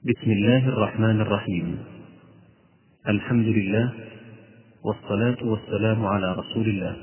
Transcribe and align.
بسم 0.00 0.30
الله 0.30 0.68
الرحمن 0.68 1.20
الرحيم. 1.20 1.78
الحمد 3.08 3.46
لله 3.46 3.92
والصلاة 4.84 5.36
والسلام 5.44 6.06
على 6.06 6.32
رسول 6.32 6.68
الله. 6.68 6.96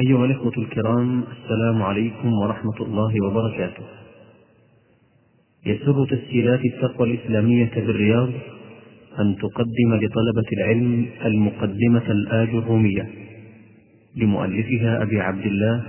أيها 0.00 0.24
الإخوة 0.24 0.52
الكرام 0.58 1.22
السلام 1.22 1.82
عليكم 1.82 2.32
ورحمة 2.32 2.78
الله 2.80 3.12
وبركاته. 3.26 3.84
يسر 5.66 6.06
تسجيلات 6.10 6.60
التقوى 6.64 7.10
الإسلامية 7.10 7.70
بالرياض 7.76 8.30
أن 9.18 9.36
تقدم 9.36 9.90
لطلبة 10.02 10.48
العلم 10.58 11.06
المقدمة 11.24 12.06
الآج 12.10 12.48
الرومية 12.48 13.10
لمؤلفها 14.16 15.02
أبي 15.02 15.20
عبد 15.20 15.46
الله 15.46 15.82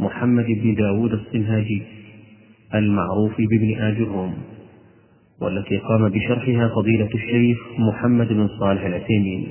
محمد 0.00 0.46
بن 0.46 0.74
داود 0.74 1.12
الصنهاجي 1.12 1.82
المعروف 2.74 3.32
بابن 3.38 3.82
آج 3.82 3.96
الروم. 3.96 4.54
والتي 5.40 5.78
قام 5.78 6.08
بشرحها 6.08 6.68
فضيلة 6.68 7.08
الشيخ 7.14 7.58
محمد 7.78 8.28
بن 8.28 8.48
صالح 8.60 8.84
العثيمين. 8.84 9.48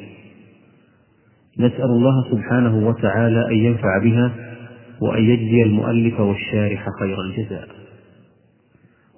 نسأل 1.60 1.86
الله 1.86 2.32
سبحانه 2.32 2.88
وتعالى 2.88 3.48
أن 3.48 3.56
ينفع 3.56 3.98
بها 4.04 4.32
وأن 5.02 5.24
يجزي 5.24 5.64
المؤلف 5.64 6.20
والشارح 6.20 6.88
خير 7.00 7.22
الجزاء. 7.22 7.68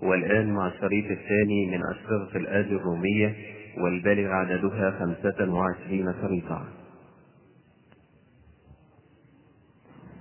والآن 0.04 0.54
مع 0.54 0.68
الشريط 0.68 1.05
الثاني 1.05 1.66
من 1.66 1.80
أشرطة 1.91 2.38
الآج 2.38 2.66
الرومية 2.66 3.36
والبالغ 3.84 4.27
عددها 4.27 4.91
خمسة 4.91 5.54
وعشرين 5.54 6.13
شريطا 6.22 6.63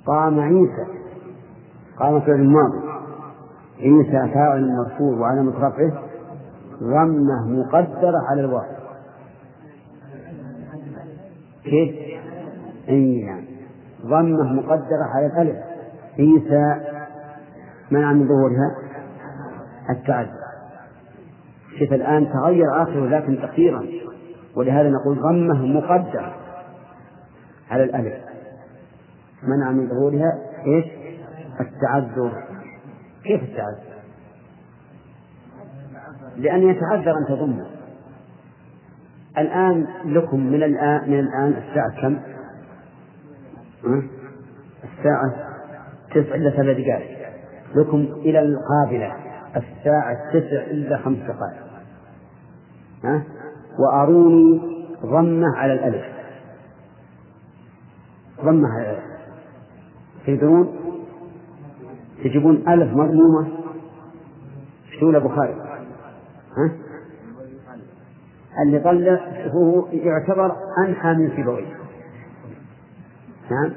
قام 0.06 0.40
عيسى 0.40 0.86
قام 1.98 2.20
فعل 2.20 2.40
الماضي 2.40 2.88
عيسى 3.80 4.34
فاعل 4.34 4.68
مرفوع 4.76 5.18
وعلامة 5.18 5.56
رفعه 5.56 6.02
ضمه 6.82 7.48
مقدرة 7.48 8.18
على 8.30 8.40
الواو 8.40 8.84
كيف؟ 11.64 11.94
اي 12.88 13.22
نعم 13.22 13.44
ضمه 14.06 14.52
مقدرة 14.52 15.04
على 15.14 15.26
الألف. 15.26 15.56
عيسى 16.18 16.80
منع 17.90 18.12
من 18.12 18.28
ظهورها. 18.28 18.76
التعدد. 19.90 20.44
شوف 21.78 21.92
الآن 21.92 22.32
تغير 22.32 22.82
آخره 22.82 23.06
لكن 23.06 23.38
تقديرا. 23.38 23.86
ولهذا 24.56 24.90
نقول 24.90 25.20
ضمه 25.22 25.66
مقدرة 25.66 26.34
على 27.70 27.84
الألف. 27.84 28.14
منع 29.42 29.70
من 29.70 29.88
ظهورها 29.88 30.32
إيش؟ 30.66 30.84
التعذر. 31.60 32.32
كيف 33.24 33.42
التعذر؟ 33.42 33.93
لأن 36.36 36.68
يتعذر 36.68 37.12
أن 37.18 37.26
تضمه. 37.28 37.66
الآن 39.38 39.86
لكم 40.04 40.40
من 40.40 40.62
الآن 40.62 41.10
من 41.10 41.20
الآن 41.20 41.62
الساعة 41.62 42.00
كم؟ 42.02 42.18
الساعة 44.84 45.34
تسع 46.10 46.34
إلا 46.34 46.50
ثلاث 46.50 46.76
دقائق. 46.76 47.28
لكم 47.74 47.98
إلى 47.98 48.40
القابلة. 48.40 49.14
الساعة 49.56 50.30
تسع 50.32 50.62
إلا 50.70 50.98
خمس 50.98 51.18
دقائق. 51.18 51.64
ها؟ 53.04 53.22
وأروني 53.78 54.60
ضمة 55.02 55.56
على 55.56 55.72
الألف. 55.72 56.04
ضمة 58.44 58.68
على 58.68 58.90
الألف. 58.90 59.04
تقدرون؟ 60.26 60.76
تجيبون 62.24 62.68
ألف 62.68 62.92
مضمومة؟ 62.92 63.64
أبو 65.02 65.28
خالد؟ 65.28 65.63
ها؟ 66.56 66.70
اللي 68.62 68.78
طلع 68.78 69.48
هو 69.48 69.86
يعتبر 69.86 70.56
أنحى 70.78 71.14
من 71.14 71.36
سيبويه 71.36 71.76
نعم. 73.50 73.72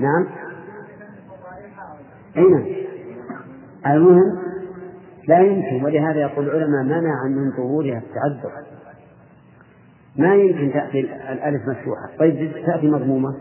نعم. 0.00 0.26
أي 2.36 2.42
نعم. 2.42 2.64
المهم 3.86 4.38
لا 5.28 5.38
يمكن 5.38 5.84
ولهذا 5.84 6.20
يقول 6.20 6.48
العلماء 6.48 6.82
منع 6.82 7.24
من 7.24 7.50
ظهورها 7.50 7.98
التعذر. 7.98 8.52
ما 10.16 10.34
يمكن 10.34 10.72
تأتي 10.72 11.00
الألف 11.00 11.62
مفتوحة. 11.68 12.16
طيب 12.18 12.52
تأتي 12.66 12.88
مضمومة. 12.90 13.36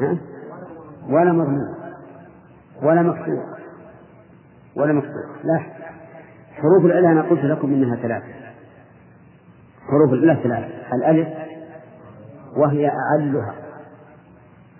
ها؟ 0.00 0.18
ولا 1.08 1.32
مضمومة. 1.32 1.76
ولا 2.82 3.02
مفتوحة. 3.02 3.56
ولا 4.76 4.92
مفتوحة. 4.92 5.42
لا. 5.44 5.75
حروف 6.56 6.84
العلة 6.84 7.12
أنا 7.12 7.22
قلت 7.22 7.44
لكم 7.44 7.72
إنها 7.72 7.96
ثلاثة 7.96 8.26
حروف 9.88 10.12
العلة 10.12 10.42
ثلاثة 10.42 10.94
الألف 10.94 11.28
وهي 12.56 12.90
أعلها. 12.90 13.54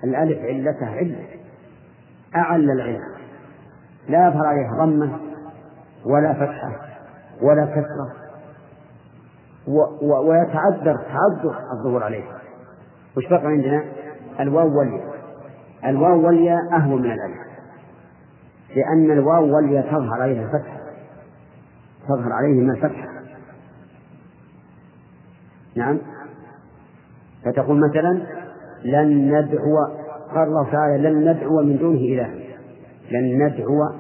الألف 0.04 0.38
علتها 0.38 0.88
علة. 0.88 1.24
أعل 2.36 2.70
العلة. 2.70 3.00
لا 4.08 4.28
يظهر 4.28 4.46
عليها 4.46 4.84
ضمة 4.84 5.18
ولا 6.04 6.32
فتحة 6.32 6.72
ولا 7.42 7.66
كسرة. 7.66 8.12
و 9.68 9.80
و 10.02 10.30
ويتعذر 10.30 10.96
تعذر 10.96 11.58
الظهور 11.72 12.02
عليها. 12.02 12.38
وش 13.16 13.26
بقى 13.28 13.46
عندنا؟ 13.46 13.84
الواو 14.40 14.78
والياء. 14.78 15.16
الواو 15.84 16.26
والياء 16.26 16.58
أهون 16.72 17.02
من 17.02 17.12
الألف. 17.12 17.46
لأن 18.76 19.10
الواو 19.18 19.56
والياء 19.56 19.86
تظهر 19.86 20.22
عليها 20.22 20.42
الفتحة. 20.42 20.75
تظهر 22.08 22.32
عليهما 22.32 22.72
الفتحة 22.72 23.08
نعم. 25.76 25.98
فتقول 27.44 27.80
مثلا 27.90 28.22
لن 28.84 29.38
ندعو 29.38 29.76
قال 30.34 30.48
الله 30.48 30.70
تعالى 30.72 31.10
لن 31.10 31.30
ندعو 31.30 31.62
من 31.62 31.78
دونه 31.78 31.98
إله 31.98 32.46
لن 33.10 33.42
ندعو 33.46 33.90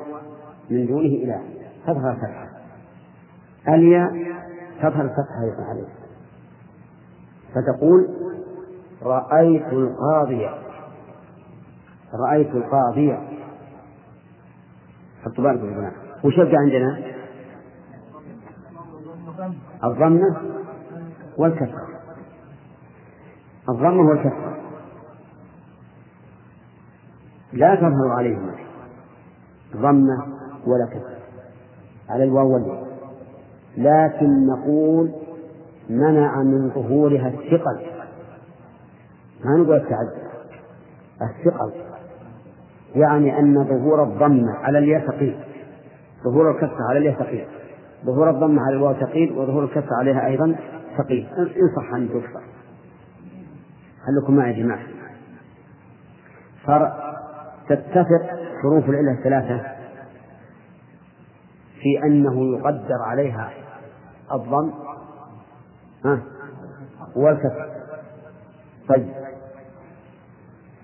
من 0.70 0.86
دونه 0.86 1.06
إله 1.24 1.40
تظهر 1.86 2.10
الفتحة 2.10 2.46
الياء 3.68 4.10
تظهر 4.78 5.04
الفتحة 5.04 5.70
عليه 5.70 5.88
فتقول 7.54 8.08
رأيت 9.02 9.66
القاضية 9.72 10.54
رأيت 12.14 12.50
القاضية 12.54 13.18
حطوا 15.24 15.44
بالكم 15.44 15.82
يا 15.82 15.92
وش 16.24 16.34
يبقى 16.38 16.56
عندنا؟ 16.56 17.15
الضمة 19.84 20.36
والكسرة. 21.38 21.88
الضمة 23.68 24.08
والكسرة. 24.08 24.56
لا 27.52 27.74
تظهر 27.74 28.08
عليهما. 28.08 28.54
ضمة 29.76 30.26
ولا 30.66 30.86
كسرة. 30.90 31.16
على 32.08 32.24
الواو 32.24 32.54
والياء. 32.54 32.86
لكن 33.76 34.46
نقول 34.46 35.12
منع 35.90 36.42
من 36.42 36.70
ظهورها 36.70 37.28
الثقل. 37.28 37.86
ما 39.44 39.56
نقول 39.56 39.76
التعدد 39.76 40.26
الثقل. 41.22 41.72
يعني 42.94 43.38
أن 43.38 43.64
ظهور 43.64 44.02
الضمة 44.02 44.52
على 44.52 44.78
الياء 44.78 45.06
ثقيل. 45.06 45.40
ظهور 46.24 46.50
الكسرة 46.50 46.84
على 46.90 46.98
الياء 46.98 47.14
ثقيل. 47.14 47.46
ظهور 48.04 48.30
الضمة 48.30 48.62
على 48.62 48.76
الواو 48.76 48.94
ثقيل 48.94 49.32
وظهور 49.32 49.64
الكسرة 49.64 49.96
عليها 50.00 50.26
أيضا 50.26 50.56
ثقيل. 50.98 51.28
إن 51.38 51.68
صح 51.76 51.94
أن 51.94 52.08
تكسر 52.08 52.40
خليكم 54.06 54.36
معي 54.36 54.52
يا 54.52 54.62
جماعة. 54.62 54.82
تتفق 57.68 58.22
حروف 58.62 58.88
العلة 58.88 59.12
الثلاثة 59.12 59.60
في 61.80 62.04
أنه 62.04 62.58
يقدر 62.58 63.02
عليها 63.02 63.50
الضم 64.32 64.72
والكسر 67.16 67.66
طيب. 68.88 69.08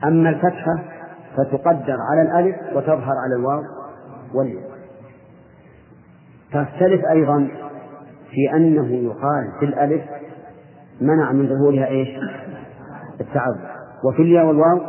أما 0.05 0.31
الفتحة 0.31 0.85
فتقدر 1.37 1.97
على 2.11 2.23
الألف 2.23 2.77
وتظهر 2.77 3.17
على 3.25 3.35
الواو 3.37 3.63
والياء. 4.35 4.72
تختلف 6.53 7.05
أيضا 7.05 7.49
في 8.31 8.57
أنه 8.57 8.93
يقال 8.93 9.53
في 9.61 9.65
الألف 9.65 10.03
منع 11.01 11.33
من 11.33 11.49
ظهورها 11.49 11.87
إيش؟ 11.87 12.09
التعب 13.21 13.55
وفي 14.05 14.23
الياء 14.23 14.47
والواو 14.47 14.81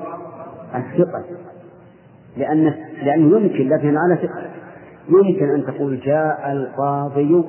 الثقل 0.75 1.23
لأن 2.37 2.73
لأنه 3.03 3.37
يمكن 3.37 3.69
لكن 3.69 3.97
على 3.97 4.15
ثقل 4.15 4.53
يمكن 5.09 5.49
أن 5.49 5.65
تقول 5.65 5.99
جاء 5.99 6.51
القاضي. 6.51 7.43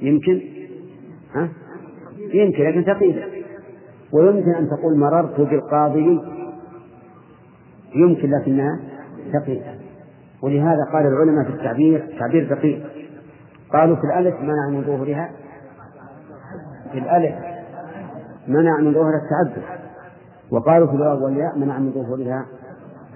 يمكن؟ 0.00 0.40
ها؟ 1.34 1.48
يمكن 2.34 2.64
لكن 2.64 2.82
ثقيلة 2.82 3.24
ويمكن 4.12 4.54
أن 4.54 4.68
تقول 4.68 4.98
مررت 4.98 5.40
بالقاضي. 5.40 6.20
يمكن 7.94 8.30
لكنها 8.30 8.80
ثقيلة. 9.32 9.77
ولهذا 10.42 10.84
قال 10.92 11.06
العلماء 11.06 11.44
في 11.44 11.50
التعبير 11.50 12.16
تعبير 12.18 12.54
دقيق. 12.54 12.86
قالوا 13.72 13.96
في 13.96 14.02
الألف 14.02 14.40
منع 14.40 14.68
من 14.70 14.84
ظهورها. 14.84 15.30
في 16.92 16.98
الألف 16.98 17.34
منع 18.46 18.76
من 18.76 18.94
ظهورها 18.94 19.20
التعدد 19.24 19.62
وقالوا 20.50 20.86
في 20.86 20.92
الواو 20.92 21.24
والياء 21.24 21.58
منع 21.58 21.78
من 21.78 21.92
ظهورها 21.92 22.46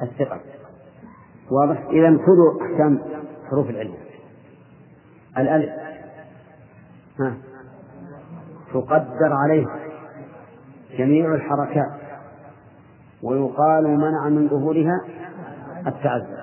الثقل 0.02 0.40
واضح؟ 1.50 1.86
إذا 1.90 2.18
خذوا 2.18 2.62
أحكام 2.62 2.98
حروف 3.50 3.70
العلة 3.70 3.94
الألف. 5.38 5.70
ها. 7.20 7.34
تقدر 8.72 9.32
عليه 9.32 9.66
جميع 10.98 11.34
الحركات. 11.34 12.02
ويقال 13.22 13.98
منع 13.98 14.28
من 14.28 14.48
ظهورها 14.48 15.00
التعذر 15.86 16.41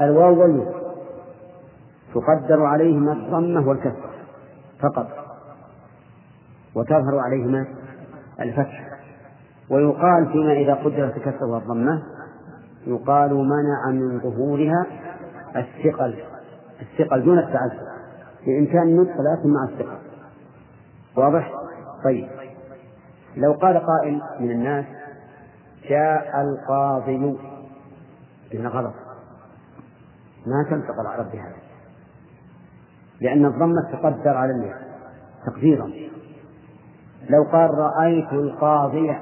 الواو 0.00 0.40
والياء. 0.40 0.82
تقدر 2.14 2.64
عليهما 2.64 3.12
الضمة 3.12 3.68
والكسرة 3.68 4.10
فقط. 4.80 5.08
وتظهر 6.74 7.18
عليهما 7.18 7.66
الفتح. 8.40 8.88
ويقال 9.70 10.32
فيما 10.32 10.52
إذا 10.52 10.74
قدرت 10.74 11.16
الكسرة 11.16 11.46
والضمة 11.46 12.02
يقال 12.86 13.34
منع 13.34 13.90
من 13.90 14.20
ظهورها 14.20 14.86
الثقل. 15.56 16.18
الثقل 16.80 17.24
دون 17.24 17.38
التعذر. 17.38 17.92
بإمكان 18.46 18.82
النطق 18.82 19.10
لكن 19.12 19.48
مع 19.48 19.64
الثقل 19.68 19.98
واضح؟ 21.16 21.52
طيب. 22.04 22.28
لو 23.36 23.52
قال 23.52 23.78
قائل 23.78 24.22
من 24.40 24.50
الناس 24.50 24.84
جاء 25.88 26.40
القاضي. 26.40 27.38
إن 28.54 28.66
غلط. 28.66 29.01
ما 30.46 30.70
تنطق 30.70 31.00
العرب 31.00 31.30
بهذا 31.32 31.56
لأن 33.20 33.46
الضمة 33.46 33.92
تقدر 33.92 34.36
على 34.36 34.52
الياء 34.52 34.92
تقديرا. 35.46 35.90
لو 37.30 37.42
قال 37.52 37.70
رأيت 37.70 38.32
القاضي 38.32 39.16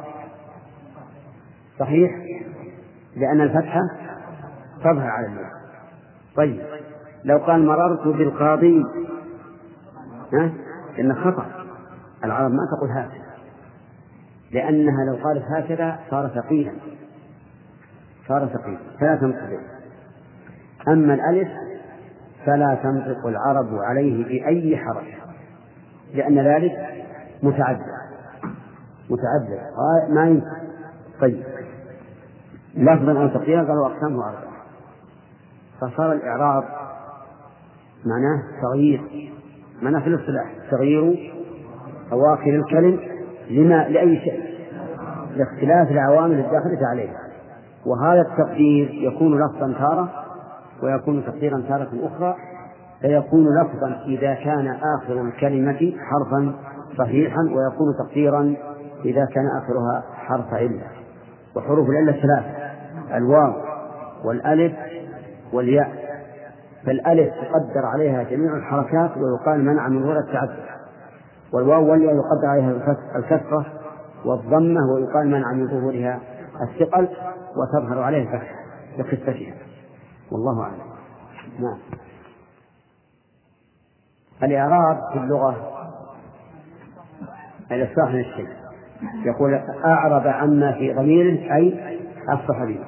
صحيح 1.78 2.10
لأن 3.16 3.40
الفتحة 3.40 3.80
تظهر 4.80 5.10
على 5.10 5.26
الياء 5.26 5.50
طيب 6.36 6.62
لو 7.24 7.38
قال 7.38 7.66
مررت 7.66 8.08
بالقاضي 8.08 8.84
ها؟ 10.32 10.52
إن 10.98 11.14
خطأ. 11.14 11.46
العرب 12.24 12.50
ما 12.50 12.66
تقول 12.76 12.90
هكذا 12.90 13.20
لأنها 14.52 15.04
لو 15.04 15.24
قالت 15.24 15.44
هكذا 15.56 15.98
صار 16.10 16.28
ثقيلا. 16.28 16.72
صار 18.28 18.46
ثقيلا. 18.46 18.78
فلا 19.00 19.16
تنطق 19.16 19.46
به 19.50 19.79
أما 20.88 21.14
الألف 21.14 21.48
فلا 22.46 22.78
تنطق 22.82 23.26
العرب 23.26 23.74
عليه 23.74 24.24
بأي 24.24 24.76
حرف 24.76 25.04
لأن 26.14 26.38
ذلك 26.38 26.72
متعدد 27.42 28.00
متعدد. 29.10 29.60
ما 30.14 30.28
ينفع. 30.28 30.56
طيب. 31.20 31.42
لفظا 32.74 33.22
أو 33.22 33.28
تقديرا 33.28 33.62
قالوا 33.62 33.86
أقسامه 33.86 34.24
أربعة 34.24 34.50
فصار 35.80 36.12
الإعراب 36.12 36.64
معناه 38.04 38.42
تغيير. 38.62 39.30
معناه 39.82 40.00
في 40.00 40.06
الاصطلاح 40.06 40.52
تغيير 40.70 41.32
أواخر 42.12 42.50
الكلم 42.50 43.00
لما 43.50 43.88
لأي 43.88 44.20
شيء. 44.20 44.50
لاختلاف 45.36 45.90
العوامل 45.90 46.38
الداخلة 46.38 46.86
عليه. 46.86 47.10
وهذا 47.86 48.20
التقدير 48.20 48.90
يكون 48.90 49.44
لفظا 49.44 49.72
تارة 49.78 50.19
ويكون 50.82 51.24
تقديرا 51.26 51.62
تارة 51.68 51.90
أخرى 52.02 52.36
فيكون 53.00 53.44
لفظا 53.60 54.02
إذا 54.06 54.34
كان 54.34 54.76
آخر 54.98 55.20
الكلمة 55.22 55.92
حرفا 55.98 56.52
صحيحا 56.98 57.42
ويكون 57.42 57.94
تقديرا 57.98 58.54
إذا 59.04 59.24
كان 59.24 59.46
آخرها 59.62 60.04
حرف 60.14 60.54
علة. 60.54 60.86
وحروف 61.56 61.88
العلة 61.88 62.12
ثلاثة 62.12 62.50
الواو 63.16 63.52
والألف 64.24 64.72
والياء. 65.52 65.90
فالألف 66.86 67.34
تقدر 67.34 67.86
عليها 67.86 68.22
جميع 68.22 68.56
الحركات 68.56 69.10
ويقال 69.16 69.64
منع 69.64 69.88
من 69.88 70.02
ظهور 70.02 70.18
التعدد. 70.18 70.64
والواو 71.52 71.90
والياء 71.90 72.14
يقدر 72.14 72.46
عليها 72.46 72.96
الكسرة 73.16 73.66
والضمة 74.24 74.80
ويقال 74.94 75.30
منع 75.30 75.52
من 75.52 75.68
ظهورها 75.68 76.20
الثقل 76.62 77.08
وتظهر 77.56 78.02
عليها 78.02 78.22
الفتحة. 78.22 78.60
لخفتها 78.98 79.54
والله 80.32 80.62
أعلم. 80.62 80.90
نعم. 81.58 81.78
الإعراب 84.42 85.12
في 85.12 85.18
اللغة 85.18 85.70
الإصلاح 87.70 88.08
من 88.08 88.20
الشيء 88.20 88.48
يقول 89.24 89.54
أعرب 89.84 90.26
عما 90.26 90.72
في 90.72 90.94
ضميره 90.94 91.54
أي 91.56 91.98
الصحابي. 92.32 92.80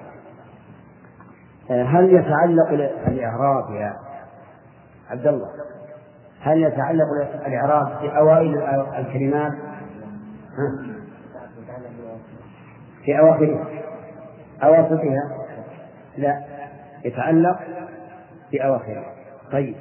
هل 1.71 2.13
يتعلق 2.15 2.69
الإعراب 3.09 3.71
يا 3.71 3.97
عبد 5.11 5.27
الله؟ 5.27 5.49
هل 6.41 6.63
يتعلق 6.63 7.07
الإعراب 7.47 7.99
في 7.99 8.19
أوائل 8.19 8.63
الكلمات؟ 8.99 9.53
في 13.05 13.19
أواخرها. 13.19 13.67
أواسطها 14.63 15.47
لا. 16.17 16.52
يتعلق 17.05 17.59
في 18.51 18.65
أواخرها 18.65 19.15
طيب. 19.53 19.75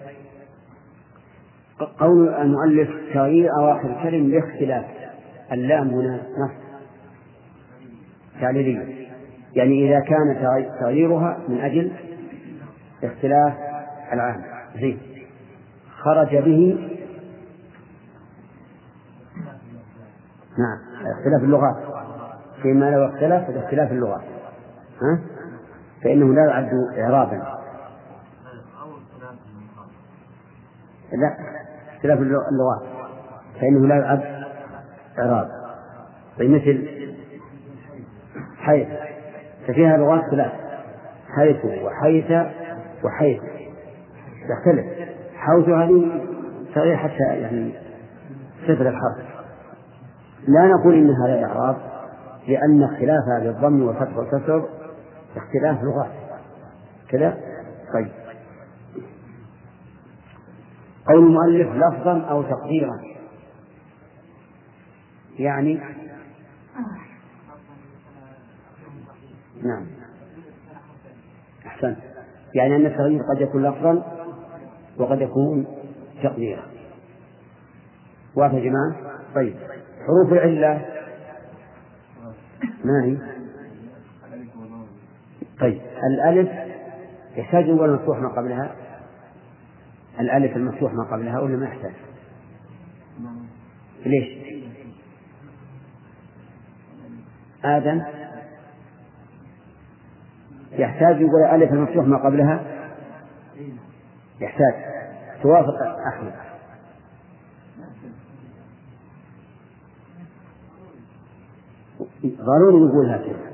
قول 1.99 2.29
المؤلف 2.29 2.89
تغيير 3.13 3.49
أواخر 3.59 3.89
الكلم 3.89 4.31
لاختلاف. 4.31 4.85
اللام 5.51 5.87
هنا 5.87 6.15
نص. 6.15 6.51
تعليلية. 8.41 9.07
يعني 9.53 9.87
إذا 9.87 9.99
كان 9.99 10.47
تغييرها 10.79 11.39
من 11.47 11.61
أجل 11.61 11.91
اختلاف 13.03 13.53
العام. 14.13 14.41
زين. 14.75 14.99
خرج 15.97 16.35
به 16.35 16.89
نعم. 20.57 20.77
اختلاف 21.11 21.43
اللغات. 21.43 21.75
فيما 22.61 22.89
لو 22.89 23.05
اختلف 23.05 23.51
باختلاف 23.51 23.91
اللغات. 23.91 24.23
ها؟ 25.01 25.40
فإنه 26.03 26.33
لا 26.33 26.45
يعد 26.45 26.69
إعرابا. 26.99 27.61
لا 31.11 31.37
اختلاف 31.95 32.19
اللغات. 32.19 32.81
فإنه 33.61 33.87
لا 33.87 33.95
يعد 33.95 34.21
إعراب. 35.19 35.47
طيب 36.39 36.49
مثل 36.49 36.87
حيث 38.57 38.87
ففيها 39.67 39.97
لغات 39.97 40.21
ثلاث 40.31 40.51
حيث 41.35 41.65
وحيث 41.65 42.31
وحيث. 43.03 43.41
تختلف 44.49 44.85
حوث 45.35 45.69
هذه 45.69 46.25
صحيح 46.75 47.03
حتى 47.03 47.23
يعني 47.23 47.73
صفر 48.63 48.89
الحرف. 48.89 49.31
لا 50.47 50.67
نقول 50.67 50.93
إن 50.93 51.09
هذا 51.09 51.45
إعراب 51.45 51.77
لأن 52.47 52.83
اختلافها 52.83 53.39
بالضم 53.39 53.83
والفتح 53.83 54.17
والكسر 54.17 54.80
اختلاف 55.35 55.83
لغات. 55.83 56.11
كذا؟ 57.09 57.37
طيب. 57.93 58.11
قول 61.07 61.25
المؤلف 61.25 61.67
لفظا 61.67 62.21
أو 62.21 62.41
تقديرا. 62.43 63.01
يعني؟ 65.39 65.79
نعم. 69.63 69.87
أحسنت. 71.65 71.97
يعني 72.55 72.75
أن 72.75 72.85
التغيير 72.85 73.21
قد 73.21 73.41
يكون 73.41 73.63
لفظا 73.63 74.03
وقد 74.97 75.21
يكون 75.21 75.65
تقديرا. 76.23 76.63
واضح 78.35 78.53
يا 78.53 78.59
جماعة؟ 78.59 78.95
طيب. 79.35 79.55
حروف 80.07 80.33
العلة. 80.33 80.85
ما 82.83 83.03
هي؟ 83.03 83.40
طيب 85.61 85.81
الألف 86.03 86.49
يحتاج 87.35 87.69
أول 87.69 87.93
مفتوح 87.93 88.19
ما 88.19 88.29
قبلها؟ 88.29 88.75
الألف 90.19 90.55
المفتوح 90.55 90.93
ما 90.93 91.03
قبلها 91.03 91.39
ولا 91.39 91.57
ما 91.57 91.65
يحتاج؟ 91.65 91.93
ليش؟ 94.05 94.27
آدم؟ 97.65 98.01
يحتاج 100.71 101.21
يقول 101.21 101.43
ألف 101.43 101.71
المفتوح 101.71 102.05
ما 102.05 102.17
قبلها؟ 102.17 102.63
يحتاج. 104.39 104.73
توافق 105.43 105.75
أحمد. 106.07 106.33
ضروري 112.25 112.85
نقول 112.85 113.09
هكذا 113.09 113.51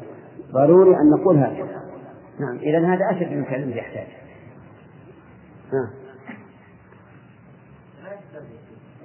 ضروري 0.51 0.95
أن 0.97 1.09
نقول 1.09 1.37
هكذا 1.37 1.76
نعم 2.39 2.57
إذا 2.57 2.93
هذا 2.93 3.11
أشد 3.11 3.33
من 3.33 3.43
كلمة 3.43 3.75
يحتاج. 3.75 4.07
ها. 5.73 5.93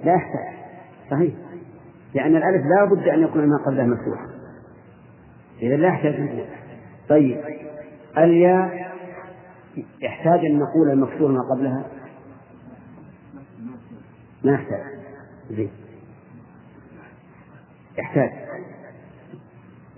لا 0.03 0.13
يحتاج. 0.13 0.53
صحيح. 1.11 1.33
لأن 2.13 2.35
الألف 2.35 2.65
لا 2.65 2.85
بد 2.85 3.07
أن 3.07 3.23
يكون 3.23 3.49
ما 3.49 3.57
قبله 3.65 3.83
مفتوحا 3.83 4.27
إذا 5.61 5.75
لا 5.75 5.87
يحتاج. 5.87 6.45
طيب. 7.09 7.43
الياء 8.17 8.93
يحتاج 10.01 10.45
أن 10.45 10.59
نقول 10.59 10.91
المكسور 10.91 11.31
ما 11.31 11.41
قبلها؟ 11.55 11.85
ما 14.43 14.53
يحتاج. 14.53 14.83
زين. 15.49 15.71
يحتاج. 17.97 18.31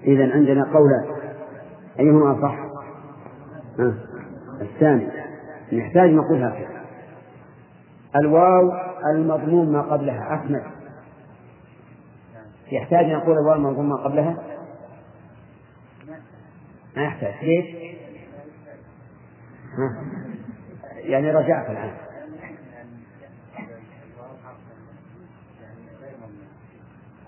إذا 0.03 0.33
عندنا 0.33 0.63
قولان 0.73 1.15
أيهما 1.99 2.39
أصح؟ 2.39 2.74
الثاني 4.61 5.07
نحتاج 5.73 6.09
نقول 6.09 6.43
هكذا 6.43 6.85
الواو 8.15 8.71
المضموم 9.11 9.71
ما 9.71 9.81
قبلها. 9.81 10.35
أحمد. 10.35 10.63
يحتاج 12.71 13.05
نقول 13.05 13.37
الواو 13.37 13.55
المضموم 13.55 13.89
ما 13.89 13.95
قبلها؟ 13.95 14.37
ما 16.95 17.03
يحتاج. 17.03 17.33
ليش؟ 17.43 17.65
يعني 20.95 21.31
رجعت 21.31 21.69
الآن. 21.69 21.91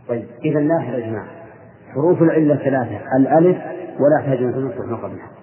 طيب 0.07 0.27
إذا 0.45 0.59
لا 0.59 0.83
يا 0.83 1.07
جماعة. 1.07 1.27
حروف 1.93 2.21
العلة 2.21 2.55
ثلاثة. 2.55 3.17
الألف 3.17 3.57
ولا 3.99 4.33
أن 4.33 4.53
تنصح 4.53 4.85
ما 4.85 4.97
قبلها. 4.97 5.36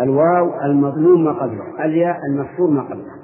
الواو 0.00 0.60
المظلوم 0.64 1.24
ما 1.24 1.32
قبله 1.32 1.84
الياء 1.84 2.16
المكسور 2.30 2.70
ما 2.70 2.82
قبله. 2.82 3.14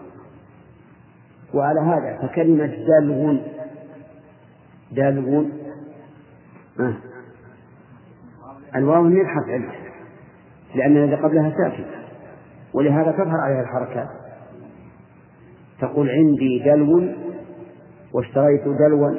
وعلى 1.54 1.80
هذا 1.80 2.18
فكلمة 2.22 2.66
دالغون 2.66 3.42
دالغون. 4.92 5.52
آه. 6.80 6.94
الواو 8.76 9.02
من 9.02 9.26
حرف 9.26 9.46
لأن 10.74 10.96
الذي 10.96 11.14
قبلها 11.14 11.50
ساكن 11.50 11.84
ولهذا 12.74 13.12
تظهر 13.12 13.40
عليها 13.44 13.62
الحركات. 13.62 14.08
تقول 15.80 16.10
عندي 16.10 16.62
دلو 16.64 17.08
واشتريت 18.12 18.62
دلوا 18.64 19.14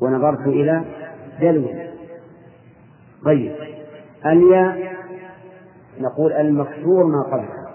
ونظرت 0.00 0.46
إلى 0.46 0.84
دلو 1.40 1.66
طيب. 3.24 3.52
الياء 4.26 4.91
نقول 6.02 6.32
المكسور 6.32 7.04
ما 7.04 7.22
قبلها. 7.22 7.72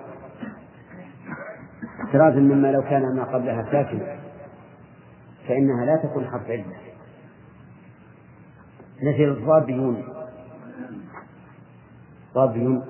احترازا 2.05 2.39
مما 2.39 2.71
لو 2.71 2.81
كان 2.81 3.15
ما 3.15 3.23
قبلها 3.23 3.63
ساكنا 3.71 4.17
فإنها 5.47 5.85
لا 5.85 5.95
تكون 5.95 6.25
حرف 6.25 6.49
علة 6.49 6.65
مثل 9.03 9.23
الضابيون. 9.23 10.03
ضابيون. 12.33 12.85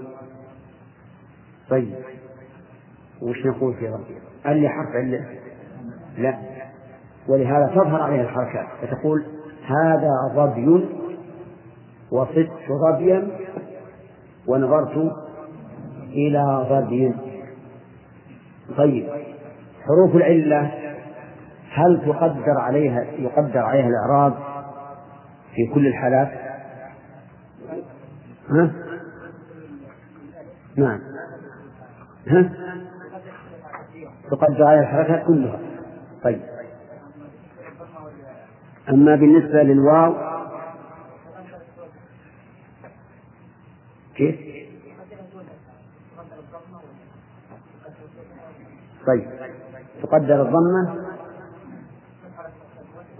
طيب. 1.70 1.96
وش 3.22 3.46
نقول 3.46 3.74
في 3.74 3.88
ضابيون؟ 3.88 4.22
اللي 4.46 4.70
حرف 4.70 4.96
علة 4.96 5.26
لا. 6.18 6.38
ولهذا 7.28 7.68
تظهر 7.68 8.02
عليها 8.02 8.22
الحركات. 8.22 8.68
فتقول 8.82 9.26
هذا 9.68 10.12
ظبي 10.36 10.86
وصدت 12.12 12.52
ظبيا 12.70 13.28
ونظرت 14.48 15.27
إلى 16.10 16.66
ظبي 16.70 17.14
طيب 18.78 19.10
حروف 19.86 20.16
العلة 20.16 20.72
هل 21.72 22.02
تقدر 22.06 22.58
عليها 22.60 23.02
يقدر 23.02 23.60
عليها 23.60 23.88
الإعراب 23.88 24.34
في 25.56 25.74
كل 25.74 25.88
الحالات؟ 25.88 26.30
ها؟ 28.50 28.72
نعم 30.76 31.00
ها؟ 32.28 32.54
تقدر 34.32 34.64
عليها 34.64 34.82
الحركات 34.82 35.28
كلها 35.28 35.60
طيب 36.24 36.42
أما 38.90 39.16
بالنسبة 39.16 39.64
للواو 39.64 40.14
كيف؟ 44.16 44.47
طيب. 49.08 49.28
تقدر 50.04 50.42
الضمة 50.42 51.08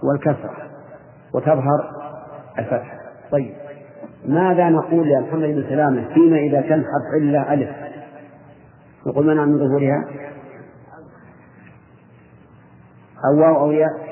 والكسرة 0.02 0.56
وتظهر 1.34 1.90
الفتحة 2.58 2.98
طيب. 3.32 3.54
ماذا 4.26 4.68
نقول 4.68 5.08
يا 5.08 5.20
محمد 5.20 5.42
بن 5.42 5.64
سلامة 5.68 6.14
فيما 6.14 6.36
إذا 6.36 6.60
كان 6.60 6.84
حرف 6.84 7.14
علة 7.14 7.54
ألف؟ 7.54 7.76
نقول 9.06 9.26
منع 9.26 9.44
من 9.44 9.58
ظهورها؟ 9.58 10.04
أو 13.24 13.40
واو 13.40 13.60
أو 13.60 13.70
ياء. 13.70 14.08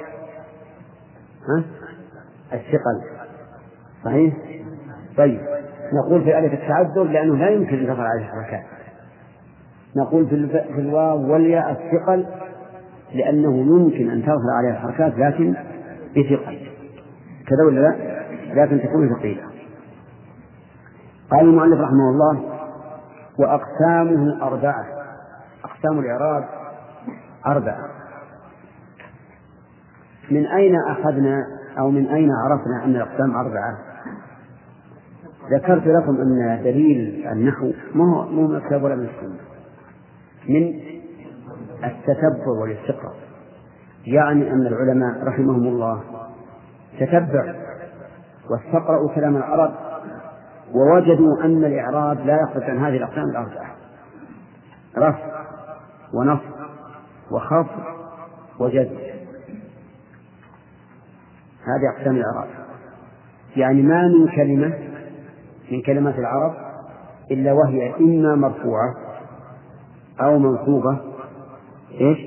ها؟ 1.48 1.64
الثقل. 2.52 3.02
صحيح؟ 4.04 4.34
طيب. 5.16 5.40
نقول 5.92 6.24
في 6.24 6.38
ألف 6.38 6.52
التعذر 6.52 7.04
لأنه 7.04 7.36
لا 7.36 7.48
يمكن 7.48 7.78
أن 7.78 7.86
تظهر 7.86 8.06
عليه 8.06 8.24
الحركات 8.24 8.75
نقول 9.96 10.26
في 10.48 10.78
الواو 10.80 11.32
والياء 11.32 11.70
الثقل 11.70 12.26
لأنه 13.14 13.56
يمكن 13.56 14.10
أن 14.10 14.22
تظهر 14.22 14.50
عليها 14.58 14.72
الحركات 14.72 15.18
لكن 15.18 15.54
بثقل. 16.10 16.58
كذا 17.46 17.64
ولا 17.66 17.80
لا؟ 17.80 17.96
لكن 18.54 18.80
تكون 18.80 19.14
ثقيلة. 19.14 19.42
قال 21.30 21.40
المؤلف 21.40 21.80
رحمه 21.80 22.10
الله 22.10 22.42
وأقسامه 23.38 24.42
أربعة. 24.42 24.84
أقسام 25.64 25.98
الإعراب 25.98 26.44
أربعة. 27.46 27.88
من 30.30 30.46
أين 30.46 30.74
أخذنا 30.88 31.42
أو 31.78 31.90
من 31.90 32.06
أين 32.06 32.30
عرفنا 32.32 32.84
أن 32.84 32.96
الأقسام 32.96 33.36
أربعة؟ 33.36 33.78
ذكرت 35.50 35.86
لكم 35.86 36.20
أن 36.20 36.60
دليل 36.64 37.26
النحو 37.32 37.72
ما 37.94 38.04
هو 38.04 38.26
مو 38.26 38.46
من 38.46 38.56
الكتاب 38.56 38.82
ولا 38.82 38.96
من 38.96 39.04
السنة. 39.04 39.55
من 40.48 40.80
التتبع 41.84 42.48
والاستقراء 42.62 43.14
يعني 44.06 44.52
أن 44.52 44.66
العلماء 44.66 45.24
رحمهم 45.24 45.66
الله 45.66 46.02
تتبعوا 47.00 47.52
واستقرأوا 48.50 49.14
كلام 49.14 49.36
العرب 49.36 49.74
ووجدوا 50.74 51.44
أن 51.44 51.64
الإعراب 51.64 52.26
لا 52.26 52.40
يخرج 52.42 52.62
عن 52.62 52.78
هذه 52.78 52.96
الأقسام 52.96 53.24
الأربعة 53.24 53.74
رفع 54.98 55.46
ونصب 56.14 56.56
وخفض 57.30 57.82
وجزم 58.58 58.96
هذه 61.64 61.98
أقسام 61.98 62.16
الإعراب. 62.16 62.48
يعني 63.56 63.82
ما 63.82 64.02
من 64.08 64.28
كلمة 64.36 64.78
من 65.72 65.82
كلمات 65.82 66.18
العرب 66.18 66.54
إلا 67.30 67.52
وهي 67.52 67.94
إما 68.00 68.34
مرفوعة 68.34 69.05
أو 70.20 70.38
منصوبة. 70.38 70.98
إيش؟ 72.00 72.18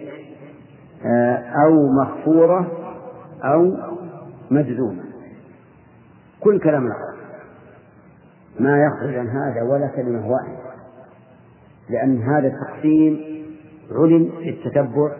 آه، 1.05 1.36
أو 1.38 1.88
مخفورة 2.01 2.72
أو 3.43 3.77
مجزومة. 4.51 5.03
كل 6.39 6.60
كلام 6.60 6.88
العرب. 6.88 7.19
ما 8.60 8.84
يخرج 8.84 9.15
عن 9.15 9.27
هذا 9.27 9.63
ولا 9.63 9.88
كلمة 9.88 10.31
واحدة. 10.31 10.60
لأن 11.89 12.22
هذا 12.22 12.48
التقسيم 12.48 13.19
علم 13.91 14.31
في 14.39 14.50
التتبع 14.50 15.12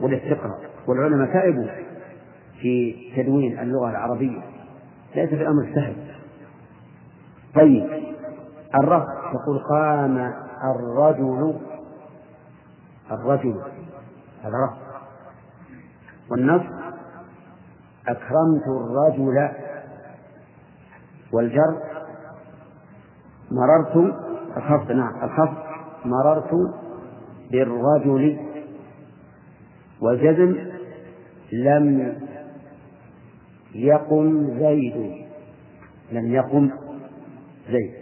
والاستقراء. 0.00 0.58
والعلماء 0.86 1.32
تعبوا 1.32 1.66
في 2.60 2.96
تدوين 3.16 3.58
اللغة 3.58 3.90
العربية. 3.90 4.42
ليس 5.16 5.28
في 5.28 5.42
الأمر 5.42 5.62
سهل. 5.74 5.94
طيب 7.54 7.86
الرفع 8.74 9.32
تقول 9.32 9.58
قام 9.58 10.32
الرجل 10.64 11.54
الرجل. 13.12 13.56
هذا 14.42 14.54
رفع 14.64 14.76
والنصب 16.30 16.72
أكرمت 18.08 18.66
الرجل 18.66 19.48
والجر 21.32 21.82
مررت 23.50 24.14
الخفض 24.56 24.92
نعم 24.92 25.24
الخفض 25.24 25.56
مررت 26.04 26.50
بالرجل 27.50 28.38
والجزم 30.00 30.56
لم 31.52 32.18
يقم 33.74 34.58
زيد 34.58 35.26
لم 36.12 36.32
يقم 36.32 36.70
زيد. 37.68 37.94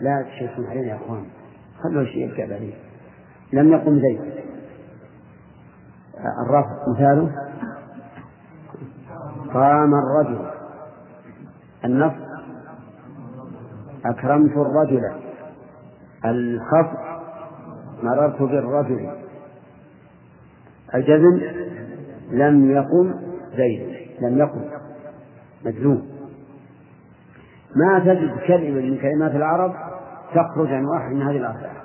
لا 0.00 0.22
تشوفون 0.22 0.66
علينا 0.66 0.86
يا 0.86 0.96
إخوان. 0.96 1.41
خلوا 1.82 2.04
شيء 2.04 2.28
يرجع 2.28 2.46
بعدين 2.46 2.74
لم 3.52 3.72
يقم 3.72 4.00
زيد. 4.00 4.20
الرفع 6.46 6.70
مثاله. 6.94 7.32
قام 9.54 9.94
الرجل. 9.94 10.50
النص. 11.84 12.12
أكرمت 14.04 14.52
الرجل. 14.56 15.12
الخفض 16.24 16.98
مررت 18.02 18.42
بالرجل. 18.42 19.10
الجزم. 20.94 21.40
لم 22.30 22.70
يقم 22.70 23.14
زيد. 23.56 23.96
لم 24.20 24.38
يقم. 24.38 24.64
مجزوم. 25.64 26.12
ما 27.76 27.98
تجد 27.98 28.38
كلمة 28.46 28.80
من 28.80 28.98
كلمات 28.98 29.34
العرب 29.34 29.91
تخرج 30.34 30.72
عن 30.72 30.84
واحد 30.84 31.12
من 31.12 31.22
هذه 31.22 31.36
الأربعة. 31.36 31.82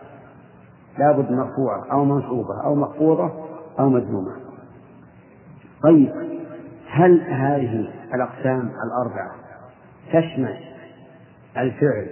لابد 0.97 1.31
مرفوعة 1.31 1.91
أو 1.91 2.05
منصوبة 2.05 2.63
أو 2.63 2.75
مخفوضة 2.75 3.31
أو 3.79 3.89
مجزومة. 3.89 4.31
طيب 5.83 6.13
هل 6.89 7.21
هذه 7.21 7.89
الأقسام 8.13 8.71
الأربعة 8.85 9.31
تشمل 10.13 10.57
الفعل 11.57 12.07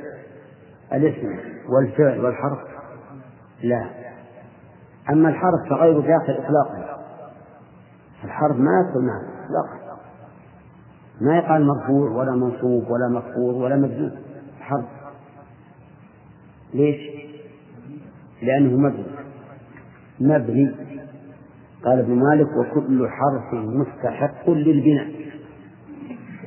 الاسم 0.93 1.39
والفعل 1.69 2.25
والحرف؟ 2.25 2.59
لا. 3.63 3.85
أما 5.09 5.29
الحرف 5.29 5.69
فغير 5.69 5.99
داخل 5.99 6.33
إطلاقا 6.33 6.99
الحرف 8.23 8.55
ما 8.57 8.71
يدخل 8.79 9.01
معه 9.01 9.21
إطلاقا 9.45 9.85
ما 11.21 11.37
يقال 11.37 11.67
مرفوع 11.67 12.09
ولا 12.09 12.31
منصوب 12.31 12.89
ولا 12.89 13.09
مخفوض 13.09 13.55
ولا 13.55 13.75
مجزوم. 13.75 14.11
حرف. 14.61 15.04
ليش؟ 16.75 16.97
لأنه 18.41 18.77
مبني. 18.77 19.05
مبني. 20.19 20.71
قال 21.85 21.99
ابن 21.99 22.15
مالك 22.15 22.47
وكل 22.57 23.07
حرف 23.09 23.53
مستحق 23.53 24.49
للبناء. 24.49 25.11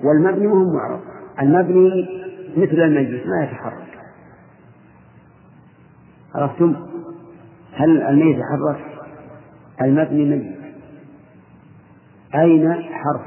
والمبني 0.05 0.47
وهم 0.47 0.75
معرض 0.75 1.01
المبني 1.41 2.09
مثل 2.57 2.81
المجلس 2.83 3.27
ما 3.27 3.45
يتحرك. 3.45 3.99
عرفتم؟ 6.35 6.77
هل 7.73 8.03
الميت 8.03 8.37
يتحرك؟ 8.37 8.85
المبني 9.83 10.25
ميت. 10.25 10.59
أين 12.35 12.73
حرف؟ 12.73 13.27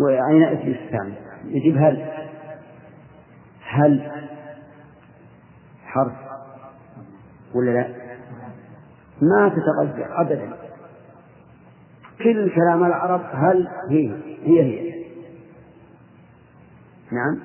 وأين 0.00 0.42
اسم 0.42 0.68
الثاني؟ 0.68 1.14
يجيب 1.44 1.76
هل. 1.76 2.06
هل 3.68 4.10
حرف 5.84 6.21
ولا 7.54 7.70
لا؟ 7.70 7.88
ما 9.22 9.48
تتغير 9.48 10.20
أبدا. 10.20 10.52
كل 12.18 12.50
كلام 12.54 12.84
العرب 12.84 13.20
هل 13.32 13.68
هي 13.90 14.14
هي 14.42 14.62
هي؟ 14.62 15.04
نعم. 17.12 17.38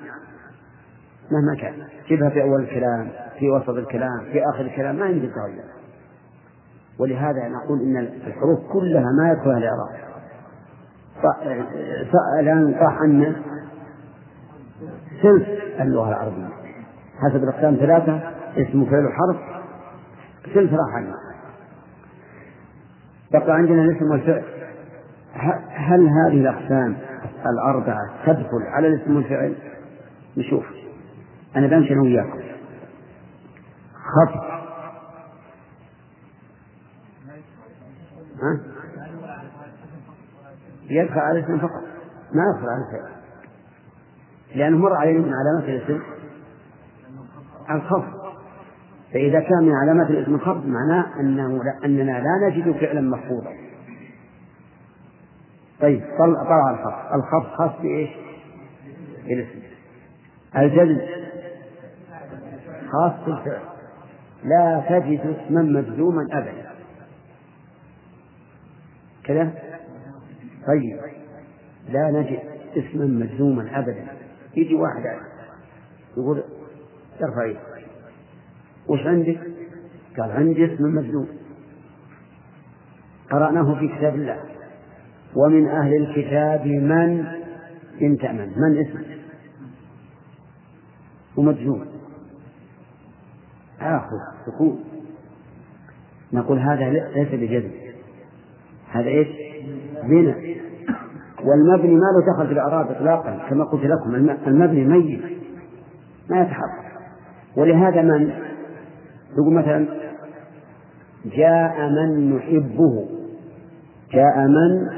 مهما 1.30 1.60
كان. 1.60 1.74
جبها 2.10 2.28
في 2.28 2.42
أول 2.42 2.62
الكلام 2.62 3.10
في 3.38 3.50
وسط 3.50 3.68
الكلام 3.68 4.20
في 4.32 4.42
آخر 4.54 4.60
الكلام 4.60 4.96
ما 4.96 5.06
يمكن 5.06 5.30
تغير. 5.32 5.64
ولهذا 6.98 7.48
نقول 7.48 7.80
إن 7.80 7.96
الحروف 7.96 8.72
كلها 8.72 9.06
ما 9.20 9.32
يدخلها 9.32 9.58
الإعراب 9.58 10.08
الآن 12.40 12.74
صح 12.80 13.02
عنا 13.02 13.36
ثلث 15.22 15.48
اللغة 15.80 16.08
العربية. 16.08 16.48
حسب 17.18 17.42
الأقسام 17.42 17.76
ثلاثة 17.76 18.20
اسم 18.56 18.84
فعل 18.84 19.06
وحرف 19.06 19.57
راح 20.56 20.94
عنا 20.94 21.14
بقى 23.32 23.52
عندنا 23.52 23.82
الاسم 23.82 24.10
والفعل. 24.10 24.44
هل 25.70 26.06
هذه 26.06 26.40
الأقسام 26.40 26.96
الأربعة 27.46 28.10
تدخل 28.26 28.62
على 28.62 28.88
الاسم 28.88 29.16
والفعل؟ 29.16 29.54
نشوف. 30.36 30.64
أنا 31.56 31.66
بمشي 31.66 31.92
أنا 31.94 32.02
وياكم. 32.02 32.40
خفض. 33.94 34.40
ها؟ 38.42 38.60
يدخل 40.90 41.18
على 41.18 41.38
الاسم 41.38 41.58
فقط. 41.58 41.82
ما 42.32 42.42
يدخل 42.54 42.68
على 42.68 42.84
الفعل. 42.86 43.10
لأنه 44.54 44.78
مر 44.78 44.94
علينا 44.94 45.18
من 45.18 45.32
علامات 45.34 45.64
الاسم. 45.68 46.02
الخفض. 47.70 48.17
فإذا 49.12 49.40
كان 49.40 49.62
من 49.62 49.72
علامات 49.74 50.10
الاسم 50.10 50.34
الخفض 50.34 50.66
معناه 50.66 51.20
أنه 51.20 51.60
أننا 51.84 52.12
لا 52.20 52.48
نجد 52.48 52.72
فعلا 52.72 53.00
مخفوضا 53.00 53.52
طيب 55.80 56.02
طلع 56.18 56.70
الخفض. 56.70 57.14
الخفض 57.14 57.56
خاص 57.56 57.80
بإيش؟ 57.82 58.10
بالاسم. 59.26 59.58
الجزم. 60.56 61.00
خاص 62.92 63.12
بالفعل. 63.26 63.60
لا 64.44 64.84
تجد 64.88 65.20
اسما 65.20 65.62
مجزوما 65.62 66.26
أبدا. 66.32 66.70
كذا 69.24 69.52
طيب. 70.66 71.00
لا 71.88 72.10
نجد 72.10 72.40
اسما 72.76 73.06
مجزوما 73.06 73.78
أبدا. 73.78 74.06
يجي 74.56 74.74
واحد 74.74 75.18
يقول 76.16 76.42
ارفع 77.22 77.60
وش 78.88 79.06
عندك؟ 79.06 79.38
قال 80.18 80.30
عندي 80.30 80.74
اسم 80.74 80.84
مجزوم 80.84 81.28
قرأناه 83.30 83.74
في 83.78 83.88
كتاب 83.88 84.14
الله. 84.14 84.38
ومن 85.36 85.68
أهل 85.68 85.94
الكتاب 85.94 86.66
من؟ 86.66 87.26
إن 88.02 88.18
تأمن. 88.18 88.52
من 88.56 88.78
اسمه 88.78 89.04
ومجزوم 91.36 91.84
آخر 93.80 94.18
سكون. 94.46 94.84
نقول 96.32 96.58
هذا 96.58 96.90
ليس 96.90 97.28
بجزم 97.28 97.70
هذا 98.90 99.08
إيش؟ 99.08 99.28
بناء 100.04 100.58
والمبني 101.44 101.94
ما 101.94 102.06
له 102.14 102.32
دخل 102.32 102.46
في 102.46 102.52
الأعراب 102.52 102.90
إطلاقا 102.90 103.48
كما 103.50 103.64
قلت 103.64 103.84
لكم 103.84 104.14
المبني 104.46 104.84
ميت. 104.84 105.20
ما 106.30 106.40
يتحرك 106.40 106.92
ولهذا 107.56 108.02
من؟ 108.02 108.47
يقول 109.32 109.54
مثلا 109.54 109.86
جاء 111.24 111.88
من 111.88 112.36
نحبه 112.36 113.18
جاء 114.12 114.46
من 114.46 114.88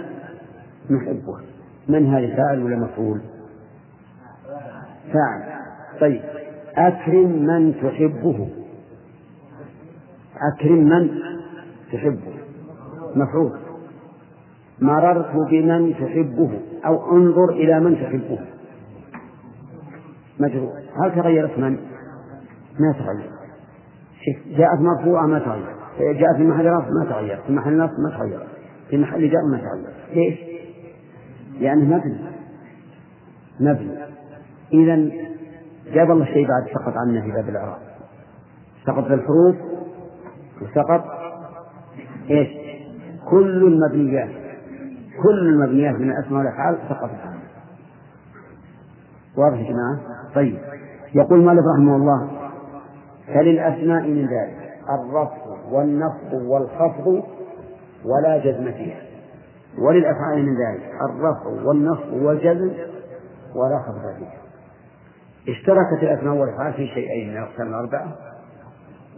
نحبه. 0.90 1.36
من 1.88 2.06
هذا 2.06 2.36
فاعل 2.36 2.62
ولا 2.62 2.76
مفعول؟ 2.76 3.20
فاعل. 5.12 5.60
طيب. 6.00 6.22
أكرم 6.76 7.46
من 7.46 7.74
تحبه. 7.74 8.48
أكرم 10.54 10.88
من 10.88 11.10
تحبه. 11.92 12.34
مفعول. 13.16 13.58
مررت 14.80 15.50
بمن 15.50 15.94
تحبه 15.94 16.60
أو 16.86 17.16
انظر 17.16 17.50
إلى 17.50 17.80
من 17.80 17.94
تحبه. 17.94 18.38
مجرور. 20.40 20.72
هل 21.04 21.14
تغيرت 21.14 21.58
من؟ 21.58 21.72
ما 22.78 22.92
جاءت 24.46 24.80
مرفوعة 24.80 25.26
ما 25.26 25.38
تغير. 25.38 25.74
جاءت 25.98 26.36
في 26.36 26.46
محل 26.46 26.66
رفع 26.66 26.88
ما 26.90 27.10
تغير. 27.10 27.40
في 27.46 27.52
محل 27.52 27.78
نصب 27.78 28.00
ما 28.00 28.18
تغير. 28.18 28.46
في 28.90 28.98
محل 28.98 29.30
جاء 29.30 29.40
ما 29.50 29.58
تغير. 29.58 29.94
ليش؟ 30.14 30.38
لأنه 31.60 31.96
مبني. 31.96 32.20
مبني. 33.60 33.96
إذا 34.72 35.10
جاب 35.92 36.10
الله 36.10 36.24
شيء 36.24 36.48
بعد 36.48 36.66
سقط 36.74 36.94
عنا 36.96 37.20
في 37.20 37.32
باب 37.32 37.48
الإعراب. 37.48 37.78
سقط 38.86 39.04
في 39.04 39.14
الحروف 39.14 39.56
وسقط 40.62 41.04
إيش؟ 42.30 42.48
كل 43.30 43.62
المبنيات. 43.64 44.30
كل 45.22 45.38
المبنيات 45.38 45.94
من 45.94 46.10
الأسماء 46.10 46.38
والأفعال 46.38 46.78
سقطت 46.88 47.10
واضح 49.36 49.58
يا 49.58 49.72
جماعة؟ 49.72 50.00
طيب. 50.34 50.58
يقول 51.14 51.44
مالك 51.44 51.62
رحمه 51.76 51.96
الله 51.96 52.39
فللأسماء 53.34 54.02
من 54.02 54.22
ذلك 54.22 54.70
الرفع 54.90 55.70
والنصب 55.70 56.32
والخفض 56.32 57.22
ولا 58.04 58.38
جزم 58.38 58.72
فيها. 58.72 59.02
وللأفعال 59.78 60.46
من 60.46 60.56
ذلك 60.56 60.92
الرفع 61.10 61.66
والنصب 61.68 62.12
والجزم 62.12 62.72
ولا 63.54 63.78
خفض 63.78 64.18
فيها. 64.18 64.40
اشتركت 65.48 66.02
الأسماء 66.02 66.34
والأفعال 66.34 66.72
في 66.72 66.86
شيئين 66.86 67.30
من 67.30 67.36
الأقسام 67.36 67.68
الأربعة 67.68 68.16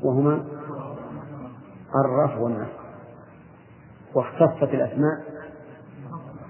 وهما 0.05 0.45
الرفع 2.05 2.39
والنصب 2.39 2.83
واختصت 4.15 4.75
الأسماء 4.75 5.21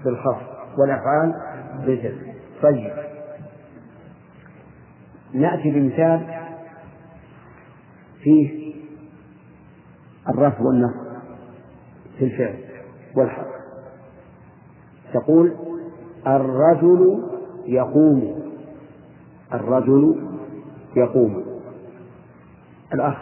بالخفض 0.05 0.47
والأفعال 0.77 1.33
بالجزم. 1.85 2.33
طيب. 2.61 2.93
نأتي 5.33 5.71
بمثال 5.71 6.42
فيه 8.23 8.73
الرفع 10.29 10.61
والنصب 10.61 11.03
في 12.17 12.25
الفعل 12.25 12.63
والحرف 13.15 13.47
تقول 15.13 15.55
الرجل 16.27 17.23
يقوم 17.65 18.43
الرجل 19.53 20.29
يقوم 20.95 21.45
الأخ 22.93 23.17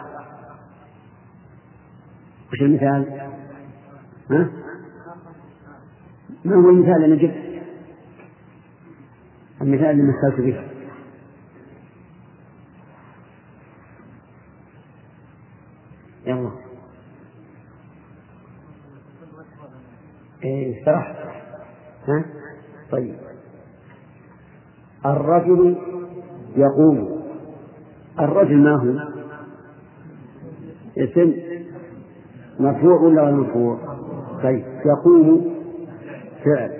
وش 2.52 2.62
المثال؟ 2.62 3.30
ها؟ 4.30 4.50
ما 6.44 6.54
هو 6.56 6.70
المثال 6.70 7.04
اللي 7.04 7.16
جبت؟ 7.16 7.62
المثال 9.62 9.90
اللي 9.90 10.02
مثلت 10.02 10.40
به 10.40 10.68
يلا 16.26 16.50
إيه 20.44 20.78
استرحت 20.80 21.16
ها؟ 22.08 22.24
طيب 22.90 23.16
الرجل 25.06 25.76
يقوم 26.56 27.22
الرجل 28.20 28.56
ما 28.58 28.76
هو؟ 28.76 29.12
اسم 30.98 31.32
مرفوع 32.60 33.00
ولا 33.00 33.30
مرفوع؟ 33.30 33.78
طيب 34.42 34.64
يقوم 34.86 35.54
فعل 36.44 36.70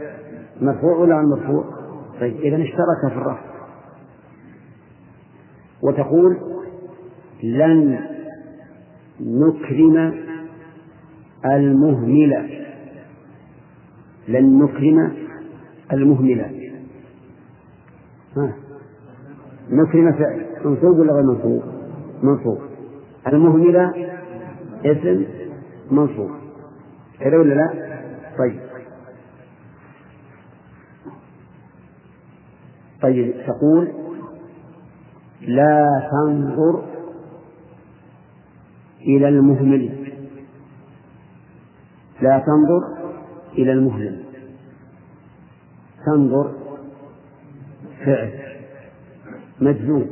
مرفوع 0.60 0.96
ولا 0.96 1.22
مرفوع؟ 1.22 1.64
طيب 2.20 2.36
إذا 2.40 2.62
اشترك 2.62 3.12
في 3.12 3.16
الرفع 3.16 3.52
وتقول 5.82 6.36
لن 7.42 8.00
نكرم 9.20 10.14
المهملة 11.44 12.48
لن 14.28 14.58
نكرم 14.62 15.12
المهملة 15.92 16.61
فعل 20.12 20.46
منصوب 20.64 20.98
ولا 20.98 21.12
غير 21.12 21.22
منصوب؟ 21.22 21.62
منصوب. 22.22 22.58
المهملة 23.26 24.08
اسم؟ 24.84 25.24
منصوب. 25.90 26.30
كذا 27.20 27.38
ولا 27.38 27.54
لا؟ 27.54 27.70
طيب. 28.38 28.60
طيب 33.02 33.34
تقول 33.46 33.92
لا 35.40 35.86
تنظر 36.10 36.84
إلى 39.00 39.28
المهمل. 39.28 40.12
لا 42.20 42.38
تنظر 42.38 43.12
إلى 43.58 43.72
المهمل. 43.72 44.24
تنظر 46.06 46.61
فعل 48.04 48.30
مجزوم. 49.60 50.10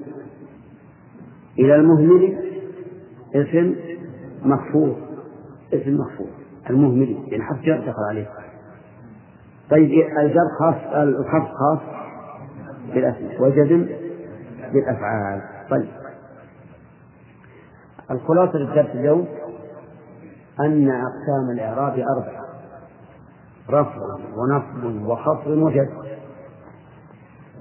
إلى 1.58 1.76
المهمل 1.76 2.38
اسم 3.34 3.74
مخفوض 4.42 4.96
اسم 5.72 5.94
مخفوض 5.94 6.28
المهمل 6.70 7.16
يعني 7.28 7.44
حرف 7.44 7.60
جر 7.62 7.80
دخل 7.80 8.02
عليه. 8.10 8.30
طيب 9.70 9.90
الجر 10.18 10.48
خاص 10.58 10.74
الخفض 10.94 11.48
خاص 11.54 11.78
بالأسماء 12.94 13.42
والجزم 13.42 13.86
بالأفعال. 14.72 15.42
طيب. 15.70 15.88
الخلاصة 18.10 18.58
للدرس 18.58 18.90
اليوم 18.94 19.28
أن 20.60 20.88
أقسام 20.88 21.50
الإعراب 21.52 21.92
أربعة 21.92 22.40
رفع 23.70 23.96
ونصب 24.36 25.06
وخفض 25.06 25.50
وجزم. 25.50 25.99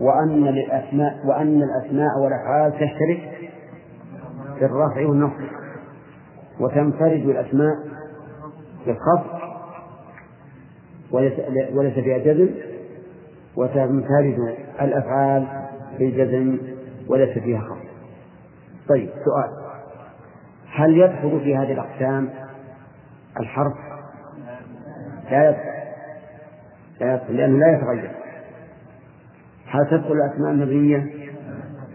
وأن 0.01 0.45
للأسماء 0.45 1.25
وأن 1.25 1.63
الأسماء 1.63 2.19
والأفعال 2.19 2.71
تشترك 2.71 3.51
في 4.59 4.65
الرفع 4.65 5.07
والنصب. 5.07 5.43
وتنفرد 6.59 7.29
الأسماء 7.29 7.75
بالخفض 8.85 9.39
وليس 11.11 11.33
وليس 11.73 11.93
فيها 11.93 12.17
جزم. 12.17 12.49
وتنفرد 13.55 14.55
الأفعال 14.81 15.47
بالجزم 15.99 16.57
وليس 17.07 17.39
فيها 17.39 17.59
خفض. 17.59 17.89
طيب 18.89 19.09
سؤال. 19.25 19.49
هل 20.71 20.97
يدخل 20.97 21.39
في 21.39 21.55
هذه 21.55 21.71
الأقسام 21.71 22.29
الحرف؟ 23.39 23.73
لا 25.31 25.49
يدخل. 25.49 25.69
لا 26.99 27.13
يدخل 27.13 27.37
لأنه 27.37 27.57
لا 27.57 27.77
يتغير. 27.77 28.11
هل 29.69 29.85
تدخل 29.85 30.13
الأسماء 30.13 30.51
المبنية؟ 30.51 31.05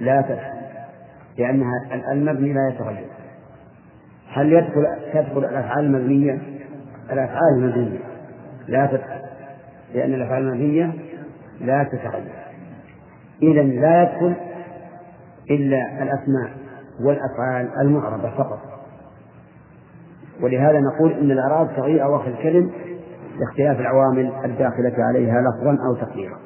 لا 0.00 0.20
تدخل 0.20 0.54
لأنها 1.38 1.72
المبني 2.12 2.52
لا 2.52 2.68
يتغير 2.74 3.06
هل 4.32 4.52
يدخل 4.52 4.86
تدخل 5.14 5.38
الأفعال 5.38 5.84
المبنية؟ 5.84 6.38
الأفعال 7.12 7.54
المبنية 7.56 7.98
لا 8.68 8.86
تدخل 8.86 9.20
لأن 9.94 10.14
الأفعال 10.14 10.42
المبنية 10.42 10.92
لا 11.60 11.84
تتغير 11.84 12.44
إذا 13.42 13.62
لا 13.62 14.02
يدخل 14.02 14.34
إلا 15.50 16.02
الأسماء 16.02 16.50
والأفعال 17.00 17.68
المعربة 17.80 18.30
فقط 18.30 18.58
ولهذا 20.40 20.80
نقول 20.80 21.12
إن 21.12 21.30
الإعراب 21.30 21.76
تغيير 21.76 22.04
أواخر 22.04 22.28
الكلم 22.28 22.70
لاختلاف 23.38 23.80
العوامل 23.80 24.32
الداخلة 24.44 24.94
عليها 24.98 25.40
لفظا 25.40 25.78
أو 25.86 25.94
تقديرا 25.94 26.38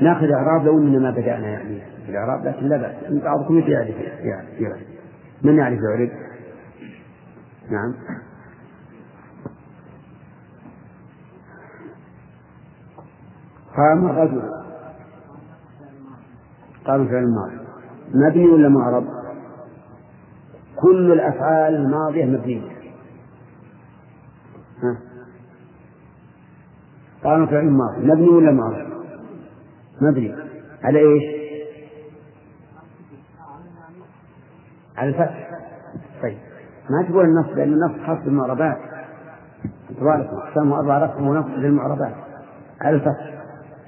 ناخذ 0.00 0.30
إعراب 0.30 0.64
لو 0.64 0.78
أننا 0.78 0.98
ما 0.98 1.10
بدأنا 1.10 1.48
يعني 1.48 1.80
في 2.04 2.10
الإعراب 2.10 2.46
لكن 2.46 2.68
لا 2.68 2.76
بأس 2.76 3.22
بعضكم 3.22 3.58
يعرف 3.58 3.94
يعرف. 4.58 4.78
من 5.42 5.56
يعرف 5.56 5.78
يعرف؟ 5.80 6.10
نعم. 7.70 7.94
قام 13.76 14.10
الرجل. 14.10 14.42
قام 16.86 17.08
فعل 17.08 17.24
الماضي. 17.24 17.56
مبني 18.14 18.46
ولا 18.46 18.68
معرب؟ 18.68 19.06
كل 20.76 21.12
الأفعال 21.12 21.74
الماضية 21.74 22.24
مبنية. 22.24 22.72
قام 27.24 27.46
فعل 27.46 27.64
الماضي. 27.64 28.06
مبني 28.06 28.28
ولا 28.28 28.52
معرب؟ 28.52 28.91
مبني 30.02 30.34
على 30.82 30.98
إيش؟ 30.98 31.42
على 34.96 35.08
الفتح. 35.08 35.50
طيب. 36.22 36.38
ما 36.90 37.08
تقول 37.08 37.24
النص 37.24 37.46
لأن 37.56 37.72
النص 37.72 38.06
خاص 38.06 38.18
بالمعربات. 38.24 38.78
تبارك 39.96 40.26
أقسامه 40.26 40.78
أربع 40.78 40.98
رقم 40.98 41.26
ونص 41.26 41.46
للمعربات. 41.46 42.14
على 42.80 42.96
الفتح. 42.96 43.42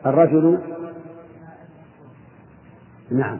الرجل؟ 0.07 0.59
نعم. 3.11 3.38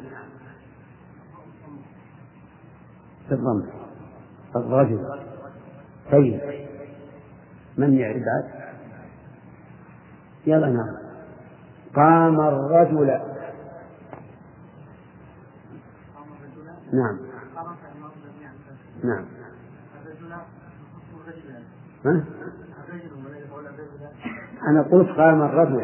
بالضم 3.31 3.67
الرجل. 4.57 5.21
طيب. 6.13 6.41
من 7.79 7.95
يعرف؟ 7.95 8.17
بعد 8.17 8.65
يلا 10.47 10.67
نعم. 10.67 11.04
قام 11.97 12.41
الرجل 12.41 13.07
نعم 16.93 17.19
نعم 19.05 19.25
ها؟ 22.05 22.25
أنا 24.69 24.83
قلت 24.83 25.09
قام 25.09 25.43
الرجل 25.43 25.81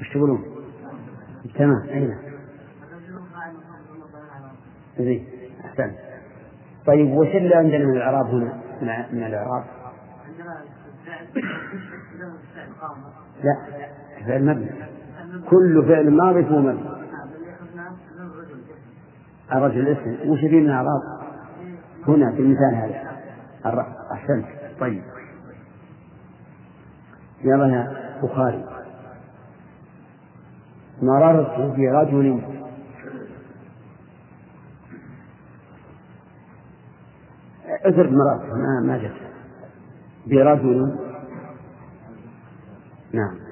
إيش 0.00 0.12
تقولون؟ 0.12 0.44
تمام 1.54 1.82
أين؟ 1.88 2.18
زين 4.98 5.28
أحسنت 5.64 5.98
طيب 6.86 7.10
وش 7.10 7.28
اللي 7.28 7.54
عندنا 7.54 7.84
من 7.84 7.96
الإعراب 7.96 8.26
هنا؟ 8.26 8.62
من, 9.12 9.22
الإعراب؟ 9.22 9.64
لا 13.44 13.56
فعل 14.26 14.44
مبني. 14.44 14.70
كل 15.50 15.84
فعل 15.88 16.10
ماضي 16.10 16.50
هو 16.50 16.58
مبني. 16.58 16.92
الرجل 19.52 19.88
اسم 19.88 20.30
وش 20.30 20.40
في 20.40 20.60
من 20.60 20.66
الإعراب؟ 20.66 21.02
هنا 22.08 22.32
في 22.32 22.38
المثال 22.42 22.74
هذا. 22.74 23.12
أحسنت. 24.12 24.46
طيب. 24.80 25.02
يلا 27.44 27.66
يا 27.66 28.18
بخاري. 28.22 28.64
مررت 31.02 31.76
برجل 31.76 32.42
اثر 37.84 38.10
مرات 38.10 38.40
ما 38.40 38.80
ما 38.86 38.98
جت 38.98 39.12
برجل. 40.26 40.98
نعم. 43.12 43.51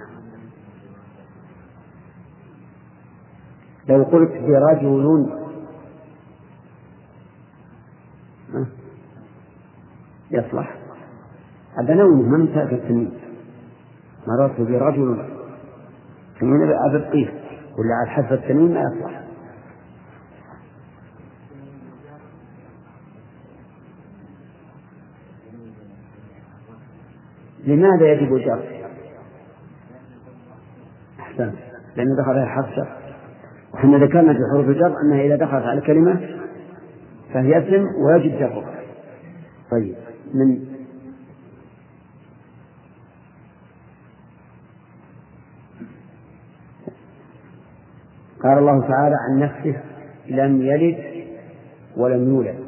لو 3.91 4.03
قلت 4.03 4.31
برجل 4.31 5.27
يصلح. 10.31 10.77
هذا 11.79 11.95
لونه 11.95 12.23
من 12.23 12.55
تأتي 12.55 12.75
التنين 12.75 13.13
مررت 14.27 14.61
برجل 14.61 15.25
تنين 16.41 16.73
أبقيه 16.91 17.29
ولا 17.79 17.95
على 17.95 18.11
حذف 18.11 18.33
التنين 18.33 18.75
ما 18.75 18.81
يصلح. 18.81 19.21
لماذا 27.65 28.13
يجب 28.13 28.35
الجر؟ 28.35 28.85
أحسن. 31.21 31.55
لأنه 31.97 32.17
دخل 32.23 32.31
على 32.31 32.47
حرف 32.47 32.75
شر 32.75 33.00
وحنا 33.81 33.99
ذكرنا 33.99 34.33
في 34.33 34.39
حروف 34.53 34.69
الجر 34.69 34.95
أنها 35.05 35.21
إذا 35.21 35.37
دخلت 35.37 35.65
على 35.65 35.81
كلمة 35.81 36.21
فهي 37.33 37.59
اسم 37.59 37.85
ويجب 38.05 38.39
جرها. 38.39 38.81
طيب 39.71 39.95
من 40.35 40.67
قال 48.43 48.59
الله 48.59 48.89
تعالى 48.89 49.15
عن 49.29 49.39
نفسه 49.39 49.83
لم 50.29 50.63
يلد 50.63 51.25
ولم 51.97 52.29
يولد. 52.29 52.67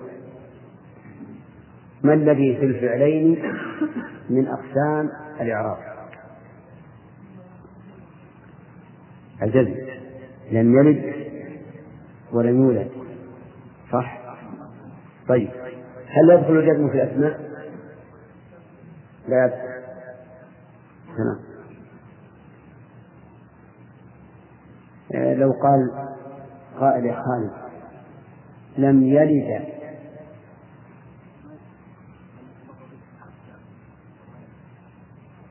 ما 2.02 2.14
الذي 2.14 2.56
في 2.56 2.64
الفعلين 2.64 3.42
من 4.30 4.46
أقسام 4.46 5.08
الإعراب؟ 5.40 5.78
الجزم. 9.42 9.91
لم 10.52 10.78
يلد 10.78 11.14
ولم 12.32 12.62
يولد. 12.62 12.90
صح؟ 13.92 14.18
طيب. 15.28 15.50
هل 16.06 16.30
يدخل 16.30 16.56
الجزم 16.56 16.88
في 16.90 17.02
الأسماء؟ 17.02 17.40
لا. 19.28 19.44
يدخل 19.44 19.62
آه، 25.14 25.34
لو 25.34 25.52
قال 25.52 26.08
قائل 26.80 27.06
يا 27.06 27.14
خالد 27.14 27.52
لم 28.78 29.02
يلد. 29.02 29.72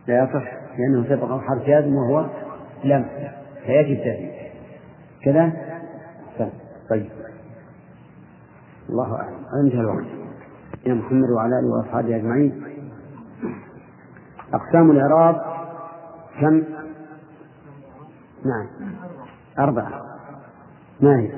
لا 0.07 0.23
يصح 0.23 0.53
لأنه 0.77 1.09
سبق 1.09 1.41
حرف 1.41 1.67
جازم 1.67 1.95
وهو 1.95 2.29
لم 2.83 3.05
فيجب 3.65 3.99
ذلك 3.99 4.40
كذا؟ 5.25 5.53
طيب. 6.89 7.09
الله 8.89 9.15
أعلم. 9.15 9.45
انتهى 9.63 9.79
الوقت. 9.79 10.05
يا 10.85 10.93
محمد 10.93 11.29
وعلى 11.29 11.59
آله 11.59 11.67
وأصحابه 11.67 12.15
أجمعين. 12.15 12.63
أقسام 14.53 14.91
الإعراب 14.91 15.41
كم؟ 16.39 16.63
نعم. 18.45 18.67
أربعة. 19.59 20.01
ما 21.01 21.19
هي؟ 21.19 21.31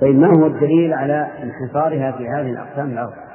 طيب 0.00 0.16
ما 0.16 0.26
هو 0.26 0.46
الدليل 0.46 0.94
على 0.94 1.28
انحصارها 1.42 2.12
في 2.12 2.28
هذه 2.28 2.50
الأقسام 2.50 2.90
الأربعة؟ 2.90 3.28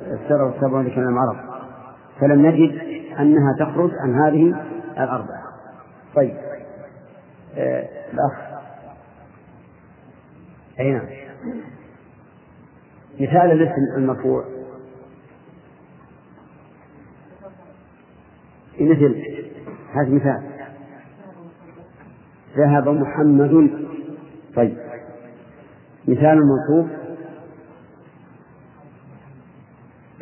السر 0.00 0.42
والسبع 0.42 0.80
لكلام 0.80 1.14
العرب 1.14 1.36
فلم 2.20 2.46
نجد 2.46 2.99
أنها 3.22 3.56
تخرج 3.58 3.90
عن 3.94 4.14
هذه 4.14 4.64
الأربعة. 4.92 5.42
طيب. 6.16 6.36
آه 7.56 7.88
الأخ. 8.12 8.50
أي 10.80 10.92
نعم. 10.92 11.06
مثال 13.20 13.52
الاسم 13.52 13.96
المرفوع. 13.96 14.44
مثل. 18.80 19.24
هذا 19.94 20.08
مثال. 20.08 20.42
ذهب 22.56 22.88
محمد. 22.88 23.70
طيب. 24.56 24.76
مثال 26.08 26.38
المنصوب 26.38 26.88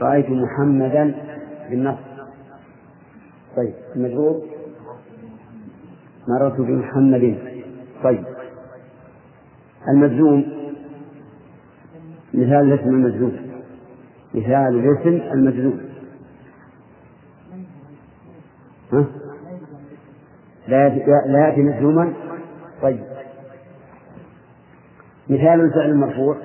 رأيت 0.01 0.27
محمدا 0.31 1.15
بالنص. 1.71 2.08
طيب 3.59 3.75
المجرور؟ 3.97 4.43
مررت 6.29 6.61
بمحمد. 6.61 7.39
طيب. 8.05 8.25
المجزوم؟ 9.89 10.45
مثال 12.35 12.73
الاسم 12.73 12.89
المجزوم. 12.89 13.37
مثال 14.35 14.79
الاسم 14.79 15.09
المجزوم. 15.09 15.81
ها؟ 18.93 19.07
لا 20.69 20.89
لا 21.27 21.49
يأتي 21.49 21.61
مجزوما؟ 21.61 22.13
طيب. 22.83 23.05
مثال 25.29 25.61
الفعل 25.61 25.91
المرفوع. 25.91 26.37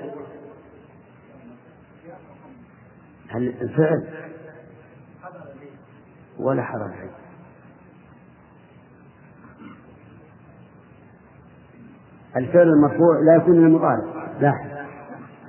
الفعل 3.35 4.22
ولا 6.39 6.63
حرج. 6.63 6.91
الفعل 12.37 12.67
المرفوع 12.67 13.19
لا 13.19 13.35
يكون 13.35 13.57
من 13.57 13.65
المضارع. 13.65 14.27
لا. 14.39 14.85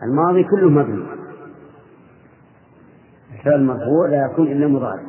الماضي 0.03 0.45
كله 0.45 0.71
مبني. 0.71 1.05
الفعل 3.35 3.55
المرفوع 3.55 4.09
لا 4.09 4.27
يكون 4.27 4.47
إلا 4.47 4.67
مضارع. 4.67 5.03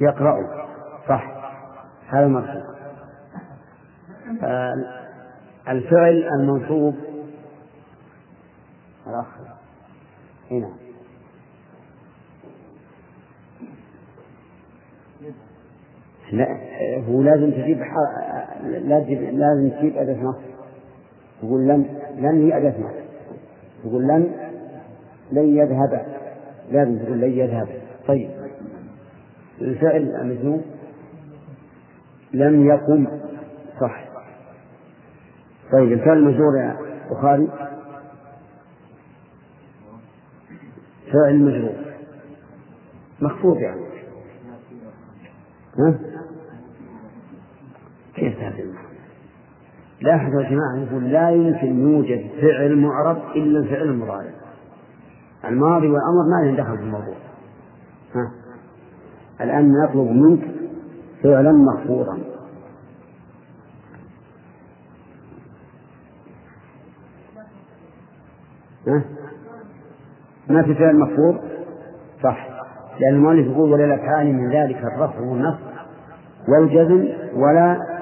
يقرأ. 0.00 0.66
صح. 1.08 1.52
هذا 2.08 2.26
مرفوع. 2.26 2.70
آه، 4.42 4.74
الفعل 5.68 6.28
المنصوب. 6.40 6.96
الأخ. 9.06 9.26
هنا. 10.50 10.89
لا 16.32 16.46
هو 17.08 17.22
لازم 17.22 17.50
تجيب 17.50 17.82
لازم 18.64 19.38
لازم 19.38 19.70
تجيب 19.78 19.96
أداة 19.96 20.22
نص 20.22 20.36
تقول 21.40 21.68
لن 21.68 21.84
لن 22.16 22.46
هي 22.46 22.56
أداة 22.56 22.80
نص 22.80 22.94
تقول 23.84 24.02
لن 24.02 24.50
لن 25.32 25.56
يذهب. 25.56 26.06
لازم 26.70 26.98
تقول 26.98 27.20
لن 27.20 27.30
يذهب. 27.30 27.68
طيب. 28.06 28.30
الفعل 29.60 30.16
المجنون 30.20 30.62
لم 32.32 32.66
يقم. 32.66 33.06
صح. 33.80 34.04
طيب 35.72 35.92
الفعل 35.92 36.16
المجرور 36.16 36.56
يا 36.56 36.76
بخاري. 37.10 37.48
فاعل 41.12 41.38
مجرور 41.38 41.74
مخفوض 43.20 43.56
يعني. 43.56 43.80
ها؟ 45.78 46.09
كيف 48.14 48.38
هذا؟ 48.38 48.64
لاحظوا 50.00 50.42
يا 50.42 50.50
جماعة 50.50 50.76
يقول 50.76 51.10
لا 51.10 51.30
يمكن 51.30 51.80
يوجد 51.80 52.30
فعل 52.40 52.76
معرب 52.76 53.16
إلا 53.36 53.58
الفعل 53.58 53.82
المضارع 53.82 54.30
الماضي 55.44 55.88
والأمر 55.88 56.28
ما 56.30 56.46
لهم 56.46 56.56
دخل 56.56 56.76
في 56.76 56.82
الموضوع. 56.82 57.14
ها؟ 58.14 58.32
الآن 59.40 59.72
نطلب 59.72 60.10
منك 60.10 60.40
فعلا 61.22 61.52
مخفوضا 61.52 62.18
ها؟ 68.86 69.04
ما 70.48 70.62
في 70.62 70.74
فعل 70.74 70.96
مخفوض 70.96 71.40
صح. 72.22 72.48
لأن 73.00 73.14
المؤلف 73.14 73.46
يقول 73.46 73.72
ولا 73.72 74.22
من 74.32 74.52
ذلك 74.52 74.76
الرفع 74.76 75.20
والنصب 75.20 75.58
والجزم 76.48 77.08
ولا 77.34 77.99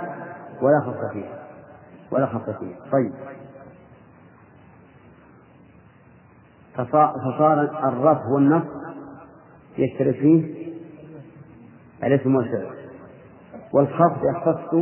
ولا 0.62 0.80
خص 0.80 1.12
فيه. 1.12 1.24
ولا 2.10 2.26
خص 2.26 2.50
فيه. 2.50 2.74
طيب. 2.92 3.12
فصار 6.74 7.60
الرفع 7.88 8.26
والنصب 8.34 8.78
يشترك 9.78 10.14
فيه 10.14 10.68
الاسم 12.04 12.34
والفعل 12.34 12.70
والخفض 13.72 14.18
يختص 14.34 14.74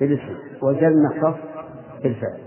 بالاسم. 0.00 0.36
وجدنا 0.62 1.10
الخف 1.14 1.40
بالفعل. 2.02 2.38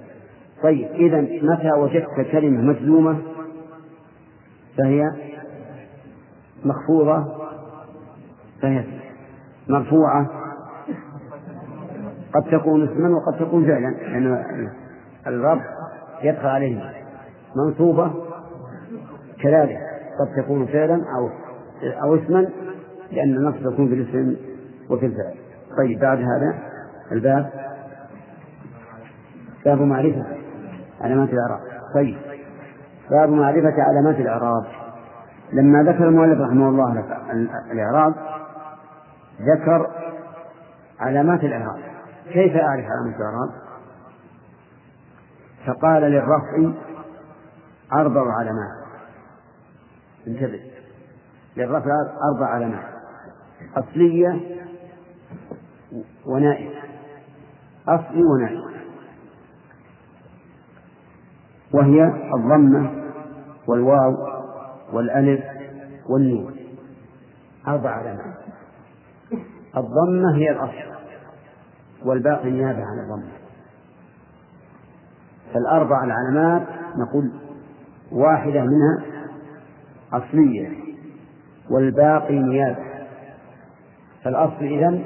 طيب. 0.63 0.87
إذا 0.87 1.21
متى 1.21 1.71
وجدت 1.71 2.31
كلمة 2.31 2.61
مجزومة 2.61 3.21
فهي 4.77 5.03
مخفوضة؟ 6.65 7.47
فهي 8.61 8.83
مرفوعة 9.67 10.46
قد 12.37 12.43
تكون 12.51 12.83
اسما 12.83 13.09
وقد 13.17 13.39
تكون 13.39 13.65
فعلا 13.65 13.87
لأن 13.87 14.43
الرب 15.27 15.61
يدخل 16.23 16.47
عليه 16.47 16.91
منصوبة 17.55 18.11
كذلك 19.41 19.77
قد 20.19 20.43
تكون 20.43 20.65
فعلا 20.65 20.95
أو 20.95 21.29
أو 22.03 22.15
اسما 22.15 22.47
لأن 23.11 23.35
النصب 23.35 23.73
يكون 23.73 23.87
في 23.87 23.93
الاسم 23.93 24.35
وفي 24.89 25.05
الفعل. 25.05 25.33
طيب 25.77 25.99
بعد 25.99 26.17
هذا 26.17 26.59
الباب 27.11 27.49
باب 29.65 29.81
معرفة 29.81 30.25
علامات 31.01 31.29
الإعراب. 31.29 31.59
طيب 31.95 32.17
باب 33.11 33.29
معرفة 33.29 33.81
علامات 33.81 34.15
الإعراب. 34.15 34.63
لما 35.53 35.83
ذكر 35.83 36.07
المؤلف 36.07 36.41
رحمه 36.41 36.69
الله 36.69 37.03
الإعراب 37.71 38.13
ذكر 39.41 39.87
علامات 40.99 41.43
الإعراب. 41.43 41.86
كيف 42.33 42.55
أعرف 42.55 42.85
علامة 42.85 43.15
الإعراب؟ 43.15 43.49
فقال 45.65 46.01
للرفع 46.01 46.81
أربع 47.93 48.33
علامات. 48.39 48.87
انتبه. 50.27 50.61
للرفع 51.57 51.91
أربع 52.33 52.45
علامات. 52.45 52.93
أصلية 53.77 54.57
ونائب 56.25 56.71
أصلي 57.87 58.23
ونائب 58.23 58.77
وهي 61.73 62.03
الضمة 62.35 63.03
والواو 63.67 64.15
والألف 64.93 65.45
والنون. 66.09 66.55
أربع 67.67 67.89
علامات. 67.89 68.37
الضمة 69.77 70.35
هي 70.35 70.51
الأصل. 70.51 70.96
والباقي 72.05 72.51
نيابة 72.51 72.79
عن 72.85 72.99
الضمة 72.99 73.31
فالأربع 75.53 76.03
العلامات 76.03 76.67
نقول 76.97 77.31
واحدة 78.11 78.61
منها 78.63 79.03
أصلية 80.13 80.69
والباقي 81.69 82.33
نيابة. 82.33 82.87
فالأصل 84.23 84.63
إذن 84.63 85.03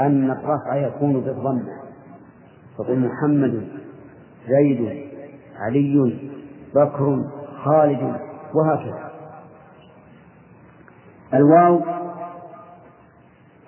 أن 0.00 0.30
الرفع 0.30 0.76
يكون 0.76 1.20
بالضمة 1.20 1.78
تقول 2.78 2.98
محمد 2.98 3.68
زيد 4.48 5.08
علي 5.58 6.18
بكر 6.74 7.24
خالد 7.64 8.20
وهكذا. 8.54 9.10
الواو 11.34 11.80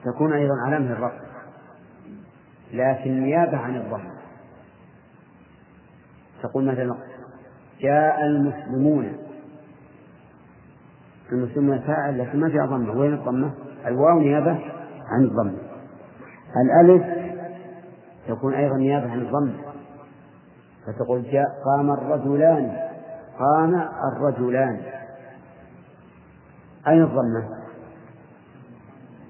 تكون 0.05 0.33
أيضا 0.33 0.55
علامة 0.66 0.92
الرفع. 0.92 1.30
لكن 2.73 3.21
نيابة 3.21 3.57
عن 3.57 3.77
الضمة 3.77 4.11
تقول 6.43 6.65
مثلا 6.65 6.97
جاء 7.81 8.27
المسلمون. 8.27 9.17
المسلمون 11.33 11.79
فاعل 11.79 12.19
لكن 12.19 12.41
ما 12.41 12.49
فيها 12.49 12.67
ضمة. 12.67 12.93
وين 12.93 13.15
الضمة؟ 13.15 13.51
الواو 13.87 14.19
نيابة 14.19 14.59
عن 15.07 15.25
الضمة 15.25 15.59
الألف 16.57 17.05
تكون 18.29 18.55
أيضا 18.55 18.77
نيابة 18.77 19.11
عن 19.11 19.19
الضمة 19.19 19.53
فتقول 20.87 21.23
جاء 21.23 21.47
قام 21.65 21.91
الرجلان. 21.91 22.77
قام 23.39 23.89
الرجلان. 24.13 24.81
أين 26.89 27.03
الضمة؟ 27.03 27.49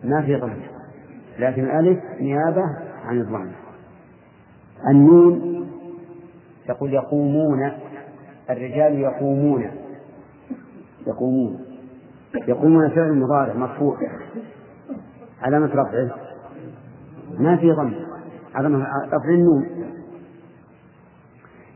ما 0.05 0.22
في 0.22 0.37
ضمة. 0.37 0.62
لكن 1.38 1.64
الألف 1.64 2.05
نيابة 2.20 2.62
عن 3.04 3.20
الضمة 3.20 3.52
النون 4.88 5.50
تقول 6.68 6.94
يقومون 6.94 7.72
الرجال 8.50 8.98
يقومون. 8.98 9.70
يقومون. 11.06 11.64
يقومون 12.48 12.88
فعل 12.90 13.12
مضارع 13.12 13.54
مرفوع. 13.54 13.98
علامة 15.42 15.66
رفعه 15.66 16.16
ما 17.38 17.56
في 17.56 17.72
ضم. 17.72 17.94
علامة 18.54 18.86
رفع 19.06 19.28
النون. 19.28 19.66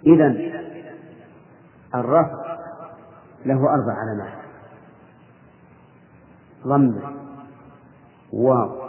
إذا 0.06 0.26
الرفع 1.94 2.58
له 3.46 3.54
أربع 3.54 3.92
علامات. 3.92 4.44
ضم 6.66 7.00
واو 8.32 8.84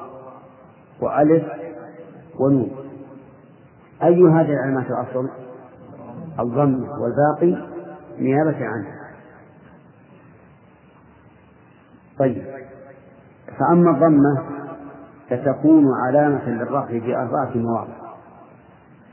وألف 1.01 1.64
ونون. 2.39 2.71
أي 4.03 4.23
هذه 4.23 4.53
العلامات 4.53 4.85
الأصل؟ 4.85 5.29
الضم 6.39 6.83
والباقي 6.83 7.67
نيابة 8.19 8.65
عنه. 8.65 8.87
طيب. 12.19 12.43
فأما 13.59 13.91
الضمة 13.91 14.43
فتكون 15.29 15.85
علامة 16.07 16.49
للرفع 16.49 16.87
في 16.87 17.15
أربعة 17.15 17.57
مواضع. 17.57 17.93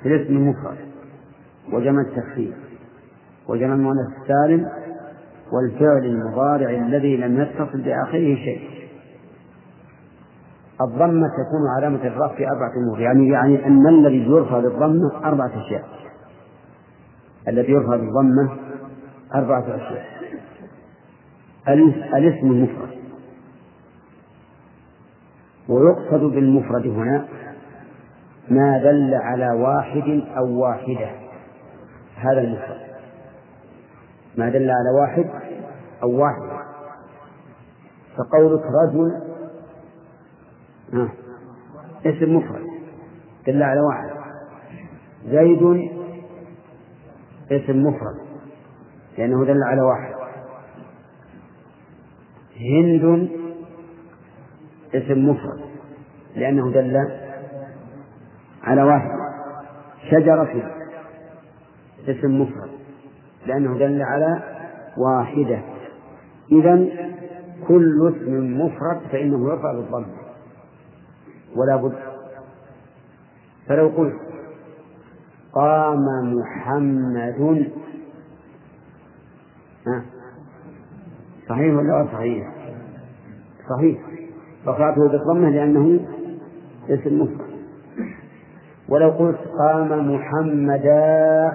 في 0.02 0.08
الاسم 0.08 0.36
المفرد 0.36 0.78
وجمع 1.72 2.00
التكفير 2.00 2.56
وجمع 3.48 3.74
المؤنث 3.74 4.06
السالم 4.22 4.68
والفعل 5.52 6.04
المضارع 6.04 6.70
الذي 6.70 7.16
لم 7.16 7.40
يتصل 7.40 7.80
بآخره 7.80 8.34
شيء. 8.34 8.81
الضمة 10.80 11.28
تكون 11.28 11.68
علامة 11.76 12.06
الرفع 12.06 12.36
في 12.36 12.48
أربعة 12.48 12.72
أمور. 12.76 13.00
يعني 13.00 13.28
يعني 13.28 13.66
أن 13.66 13.88
الذي 13.88 14.30
يرفع 14.30 14.60
بالضمة 14.60 15.24
أربعة 15.24 15.50
أشياء. 15.66 15.84
الذي 17.48 17.72
يرفع 17.72 17.96
بالضمة 17.96 18.56
أربعة 19.34 19.64
أشياء. 19.76 20.06
الاسم 22.16 22.46
المفرد. 22.46 23.02
ويقصد 25.68 26.20
بالمفرد 26.20 26.86
هنا 26.86 27.28
ما 28.48 28.78
دل 28.78 29.14
على 29.14 29.50
واحد 29.50 30.22
أو 30.36 30.60
واحدة. 30.60 31.10
هذا 32.16 32.40
المفرد. 32.40 32.80
ما 34.38 34.48
دل 34.48 34.70
على 34.70 34.90
واحد 35.00 35.30
أو 36.02 36.20
واحدة. 36.20 36.62
فقولك 38.16 38.62
رجل 38.84 39.31
اسم 42.06 42.36
مفرد. 42.36 42.66
دل 43.46 43.62
على 43.62 43.80
واحد. 43.80 44.10
زيد 45.26 45.90
اسم 47.52 47.82
مفرد. 47.86 48.16
لأنه 49.18 49.44
دل 49.44 49.62
على 49.62 49.82
واحد. 49.82 50.14
هند 52.56 53.28
اسم 54.94 55.28
مفرد. 55.28 55.60
لأنه 56.36 56.72
دل 56.72 56.96
على 58.62 58.82
واحد. 58.82 59.10
شجرة 60.10 60.70
اسم 62.08 62.40
مفرد. 62.40 62.70
لأنه 63.46 63.78
دل 63.78 64.02
على 64.02 64.42
واحدة. 64.98 65.62
إذا 66.52 66.86
كل 67.68 68.14
اسم 68.16 68.60
مفرد 68.60 69.00
فإنه 69.12 69.50
يرفع 69.50 69.72
بالضم. 69.72 70.21
ولا 71.56 71.76
بد. 71.76 71.98
فلو 73.66 73.88
قلت 73.88 74.20
قام 75.52 76.34
محمد 76.34 77.70
صحيح 81.48 81.74
ولا 81.76 81.94
غير 81.94 82.06
صحيح؟ 82.12 82.50
صحيح. 83.70 84.00
رفعته 84.66 85.08
بالضمة 85.08 85.50
لأنه 85.50 86.00
اسم 86.88 87.22
مفرد 87.22 87.52
ولو 88.88 89.10
قلت 89.10 89.40
قام 89.58 90.14
محمدا 90.14 91.52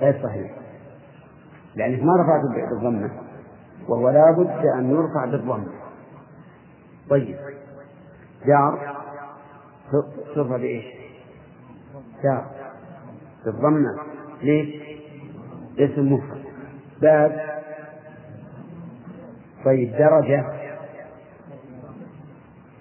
غير 0.00 0.22
صحيح. 0.22 0.50
لأنك 1.74 2.02
ما 2.02 2.12
رفعته 2.16 2.70
بالضمة 2.70 3.10
وهو 3.88 4.10
لا 4.10 4.30
بد 4.38 4.66
أن 4.66 4.90
يرفع 4.90 5.24
بالضمة. 5.24 5.68
طيب. 7.10 7.36
جار 8.46 8.96
ترفع 10.34 10.56
بإيش؟ 10.56 10.84
جار 12.24 12.46
بالضمة 13.44 13.98
ليش؟ 14.42 14.82
اسم 15.78 16.12
مفرد 16.12 16.44
باب. 17.02 17.56
طيب 19.64 19.92
درجة. 19.92 20.44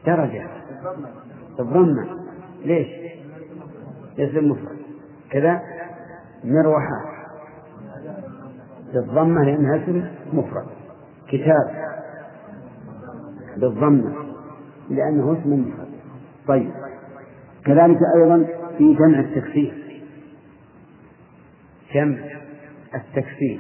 درجة. 0.06 0.48
بالضمة 1.58 2.26
ليش؟ 2.66 2.88
اسم 4.20 4.50
مفرد 4.52 4.78
كذا. 5.30 5.62
مروحة. 6.44 7.06
بالضمة 8.94 9.44
لأنها 9.44 9.84
اسم 9.84 10.08
مفرد. 10.34 10.66
كتاب. 11.28 11.86
بالضمة 13.58 14.25
لأنه 14.90 15.34
اسم 15.34 15.74
طيب. 16.48 16.72
كذلك 17.66 17.98
أيضا 18.18 18.46
في 18.78 18.94
جمع 18.94 19.20
التكسير 19.20 19.74
جمع 21.94 22.18
التكسير 22.96 23.60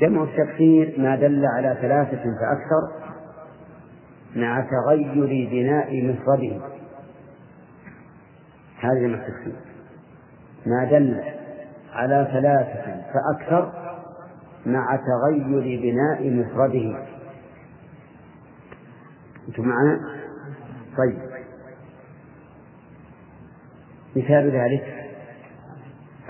جمع 0.00 0.22
التكسير 0.22 0.94
ما 0.98 1.16
دل 1.16 1.46
على 1.46 1.78
ثلاثة 1.80 2.22
فأكثر 2.22 3.12
مع 4.36 4.60
تغير 4.60 5.48
بناء 5.50 6.04
مفرده 6.04 6.60
هذا 8.80 9.00
جمع 9.00 9.14
التكسير 9.14 9.56
ما 10.66 10.84
دل 10.84 11.20
على 11.92 12.28
ثلاثة 12.32 13.02
فأكثر 13.12 13.72
مع 14.66 14.96
تغير 14.96 15.80
بناء 15.82 16.30
مفرده 16.30 17.21
أنتم 19.48 19.62
معنا؟ 19.62 20.00
طيب. 20.98 21.18
مثال 24.16 24.50
ذلك 24.50 25.10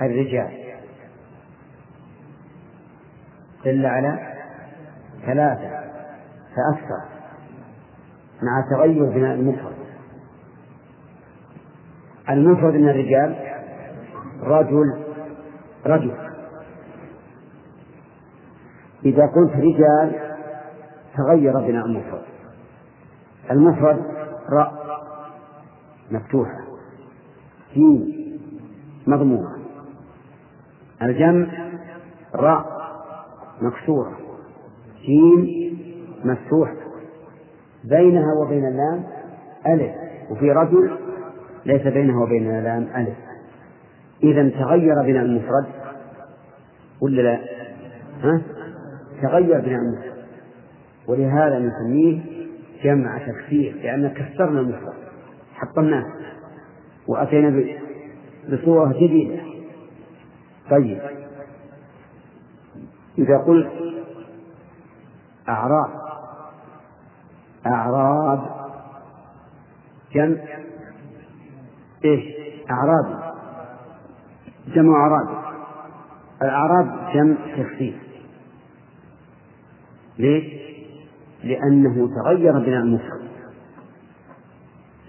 الرجال. 0.03 0.63
دل 3.65 3.87
على 3.87 4.33
ثلاثة 5.27 5.71
فأكثر 6.57 7.03
مع 8.43 8.65
تغير 8.71 9.05
بناء 9.05 9.35
المفرد. 9.35 9.77
المفرد 12.31 12.75
من 12.75 12.89
الرجال 12.89 13.37
رجل 14.41 15.05
رجل. 15.87 16.17
إذا 19.05 19.27
قلت 19.27 19.53
رجال 19.57 20.33
تغير 21.17 21.53
بناء 21.53 21.87
المفرد. 21.87 22.32
المفرد 23.51 24.03
راء 24.51 24.83
مفتوحة 26.11 26.61
جيم 27.75 28.13
مضمومة 29.07 29.57
الجمع 31.03 31.47
راء 32.35 32.83
مكسورة 33.61 34.19
جيم 35.07 35.73
مفتوحة 36.25 36.77
بينها 37.85 38.35
وبين 38.43 38.67
اللام 38.67 39.05
ألف 39.67 39.93
وفي 40.31 40.53
رجل 40.53 40.91
ليس 41.67 41.83
بينه 41.83 42.23
وبين 42.23 42.59
اللام 42.59 42.89
ألف 42.97 43.17
إذا 44.23 44.49
تغير 44.49 45.03
بناء 45.03 45.23
المفرد 45.23 45.67
ولا 47.01 47.23
لا؟ 47.23 47.41
ها؟ 48.23 48.43
تغير 49.23 49.61
بناء 49.61 49.81
المفرد 49.81 50.13
ولهذا 51.09 51.59
نسميه 51.59 52.21
جمع 52.85 53.19
تكسير 53.19 53.75
لأن 53.75 54.09
كسرنا 54.09 54.61
المفرد 54.61 54.95
حطمناه 55.55 56.05
وأتينا 57.09 57.65
بصورة 58.53 58.93
جديدة. 58.93 59.43
طيب. 60.71 61.01
إذا 63.19 63.39
قلت 63.39 63.73
أعراب 65.49 65.91
أعراب 67.67 68.41
جمع 70.15 70.39
إيش؟ 72.05 72.25
أعراب 72.71 73.33
جمع 74.75 74.97
أعراب 74.97 75.43
الأعراب 76.43 77.11
جمع 77.15 77.37
تخفيف 77.57 77.95
ليش؟ 80.19 80.72
لأنه 81.45 82.09
تغير 82.23 82.53
بناء 82.53 82.83
المفرد. 82.83 83.23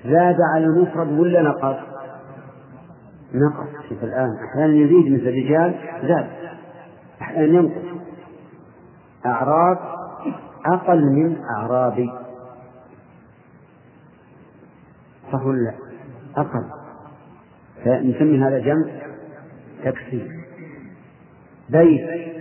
زاد 0.05 0.37
على 0.55 0.65
المفرد 0.65 1.19
ولا 1.19 1.41
نقص؟ 1.41 1.79
نقص. 3.33 3.89
شوف 3.89 4.03
الآن 4.03 4.29
أحيانا 4.49 4.73
يزيد 4.73 5.13
مثل 5.13 5.27
الرجال 5.27 5.75
زاد. 6.07 6.29
أحيانا 7.21 7.59
ينقص. 7.59 8.03
أعراب 9.25 9.77
أقل 10.65 11.01
من 11.01 11.37
أعرابي 11.57 12.11
صح 15.31 15.45
ولا 15.45 15.61
لا؟ 15.61 15.73
أقل. 16.37 16.69
فنسمي 17.85 18.39
هذا 18.39 18.59
جمع 18.59 18.85
تكسير. 19.83 20.31
بيت. 21.69 22.33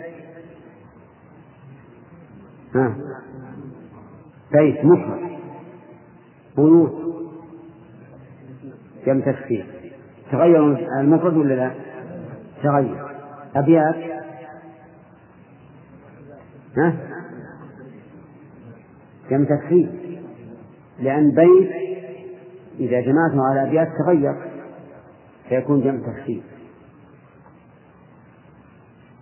ها. 2.75 2.97
بيت 4.53 4.85
مفرد 4.85 5.39
بيوت. 6.57 7.03
جمع 9.07 9.21
تكسير 9.21 9.67
تغير 10.33 10.89
المفرد 11.01 11.37
ولا 11.37 11.55
لا؟ 11.55 11.75
تغير. 12.63 13.07
أبيات. 13.57 13.97
ها؟ 16.77 16.97
جمع 19.31 19.45
تكسير 19.45 20.21
لأن 20.99 21.31
بيت 21.31 21.71
إذا 22.81 23.01
جمعته 23.01 23.45
على 23.51 23.69
أبيات 23.69 23.89
تغير 24.05 24.35
فيكون 25.49 25.81
جمع 25.81 26.13
تكسير 26.13 26.43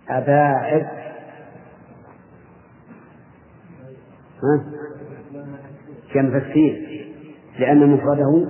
أباعد. 0.09 0.87
ها؟ 4.43 4.90
جمع 6.15 6.39
تكسير 6.39 7.07
لأن 7.59 7.89
مفرده 7.89 8.49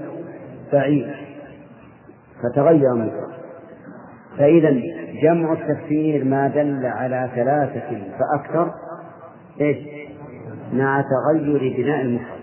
بعيد 0.74 1.08
فتغير 2.44 2.96
مفرد 2.96 3.32
فإذا 4.38 4.82
جمع 5.24 5.54
التفسير 5.54 6.24
ما 6.24 6.48
دل 6.48 6.86
على 6.86 7.30
ثلاثة 7.36 8.02
فأكثر 8.20 8.74
إيش؟ 9.62 9.78
مع 10.74 11.02
تغير 11.02 11.74
بناء 11.78 12.02
المفرد. 12.02 12.42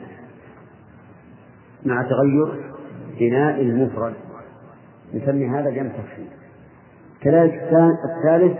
مع 1.87 2.03
تغير 2.03 2.75
بناء 3.21 3.61
المفرد. 3.61 4.15
نسمي 5.15 5.47
هذا 5.47 5.71
جمع 5.71 5.89
تفسير. 5.89 6.29
كذلك 7.21 7.73
الثالث 8.17 8.59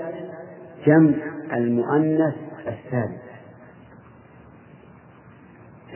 جمع 0.87 1.15
المؤنث 1.53 2.35
السالم 2.61 3.28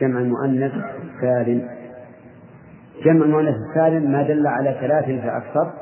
جمع 0.01 0.19
المؤنث 0.19 0.71
السالم 0.73 1.69
جمع 3.05 3.25
المؤنث 3.25 3.55
السالم 3.69 4.11
ما 4.11 4.23
دل 4.23 4.47
على 4.47 4.77
ثلاث 4.81 5.05
فأكثر 5.05 5.73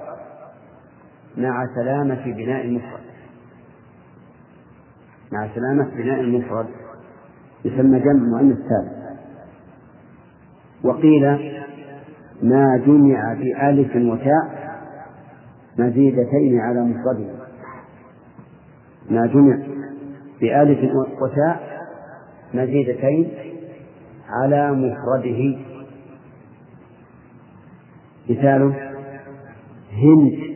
مع 1.37 1.65
سلامة 1.75 2.23
بناء 2.25 2.65
المفرد. 2.65 3.01
مع 5.31 5.47
سلامة 5.55 5.95
بناء 5.95 6.19
المفرد 6.19 6.67
يسمى 7.65 7.99
جمع 7.99 8.23
مؤنث 8.37 8.57
سالم. 8.57 9.01
وقيل 10.83 11.25
ما 12.43 12.77
جمع 12.85 13.33
بألف 13.33 13.95
وتاء 13.95 14.71
مزيدتين 15.79 16.59
على 16.59 16.81
مفرده. 16.81 17.41
ما 19.09 19.25
جمع 19.27 19.57
بألف 20.41 20.79
وتاء 21.21 21.81
مزيدتين 22.53 23.50
على 24.31 24.71
مفرده. 24.71 25.57
مثاله 28.29 28.91
هند. 29.91 30.51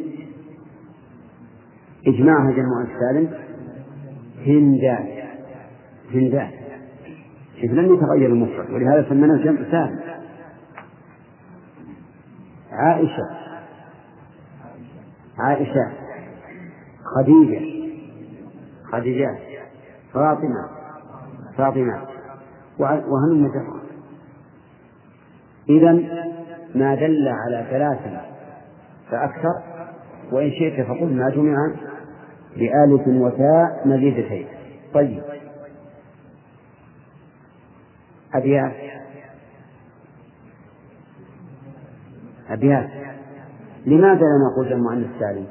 إجماعها 2.07 2.51
جمع 2.51 2.81
السالم 2.81 3.33
هندات 4.47 5.25
هندات 6.13 6.53
شوف 7.61 7.71
لم 7.71 7.93
يتغير 7.93 8.29
المفرد 8.29 8.71
ولهذا 8.71 9.09
سميناه 9.09 9.37
جمع 9.37 9.71
سالم 9.71 9.99
عائشة. 12.71 13.29
عائشة. 15.39 15.91
خديجة. 17.15 17.61
خديجات 18.91 19.37
فاطمة. 20.13 20.69
فاطمة. 21.57 22.14
وهل 22.79 23.35
مجرد 23.35 23.85
إذا 25.69 25.91
ما 26.75 26.95
دل 26.95 27.27
على 27.27 27.65
ثلاثة 27.69 28.21
فأكثر 29.11 29.75
وإن 30.31 30.51
شئت 30.51 30.87
فقل 30.87 31.13
ما 31.13 31.29
جمع 31.29 31.75
بآلف 32.55 33.07
وتاء 33.07 33.87
مزيدتين. 33.87 34.47
طيب. 34.93 35.23
أبيات. 38.33 38.73
أبيات. 42.49 42.89
لماذا 43.85 44.19
لا 44.19 44.51
نقول 44.51 44.69
جمع 44.69 44.93
مؤنث 44.93 45.09
سالم؟ 45.19 45.47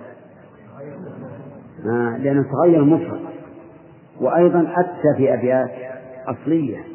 آه 1.86 2.16
لأنه 2.16 2.42
تغير 2.42 2.84
مفرد. 2.84 3.20
وأيضا 4.20 4.72
أتى 4.76 5.16
في 5.16 5.34
أبيات 5.34 5.70
أصلية. 6.26 6.93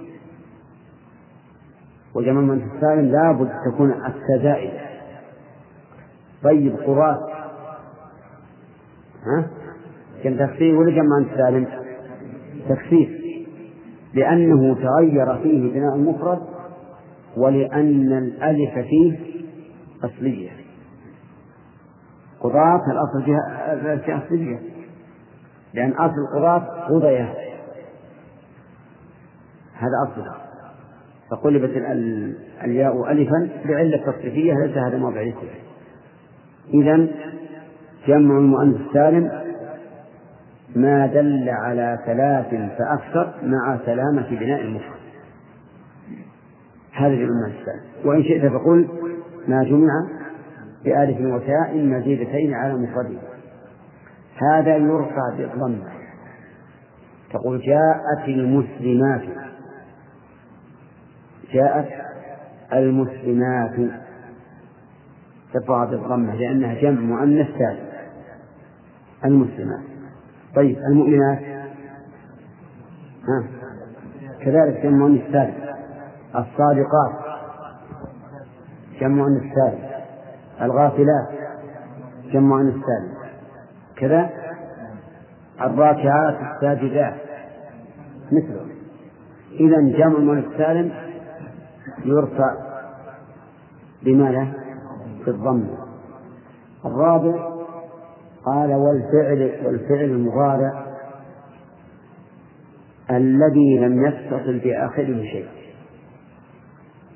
وجمع 2.16 2.40
المؤنث 2.40 2.64
السالم 2.76 3.12
لابد 3.12 3.50
تكون 3.66 3.92
أتى 3.92 4.44
زائدة 4.44 4.80
طيب 6.44 6.76
قراء 6.76 7.18
ها؟ 9.26 9.50
كان 10.24 10.38
تكفير 10.38 10.76
ولا 10.76 10.92
جمع 10.92 11.20
مؤنث 11.20 11.38
سالم؟ 11.38 11.68
تكفير 12.70 13.20
لأنه 14.14 14.76
تغير 14.76 15.38
فيه 15.38 15.74
بناء 15.74 15.96
المفرد 15.96 16.40
ولأن 17.38 18.18
الألف 18.18 18.74
فيه 18.74 19.20
أصلية. 20.04 20.50
قضاة 22.40 22.82
الأصل 22.92 23.26
فيها 23.26 24.26
أصلية. 24.26 24.60
لأن 25.74 25.92
أصل 25.92 26.16
القضاة 26.32 26.88
قضية. 26.90 27.34
هذا 29.74 30.12
أصلها. 30.12 30.49
فقلبت 31.32 31.72
الياء 32.64 33.12
ألفا 33.12 33.50
بعلة 33.66 33.98
تصريفية 33.98 34.54
ليس 34.54 34.78
هذا 34.78 34.98
موضع 34.98 35.22
الاسم 35.22 35.48
إذا 36.74 37.08
جمع 38.08 38.38
المؤنث 38.38 38.82
السالم 38.88 39.32
ما 40.76 41.08
دل 41.08 41.50
على 41.50 42.00
ثلاث 42.06 42.50
فأكثر 42.78 43.34
مع 43.44 43.80
سلامة 43.86 44.30
بناء 44.30 44.62
المفرد. 44.62 45.00
هذا 46.94 47.16
جمع 47.16 47.24
المؤنث 47.24 47.56
السالم. 47.60 48.08
وإن 48.08 48.24
شئت 48.24 48.52
فقل 48.52 48.88
ما 49.48 49.64
جمع 49.64 50.08
بألف 50.86 51.22
وتاء 51.22 51.78
مزيدتين 51.78 52.54
على 52.54 52.74
مفرده 52.74 53.20
هذا 54.52 54.76
يرفع 54.76 55.38
بالضمة. 55.38 55.86
تقول 57.34 57.62
جاءت 57.62 58.28
المسلمات. 58.28 59.49
جاءت 61.54 61.88
المسلمات 62.74 63.92
ترفع 65.54 65.86
بالضمة 65.86 66.36
لأنها 66.36 66.74
جمع 66.74 67.02
مؤنث 67.02 67.48
سالم 67.48 67.90
المسلمات. 69.26 69.84
طيب 70.56 70.78
المؤمنات؟ 70.78 71.40
ها؟ 73.28 73.44
كذلك 74.42 74.84
جمع 74.84 74.98
مؤنث 74.98 75.22
سالم 75.32 75.54
الصادقات؟ 76.36 77.40
جمع 79.02 79.16
مؤنث 79.16 79.44
سالم 79.56 79.90
الغافلات؟ 80.62 81.28
جمع 82.34 82.58
مؤنث 82.58 82.74
سالم 82.74 83.14
كذا؟ 83.96 84.30
الراكعات 85.62 86.38
الساجدات. 86.42 87.14
مثله. 88.32 88.66
إذا 89.60 89.98
جمع 89.98 90.18
المؤنث 90.18 90.46
السالم 90.46 91.09
يرفع 92.06 92.56
بماذا؟ 94.04 94.54
بالضم 95.26 95.68
الرابع 96.86 97.50
قال 98.46 98.74
والفعل 98.74 99.66
والفعل 99.66 100.06
المضارع 100.06 100.86
الذي 103.12 103.78
لم 103.80 104.06
يتصل 104.06 104.60
بآخره 104.60 105.24
شيء. 105.24 105.48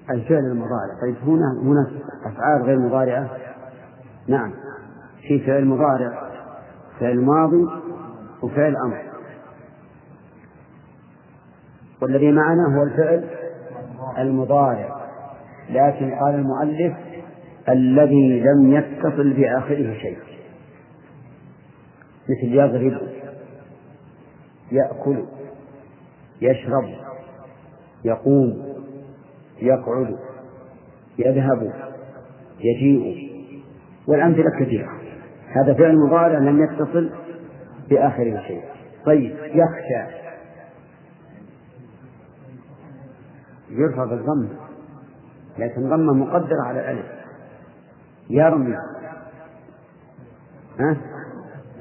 الفعل 0.10 0.46
المضارع. 0.46 1.02
طيب 1.02 1.16
هنا 1.28 1.62
هنا 1.62 1.92
أفعال 2.26 2.62
غير 2.62 2.80
مضارعة؟ 2.80 3.30
نعم. 4.28 4.54
في 5.28 5.40
فعل 5.40 5.66
مضارع 5.66 6.30
فعل 7.00 7.22
ماضي 7.22 7.66
وفعل 8.42 8.76
أمر. 8.86 9.02
والذي 12.02 12.32
معنا 12.32 12.78
هو 12.78 12.84
الفعل 12.84 13.30
المضارع. 14.18 15.04
لكن 15.70 16.16
قال 16.16 16.36
المؤلف 16.36 16.94
الذي 17.70 18.40
لم 18.40 18.74
يتصل 18.74 19.34
بآخره 19.34 19.94
شيء. 19.94 20.18
مثل 22.24 22.54
يضرب 22.54 23.02
يأكل 24.72 25.26
يشرب 26.42 26.90
يقوم 28.06 28.74
يقعد 29.62 30.18
يذهب 31.18 31.74
يجيء 32.60 33.34
والأمثلة 34.08 34.60
كثيرة. 34.60 34.90
هذا 35.48 35.74
فعل 35.74 35.96
مضارع 36.08 36.40
لم 36.40 36.64
يتصل 36.64 37.10
بآخره 37.90 38.42
شيء. 38.48 38.62
طيب 39.06 39.36
يخشى. 39.46 40.23
يرفع 43.78 44.06
بالضم 44.06 44.48
لكن 45.60 45.90
ضمة 45.90 46.14
مقدرة 46.14 46.62
على 46.66 46.80
الألف. 46.80 47.06
يرمي 48.30 48.76
ها؟ 50.80 50.98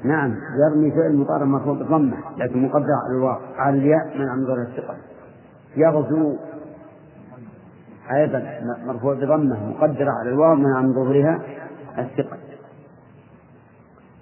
نعم 0.03 0.35
يرمي 0.65 0.91
فعل 0.91 1.15
مضارع 1.15 1.45
مرفوع 1.45 1.73
بالضمة 1.73 2.17
لكن 2.37 2.63
مقدر 2.63 2.93
على 3.05 3.17
الواو. 3.17 3.39
على 3.55 3.77
الياء 3.77 4.17
من 4.17 4.29
عن 4.29 4.39
الثقل 4.39 4.95
يغزو 5.77 6.35
أيضا 8.11 8.43
مرفوع 8.85 9.13
بضمة 9.13 9.69
مقدرة 9.69 10.11
على 10.11 10.29
الواو 10.29 10.55
من 10.55 10.73
عن 10.75 10.93
ظهورها 10.93 11.41
الثقل 11.97 12.37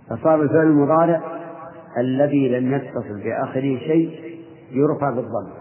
فصار 0.09 0.41
الفعل 0.41 0.67
المضارع 0.67 1.21
الذي 1.97 2.59
لم 2.59 2.73
يتصل 2.73 3.23
بآخره 3.23 3.77
شيء 3.77 4.41
يرفع 4.71 5.09
بالضم. 5.09 5.60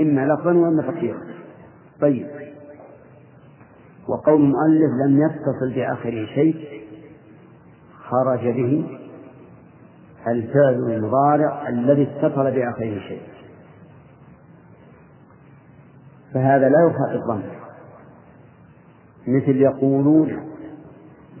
إما 0.00 0.26
لفظا 0.26 0.52
وإما 0.52 0.82
تقديرا 0.82 1.20
طيب. 2.00 2.26
وقول 4.08 4.34
المؤلف 4.34 4.90
لم 5.06 5.22
يتصل 5.22 5.74
بآخره 5.74 6.26
شيء. 6.26 6.82
خرج 8.08 8.40
به. 8.40 8.98
الفعل 10.26 10.74
المضارع 10.74 11.68
الذي 11.68 12.02
اتصل 12.02 12.50
بآخره 12.50 12.98
شيء. 13.08 13.22
فهذا 16.34 16.68
لا 16.68 16.80
يرفع 16.80 17.12
بالضم 17.12 17.42
مثل 19.26 19.56
يقولون 19.56 20.50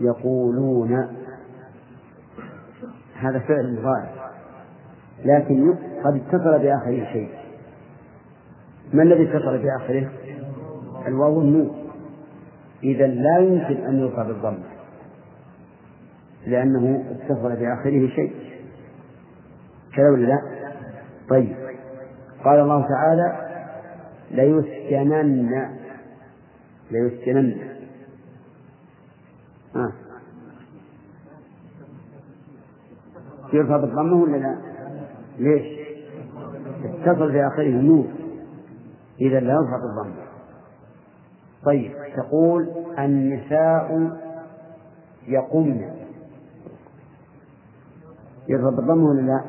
يقولون. 0.00 1.08
هذا 3.14 3.38
فعل 3.38 3.78
مضارع. 3.80 4.30
لكن 5.24 5.74
قد 6.04 6.16
اتصل 6.16 6.58
بآخره 6.58 7.12
شيء. 7.12 7.43
ما 8.92 9.02
الذي 9.02 9.22
اتصل 9.22 9.58
بآخره؟ 9.58 10.10
الواو 11.06 11.38
والنون 11.38 11.84
إذا 12.82 13.06
لا 13.06 13.38
يمكن 13.38 13.84
أن 13.84 13.98
يرفع 13.98 14.22
بالضم 14.22 14.58
لأنه 16.46 17.04
اتصل 17.10 17.56
بآخره 17.56 18.08
شيء 18.08 18.32
كذا 19.96 20.10
ولا 20.10 20.26
لا؟ 20.26 20.42
طيب 21.28 21.56
قال 22.44 22.60
الله 22.60 22.88
تعالى 22.88 23.44
ليسكنن 24.30 25.70
ليسكنن 26.90 27.56
آه. 29.76 29.92
يرفع 33.52 33.76
بالضمة 33.76 34.22
ولا 34.22 34.36
لا؟ 34.36 34.58
ليش؟ 35.38 35.78
اتصل 36.84 37.32
في 37.32 37.46
آخره 37.46 37.66
النور 37.66 38.23
إذا 39.20 39.40
لا 39.40 39.52
يرفع 39.52 39.76
بالضمة 39.76 40.24
طيب 41.64 41.92
تقول 42.16 42.68
النساء 42.98 44.10
يقمن. 45.28 45.90
يرفع 48.48 48.70
بالضمة 48.76 49.10
ولا 49.10 49.20
لا؟ 49.20 49.44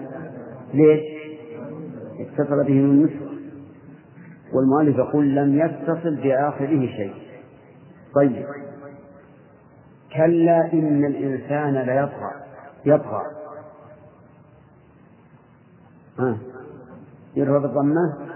ليش؟ 0.73 1.01
اتصل 2.19 2.63
به 2.63 2.67
النسوة 2.67 3.29
والمؤلف 4.53 4.97
يقول 4.97 5.35
لم 5.35 5.59
يتصل 5.59 6.15
بآخره 6.15 6.87
شيء. 6.87 7.13
طيب. 8.15 8.45
كلا 10.15 10.73
إن 10.73 11.05
الإنسان 11.05 11.73
ليطغى 11.73 12.31
يطغى. 12.85 13.21
ها. 16.19 16.37
يرفع 17.35 17.57
بالضمة 17.57 18.34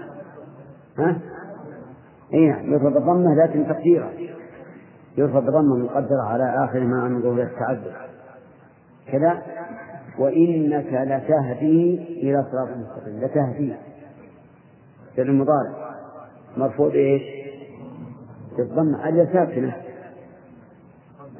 ها؟ 0.98 1.18
اي 2.34 2.48
نعم 2.48 2.72
يرفع 2.72 2.88
بالضمة 2.88 3.34
لكن 3.34 3.66
تقديرا 3.66 4.10
يرفع 5.18 5.38
بالضمة 5.38 5.76
مقدرة 5.76 6.22
على 6.22 6.64
آخر 6.64 6.80
ما 6.80 7.02
عن 7.02 7.22
ظهور 7.22 7.42
التعدد 7.42 7.92
كذا؟ 9.12 9.42
وإنك 10.18 10.86
لتهدي 10.86 11.94
إلى 12.22 12.46
صراط 12.52 12.68
مستقيم. 12.76 13.20
لتهدي. 13.20 13.74
في 15.14 15.22
المضارع 15.22 15.94
مرفوع 16.56 16.88
بإيش؟ 16.88 17.22
بالضمة 18.56 19.02
على 19.02 19.28
ساكنة 19.32 19.76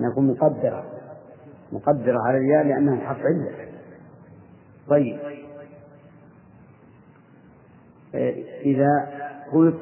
نقول 0.01 0.25
مقدرة. 0.25 0.85
مقدرة 1.73 2.19
على 2.27 2.39
الياء 2.39 2.65
لأنها 2.67 3.07
حرف 3.07 3.19
علة 3.19 3.51
طيب. 4.89 5.19
إذا 8.65 9.09
قلت 9.53 9.81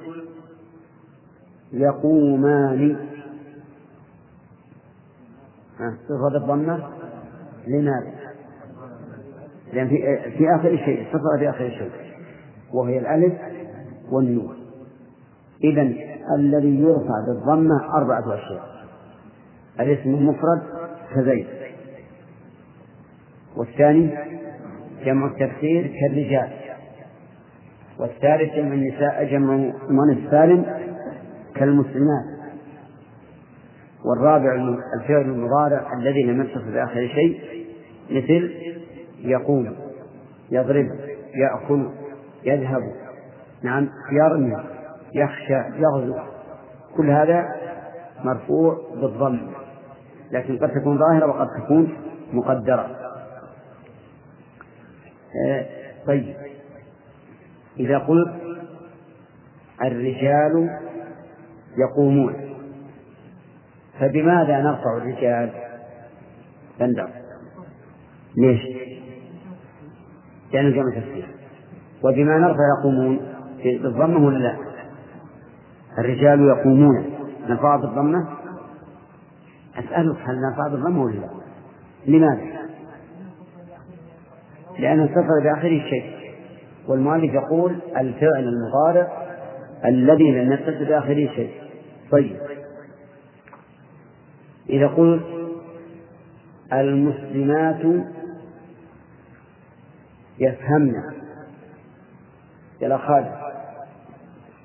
يقومان. 1.72 2.96
صفة 6.08 6.36
الضمة 6.36 6.88
لماذا؟ 7.66 8.12
لأن 9.72 9.88
في, 9.88 9.96
في 10.38 10.54
آخر 10.56 10.76
شيء 10.76 11.06
صفة 11.08 11.38
في 11.38 11.50
آخر 11.50 11.70
شيء 11.70 11.90
وهي 12.74 12.98
الألف 12.98 13.34
والنون. 14.12 14.56
إذا 15.64 15.82
الذي 16.38 16.80
يرفع 16.80 17.14
بالضمة 17.26 17.94
أربعة 17.94 18.34
أشياء. 18.34 18.68
الاسم 19.80 20.14
المفرد 20.14 20.62
كزيد. 21.14 21.46
والثاني 23.56 24.18
جمع 25.04 25.26
التفسير 25.26 25.92
كالرجال. 26.00 26.57
والثالث 28.00 28.54
جمع 28.54 28.74
النساء 28.74 29.24
جمع 29.24 29.54
المؤنث 29.90 30.30
سالم 30.30 30.64
كالمسلمات. 31.54 32.38
والرابع 34.04 34.54
الفعل 35.00 35.20
المضارع 35.20 35.92
الذي 36.00 36.22
لم 36.22 36.42
يتصل 36.42 36.72
بآخر 36.72 37.08
شيء 37.08 37.40
مثل 38.10 38.52
يقوم 39.18 39.76
يضرب 40.50 40.86
يأكل 41.34 41.88
يذهب. 42.44 42.82
نعم 43.62 43.88
يرمي 44.12 44.56
يخشى 45.14 45.54
يغزو. 45.54 46.14
كل 46.96 47.10
هذا 47.10 47.44
مرفوع 48.24 48.78
بالضم 49.00 49.40
لكن 50.32 50.58
قد 50.58 50.70
تكون 50.70 50.98
ظاهرة 50.98 51.26
وقد 51.26 51.48
تكون 51.64 51.96
مقدرة. 52.32 52.96
آه 55.46 55.66
طيب. 56.06 56.34
إذا 57.78 57.98
قلت 57.98 58.34
الرجال 59.82 60.78
يقومون 61.78 62.34
فبماذا 64.00 64.60
نرفع 64.60 64.96
الرجال 64.96 65.50
بندر 66.80 67.08
ليش؟ 68.36 68.60
لأنه 70.52 70.70
جمع 70.70 70.90
تفسير 71.00 71.28
وبما 72.02 72.38
نرفع 72.38 72.62
يقومون 72.78 73.20
بالضمة 73.64 74.26
ولا 74.26 74.38
لا؟ 74.38 74.56
الرجال 75.98 76.40
يقومون 76.40 77.04
نرفع 77.48 77.76
بالضمة 77.76 78.28
أسألك 79.78 80.16
هل 80.24 80.40
نرفع 80.40 80.68
بالضمة 80.68 81.02
ولا 81.02 81.14
لا؟ 81.14 81.28
لماذا؟ 82.06 82.58
لأنه 84.78 85.04
اتصل 85.04 85.42
بآخره 85.42 85.90
شيء 85.90 86.17
والمؤلف 86.88 87.34
يقول 87.34 87.78
الفعل 87.96 88.48
المضارع 88.48 89.28
الذي 89.84 90.30
لم 90.30 90.52
يتصل 90.52 90.84
بآخره 90.84 91.34
شيء 91.34 91.52
طيب 92.10 92.36
إذا 94.68 94.86
قلت 94.86 95.24
المسلمات 96.72 98.04
يفهمن 100.38 100.94
يا 102.80 102.96
خالد 102.96 103.32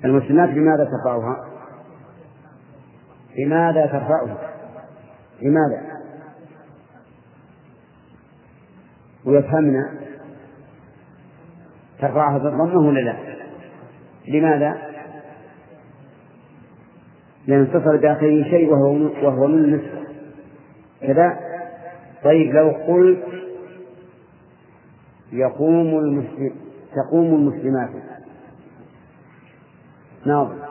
المسلمات 0.04 0.48
لماذا 0.48 0.84
ترفعها؟ 0.84 1.48
لماذا 3.38 3.86
ترفعها؟ 3.86 4.38
لماذا؟ 5.42 5.94
ويفهمن 9.24 9.74
ترفعها 12.08 12.38
بالضمة 12.38 12.88
ولا 12.88 13.00
لا؟ 13.00 13.16
لماذا؟ 14.28 14.76
لأن 17.46 17.62
اتصل 17.62 17.98
بآخره 17.98 18.42
شيء 18.42 18.72
وهو 18.72 18.92
وهو 19.26 19.46
من 19.46 19.64
النسبة 19.64 20.04
كذا 21.00 21.38
طيب 22.24 22.54
لو 22.54 22.68
قلت 22.68 23.24
يقوم 25.32 25.98
المسلم 25.98 26.54
تقوم 26.94 27.34
المسلمات 27.34 27.90
ناظر 30.26 30.64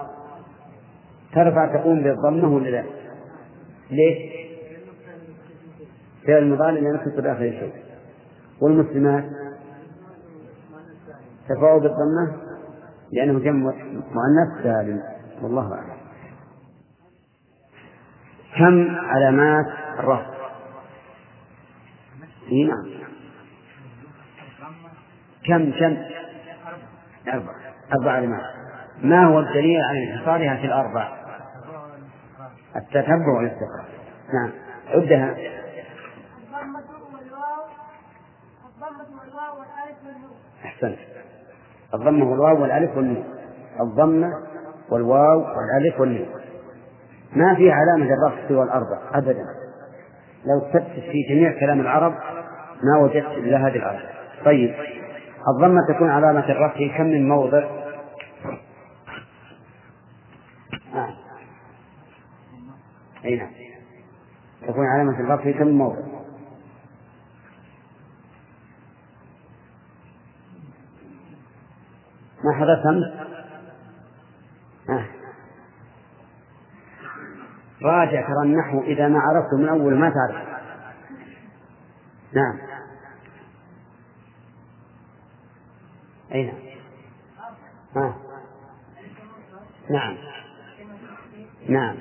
ترفع 1.34 1.76
تقوم 1.76 2.04
بالضمة 2.04 2.56
ولا 2.56 2.70
لا؟ 2.70 2.84
ليش؟ 3.92 4.18
فعل 6.28 6.44
المضارع 6.44 6.70
لأن 6.72 6.96
يتصل 6.96 7.22
بآخره 7.22 7.50
شيء 7.52 7.74
والمسلمات 8.62 9.24
تفاؤل 11.50 11.80
بالضمة 11.80 12.38
لأنه 13.12 13.39
جمع 13.39 13.74
مؤنث 13.91 14.64
سالم 14.64 15.02
والله 15.41 15.74
أعلم. 15.74 15.98
كم 18.58 18.96
علامات 18.96 19.66
الرفع؟ 20.00 20.34
إي 22.52 22.64
نعم. 22.64 22.86
كم 25.46 25.72
كم؟ 25.72 25.98
أربع 27.34 27.54
أربع 27.94 28.12
علامات. 28.12 28.44
ما 29.04 29.26
هو 29.26 29.39
الدليل 29.39 29.82
على 29.82 30.14
انحصارها 30.14 30.56
في 30.56 30.66
الأربع؟ 30.66 31.24
التتبع 32.76 33.38
والاستقراء 33.38 33.86
نعم. 34.34 34.52
عدها 34.88 35.30
الضمة 35.32 36.84
والواو 37.14 37.66
الضمة 38.66 39.20
والواو 39.20 39.60
والألف 39.60 39.98
والنون 40.06 40.36
أحسنت 40.66 41.00
الضمة 41.94 42.32
والواو 42.32 42.62
والألف 42.62 42.98
والنون. 42.98 43.24
الضمة 43.82 44.30
والواو 44.91 45.39
والألف 45.39 46.00
والنون. 46.00 46.28
ما 47.36 47.56
في 47.56 47.72
علامة 47.72 48.14
الرفع 48.14 48.48
سوى 48.48 48.64
الأربع 48.64 49.00
أبدا. 49.14 49.46
لو 50.46 50.60
تفتش 50.60 51.04
في 51.12 51.24
جميع 51.30 51.60
كلام 51.60 51.82
العرب 51.82 52.14
ما 52.84 52.98
وجدت 52.98 53.38
إلا 53.38 53.58
هذه 53.58 53.76
الأربع 53.76 54.10
طيب 54.46 54.76
الضمة 55.48 55.82
تكون 55.89 56.10
علامة 56.10 56.50
الرفع 56.50 56.98
كم 56.98 57.06
من 57.06 57.28
موضع؟ 57.30 57.64
نعم 60.94 61.14
أي 63.26 63.36
نعم. 63.36 63.52
تكون 64.68 64.86
علامة 64.86 65.20
الرفع 65.20 65.52
كم 65.52 65.68
من 65.68 65.78
موضع؟ 65.78 66.22
حدث 72.64 72.86
أمس؟ 72.86 73.28
آه. 74.89 75.05
راجع 77.82 78.28
ترى 78.28 78.43
النحو 78.43 78.82
إذا 78.82 79.07
ما 79.07 79.20
عرفته 79.20 79.57
من 79.57 79.70
أول 79.70 79.95
ما 79.95 80.09
تعرف. 80.09 80.47
نعم. 82.34 82.59
أي 86.32 86.43
نعم. 86.43 86.55
آه. 87.95 88.16
نعم. 89.89 90.18
نعم. 91.70 91.97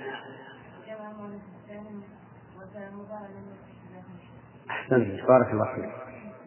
أحسنت. 4.70 5.26
بارك 5.28 5.50
الله 5.52 5.74
فيك. 5.74 5.90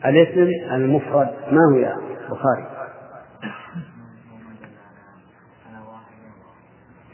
الاسم 0.05 0.74
المفرد 0.74 1.36
ما 1.51 1.61
هو 1.72 1.76
يا 1.76 1.95
بخاري؟ 2.30 2.74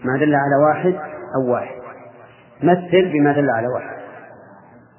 ما 0.04 0.18
دل 0.18 0.36
على 0.36 0.56
واحد 0.68 0.94
أو 1.36 1.52
واحد. 1.52 1.82
مثل 2.64 3.12
بما 3.14 3.34
دل 3.34 3.50
على 3.50 3.68
واحد. 3.68 4.02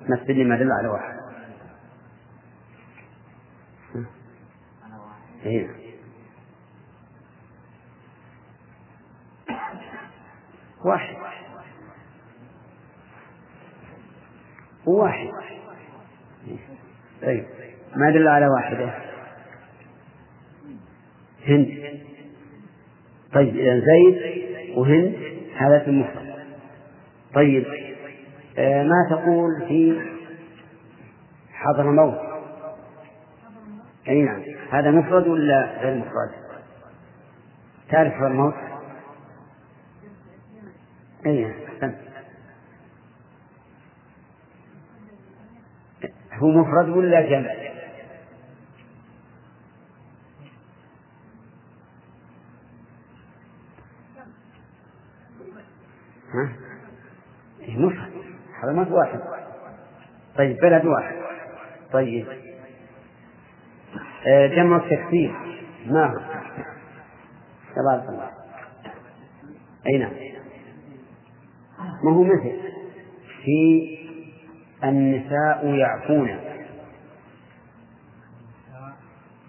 مثل 0.08 0.34
بما 0.34 0.56
دل 0.56 0.72
على 0.72 0.88
واحد. 0.88 1.22
هنا 5.44 5.74
واحد. 10.84 11.16
واحد. 14.86 15.28
طيب. 17.22 17.46
ما 17.96 18.10
دل 18.10 18.28
على 18.28 18.46
واحدة 18.48 18.94
هند. 21.46 21.68
طيب 23.32 23.56
إذا 23.56 23.80
زيد. 23.80 24.51
وهند 24.76 25.14
هذا 25.56 25.78
في 25.78 25.90
المفرد 25.90 26.32
طيب 27.34 27.66
آه 28.58 28.82
ما 28.82 29.06
تقول 29.10 29.68
في 29.68 30.00
حضر 31.52 31.90
موت؟ 31.90 32.18
أي 34.08 34.22
نعم. 34.22 34.42
هذا 34.70 34.90
مفرد 34.90 35.28
ولا 35.28 35.80
غير 35.80 35.96
مفرد؟ 35.96 36.30
تعرف 37.90 38.12
حضر 38.12 38.26
الموت 38.26 38.54
أي 41.26 41.42
نعم 41.42 41.94
هو 46.32 46.48
مفرد 46.48 46.88
ولا 46.88 47.20
جمع؟ 47.20 47.72
ها؟ 56.34 56.56
مفرد 57.82 58.12
حرمات 58.60 58.90
واحد. 58.90 59.20
طيب 60.38 60.56
بلد 60.62 60.84
واحد. 60.86 61.14
طيب. 61.92 62.26
آه، 64.26 64.46
جمع 64.46 64.76
التكثير 64.76 65.34
ما 65.86 66.06
هو؟ 66.06 66.20
تبارك 67.76 68.08
الله. 68.08 68.30
أي 69.86 69.98
نعم. 69.98 70.12
ما 72.04 72.12
هو 72.12 72.22
مثل 72.22 72.60
في 73.44 73.98
النساء 74.84 75.66
يعفون. 75.66 76.38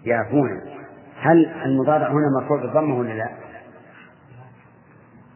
يعفون. 0.04 0.60
هل 1.16 1.46
المضارع 1.46 2.08
هنا 2.08 2.40
مرفوع 2.40 2.62
بالضمة 2.62 2.98
ولا 2.98 3.12
لا؟ 3.12 3.28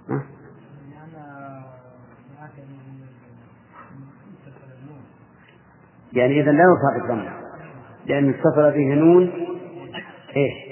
ها؟ 0.09 0.22
يعني 6.12 6.40
إذا 6.40 6.52
لا 6.52 6.64
يرفع 6.64 6.98
بالضمة 7.09 7.32
لأن 8.06 8.30
اتصل 8.30 8.70
به 8.70 8.94
نون 8.94 9.32
إيش؟ 10.36 10.68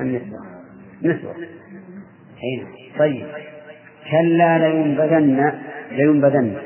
النسوة. 0.00 0.40
نسوة. 1.02 1.34
أي 2.42 2.66
طيب. 2.98 3.26
كلا 4.10 4.58
لينبذن 4.58 5.60
لينبذن. 5.90 6.58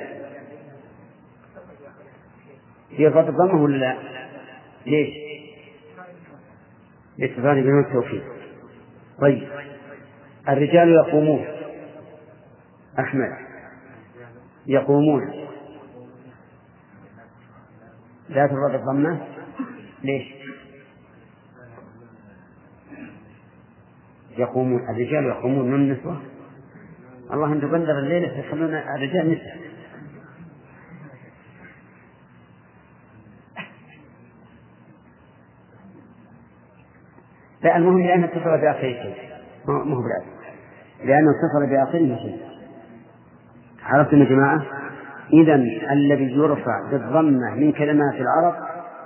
هي 2.90 3.10
فتح 3.10 3.28
الضمة 3.28 3.62
ولا 3.62 3.76
لا؟ 3.76 3.96
ليش؟ 4.86 5.14
لاتصال 7.18 7.62
بنون 7.62 7.84
التوكيد 7.84 8.22
طيب. 9.20 9.48
الرجال 10.48 10.88
يقومون. 10.88 11.46
أحمد. 12.98 13.47
يقومون. 14.68 15.30
لا 18.28 18.46
ترفع 18.46 18.74
الضمة. 18.74 19.26
ليش؟ 20.04 20.34
يقومون 24.38 24.80
الرجال 24.88 25.24
يقومون 25.24 25.70
من 25.70 25.74
النسوة. 25.74 26.22
الله 27.32 27.52
أن 27.52 27.60
تقدر 27.60 27.98
الليلة 27.98 28.38
يخلون 28.38 28.74
الرجال 28.74 29.32
نساء. 29.32 29.68
لا 37.62 37.76
المهم 37.76 38.02
لأنه 38.02 38.24
اتصل 38.24 38.60
بآخر 38.60 38.80
شيء 38.80 39.14
ما 39.66 39.94
هو 39.94 40.02
بالعكس 40.02 40.56
لأنه 41.04 41.30
اتصل 41.30 41.66
بآخره 41.70 42.16
شيء 42.16 42.57
عرفتم 43.88 44.18
يا 44.18 44.24
جماعة؟ 44.24 44.62
إذا 45.32 45.54
الذي 45.92 46.32
يرفع 46.32 46.90
بالضمة 46.90 47.54
من 47.54 47.72
كلمات 47.72 48.14
العرب 48.14 48.54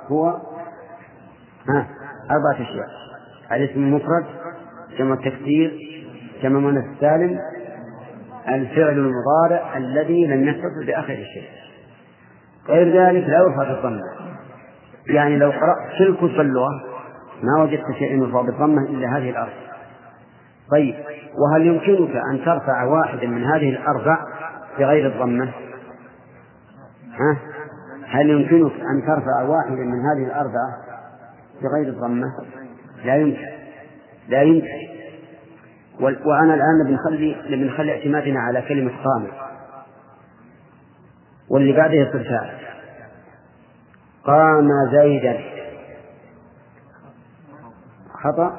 هو 0.08 0.26
ها 1.68 1.86
أربعة 2.30 2.54
أشياء. 2.54 2.88
الاسم 3.52 3.80
المفرد 3.80 4.24
جمع 4.98 5.14
التكسير 5.14 5.78
جمع 6.42 6.58
مؤنث 6.58 6.84
السالم 6.84 7.38
الفعل 8.48 8.98
المضارع 8.98 9.76
الذي 9.76 10.26
لم 10.26 10.48
يتصل 10.48 10.86
بآخر 10.86 11.12
الشيء 11.12 11.48
غير 12.68 12.86
ذلك 12.86 13.28
لا 13.28 13.38
يرفع 13.38 13.72
بالضمة. 13.72 14.02
يعني 15.06 15.36
لو 15.36 15.50
قرأت 15.50 16.16
كتب 16.16 16.40
اللغة 16.40 16.70
ما 17.42 17.62
وجدت 17.62 17.84
شيء 17.98 18.22
يرفع 18.22 18.42
بالضمة 18.42 18.82
إلا 18.82 19.18
هذه 19.18 19.30
الأربع. 19.30 19.52
طيب 20.70 20.94
وهل 21.38 21.66
يمكنك 21.66 22.16
أن 22.16 22.44
ترفع 22.44 22.84
واحدا 22.84 23.26
من 23.26 23.44
هذه 23.44 23.68
الأربع؟ 23.68 24.18
بغير 24.78 25.06
الضمة؟ 25.06 25.52
ها؟ 27.12 27.38
هل 28.06 28.30
يمكنك 28.30 28.72
أن 28.80 29.06
ترفع 29.06 29.42
واحدا 29.42 29.82
من 29.82 30.00
هذه 30.00 30.26
الأربعة 30.26 30.76
بغير 31.62 31.88
الضمة؟ 31.88 32.26
لا 33.04 33.16
يمكن 33.16 33.48
لا 34.28 34.42
يمكن 34.42 34.92
وأنا 36.00 36.54
الآن 36.54 36.86
بنخلي 36.86 37.56
بنخلي 37.56 37.92
اعتمادنا 37.92 38.40
على 38.40 38.62
كلمة 38.62 38.92
قام 39.04 39.26
واللي 41.50 41.72
بعده 41.72 41.94
يصير 41.94 42.52
قام 44.24 44.68
زيدا 44.92 45.40
خطأ 48.22 48.52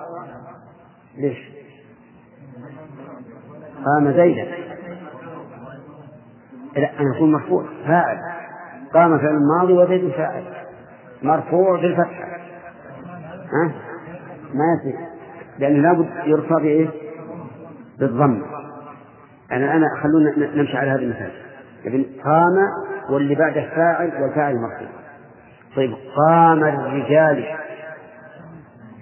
ليش؟ 1.17 1.37
قام 3.85 4.11
زيدا 4.11 4.62
لا 6.75 6.99
أنا 6.99 7.17
أقول 7.17 7.29
مرفوع 7.29 7.65
فاعل. 7.87 8.17
قام 8.93 9.17
فعل 9.17 9.35
الماضي 9.35 9.73
وزيد 9.73 10.11
فاعل. 10.11 10.43
مرفوع 11.23 11.81
بالفتحة. 11.81 12.25
ها؟ 13.53 13.71
ما 14.53 14.63
يصير. 14.79 14.99
لأنه 15.59 15.81
لابد 15.81 16.09
يرفع 16.25 16.57
بإيه؟ 16.57 16.87
بالضم. 17.99 18.41
يعني 19.51 19.73
أنا 19.73 19.87
خلونا 20.03 20.55
نمشي 20.55 20.77
على 20.77 20.91
هذا 20.91 20.99
المثال 20.99 21.31
يعني 21.85 22.05
قام 22.23 22.55
واللي 23.09 23.35
بعده 23.35 23.69
فاعل 23.75 24.21
والفاعل 24.21 24.55
مرفوع. 24.55 24.87
طيب 25.75 25.93
قام 26.15 26.63
الرجال. 26.63 27.45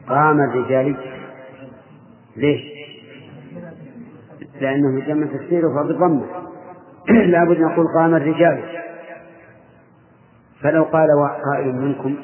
قام 0.09 0.39
الرجال. 0.39 0.95
ليش؟ 2.37 2.61
لأنه 4.61 5.05
جمع 5.05 5.25
تفسيره 5.25 5.67
فبالضمة 5.69 6.40
لابد 7.09 7.57
أن 7.57 7.63
نقول 7.63 7.85
قام 7.97 8.15
الرجال. 8.15 8.63
فلو 10.61 10.83
قال 10.83 11.07
قائل 11.51 11.75
منكم 11.75 12.15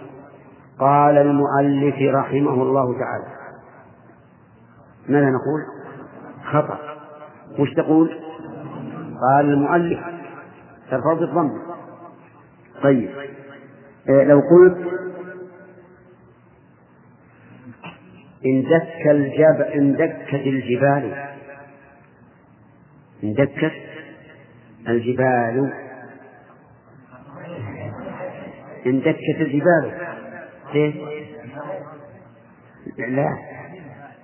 قال 0.79 1.17
المؤلف 1.17 2.15
رحمه 2.15 2.53
الله 2.53 2.99
تعالى. 2.99 3.25
ماذا 5.09 5.25
نقول؟ 5.25 5.61
خطأ. 6.51 6.79
وش 7.59 7.73
تقول؟ 7.73 8.19
قال 9.21 9.45
المؤلف 9.45 9.99
ترفع 10.91 11.13
بالضم 11.13 11.51
طيب. 12.83 13.09
إيه 14.09 14.23
لو 14.23 14.39
قلت 14.39 14.77
إن 18.45 18.63
دك 18.63 19.07
الجب 19.07 19.61
إن 19.61 19.93
دكت 19.93 20.33
الجبال. 20.33 21.13
إن 23.23 23.33
دكت؟ 23.33 23.86
الجبال. 24.87 25.73
إن 28.85 28.99
دكت 28.99 29.41
الجبال. 29.41 29.91
كيف؟ 30.71 30.95
لا. 32.97 33.37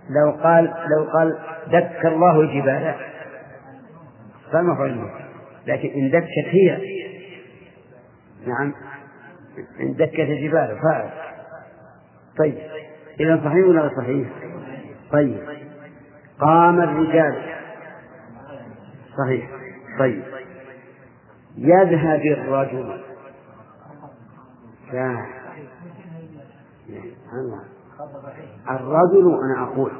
لو 0.09 0.31
قال 0.31 0.63
لو 0.65 1.03
قال 1.03 1.37
دك 1.67 2.05
الله 2.05 2.41
الجبال. 2.41 2.95
فالمفعول 4.51 5.09
لكن 5.67 5.89
إن 5.89 6.09
دكت 6.09 6.47
هي. 6.47 6.77
نعم. 8.47 8.73
إن 9.79 9.93
دكت 9.93 10.19
الجبال. 10.19 10.79
فاعل. 10.83 11.09
طيب. 12.37 12.57
إذا 13.19 13.41
صحيح 13.45 13.65
ولا 13.67 13.89
صحيح؟ 13.97 14.27
طيب. 15.11 15.37
قام 16.39 16.81
الرجال. 16.81 17.35
صحيح. 19.17 19.49
طيب. 19.99 20.23
يذهب 21.57 22.21
الرجل. 22.21 22.99
الرجل 28.69 29.39
أنا 29.43 29.63
أقول. 29.63 29.91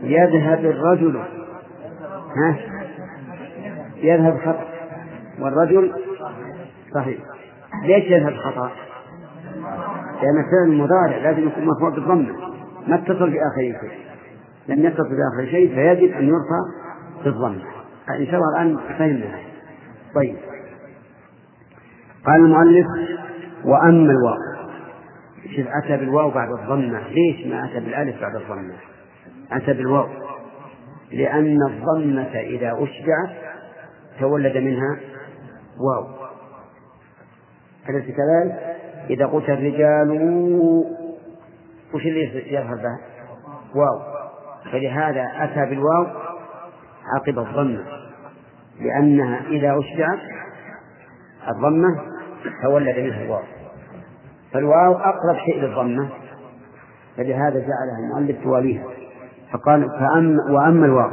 يذهب 0.00 0.64
الرجل. 0.64 1.16
ها؟ 2.36 2.58
يذهب 3.96 4.38
خطأ. 4.38 4.64
والرجل 5.40 5.92
صحيح. 6.94 7.18
ليش 7.82 8.04
يذهب 8.04 8.34
خطأ؟ 8.34 8.70
لأن 10.22 10.44
فعل 10.50 10.68
المضارع 10.68 11.16
لازم 11.16 11.48
يكون 11.48 11.64
مرفوع 11.64 11.90
بالضمة. 11.90 12.34
ما 12.86 12.94
اتصل 12.94 13.30
بآخر 13.30 13.80
شيء. 13.80 14.04
لم 14.68 14.86
يتصل 14.86 15.08
بآخر 15.08 15.50
شيء 15.50 15.74
فيجب 15.74 16.12
أن 16.12 16.28
يرفع 16.28 16.60
بالضمة. 17.24 17.73
إن 18.10 18.26
شاء 18.26 18.34
الله 18.34 18.62
الآن 18.62 18.78
فهمنا 18.98 19.38
طيب. 20.14 20.36
قال 22.26 22.36
المؤلف 22.36 22.86
وأما 23.64 24.12
الواو. 24.12 24.36
شوف 25.56 25.66
أتى 25.84 25.96
بالواو 25.96 26.30
بعد 26.30 26.48
الضمة. 26.52 27.08
ليش 27.08 27.46
ما 27.46 27.64
أتى 27.64 27.80
بالألف 27.80 28.20
بعد 28.20 28.36
الضمة؟ 28.36 28.74
أتى 29.52 29.72
بالواو. 29.72 30.08
لأن 31.12 31.58
الضمة 31.70 32.40
إذا 32.40 32.72
أشبعت 32.72 33.36
تولد 34.20 34.56
منها 34.56 35.00
واو. 35.78 36.06
أليس 37.88 38.04
كذلك؟ 38.04 38.76
إذا 39.10 39.26
قلت 39.26 39.50
الرجال 39.50 40.10
وش 41.94 42.06
اللي 42.06 42.54
يظهر 42.54 42.76
به؟ 42.76 42.98
واو. 43.74 44.14
فلهذا 44.72 45.26
أتى 45.36 45.70
بالواو 45.70 46.23
عقب 47.16 47.38
الضمة. 47.38 47.84
لأنها 48.80 49.40
إذا 49.48 49.78
أشبعت 49.78 50.18
الضمة 51.48 51.88
تولد 52.62 52.98
منها 52.98 53.22
الواو. 53.22 53.42
فالواو 54.52 54.94
أقرب 54.94 55.36
شيء 55.46 55.60
للضمة 55.60 56.08
فلهذا 57.16 57.50
جعلها 57.50 57.98
المؤلف 58.04 58.44
تواليها. 58.44 58.84
فقال 59.52 59.90
فأما 59.90 60.38
وأما 60.50 60.86
الواو 60.86 61.10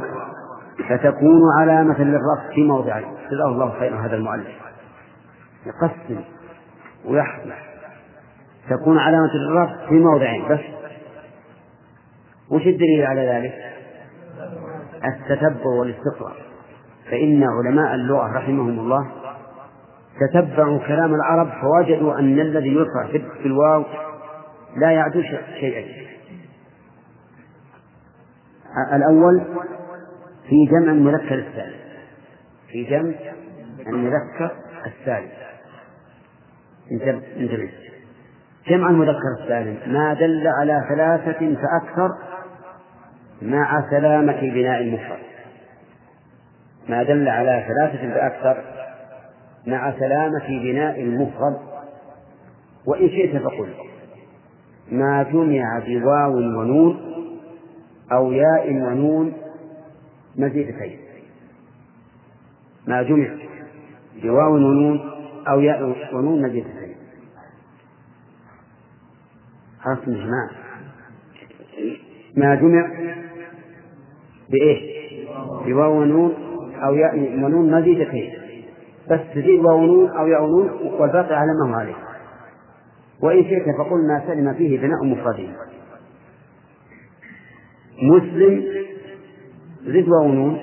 فتكون 0.88 1.40
علامة 1.58 2.02
للرفع 2.02 2.54
في 2.54 2.62
موضعين. 2.62 3.08
جزاه 3.30 3.48
الله 3.48 3.78
خيرا 3.78 4.06
هذا 4.06 4.16
المؤلف. 4.16 4.48
يقسم 5.66 6.20
ويحفظ 7.04 7.50
تكون 8.70 8.98
علامة 8.98 9.34
للرفع 9.34 9.86
في 9.88 9.94
موضعين 9.94 10.48
بس. 10.48 10.60
وش 12.50 12.66
الدليل 12.66 13.06
على 13.06 13.20
ذلك؟ 13.20 13.54
التتبع 15.04 15.66
والاستقراء 15.66 16.36
فإن 17.10 17.44
علماء 17.44 17.94
اللغة 17.94 18.32
رحمهم 18.36 18.78
الله 18.78 19.10
تتبعوا 20.20 20.78
كلام 20.78 21.14
العرب 21.14 21.48
فوجدوا 21.62 22.18
أن 22.18 22.40
الذي 22.40 22.68
يرفع 22.68 23.06
في 23.42 23.46
الواو 23.46 23.84
لا 24.76 24.90
يعدو 24.90 25.22
شيئين 25.60 26.02
الأول 28.92 29.42
في 30.48 30.66
جمع 30.70 30.92
المذكر 30.92 31.34
الثالث. 31.34 31.82
في 32.68 32.84
جمع 32.84 33.14
المذكر 33.86 34.50
الثالث. 34.86 35.32
انتبه. 37.40 37.70
جمع 38.68 38.90
المذكر 38.90 39.42
السالم 39.42 39.92
ما 39.92 40.14
دل 40.14 40.46
على 40.46 40.84
ثلاثة 40.88 41.54
فأكثر 41.54 42.18
مع 43.42 43.90
سلامة 43.90 44.40
بناء 44.40 44.80
المفرد 44.80 45.32
ما 46.88 47.02
دل 47.02 47.28
على 47.28 47.64
ثلاثة 47.68 48.14
فأكثر 48.14 48.64
مع 49.66 49.92
سلامة 49.98 50.48
بناء 50.48 51.02
المفرد 51.02 51.58
وإن 52.86 53.08
شئت 53.08 53.42
فقل. 53.42 53.74
ما 54.92 55.22
جمع 55.22 55.82
بواو 55.86 56.36
ونون 56.36 57.00
أو 58.12 58.32
ياء 58.32 58.72
ونون 58.72 59.32
مزيدتين. 60.36 60.98
ما 62.86 63.02
جمع 63.02 63.28
بواو 64.22 64.54
ونون 64.54 65.00
أو 65.48 65.60
ياء 65.60 65.94
ونون 66.14 66.42
مزيدتين. 66.42 66.94
حرف 69.80 70.08
ما 72.36 72.54
جمع 72.54 72.90
بإيه؟ 74.52 75.02
بواو 75.66 76.00
ونون 76.00 76.34
أو 76.84 76.94
ياء 76.94 77.18
ونون 77.18 77.70
مزيدتين 77.70 78.32
بس 79.10 79.20
تزيد 79.34 79.60
واو 79.60 79.78
ونون 79.78 80.10
أو 80.10 80.26
ياء 80.26 80.42
ونون 80.44 80.70
والباقي 81.00 81.34
على 81.34 81.50
ما 81.64 81.74
هو 81.74 81.80
عليه. 81.80 81.94
وإن 83.22 83.44
شئت 83.44 83.76
فقل 83.78 84.08
ما 84.08 84.22
سلم 84.26 84.54
فيه 84.54 84.78
بناء 84.78 85.04
مفردين 85.04 85.54
مسلم 88.02 88.64
زد 89.82 90.08
واو 90.08 90.24
ونون. 90.24 90.60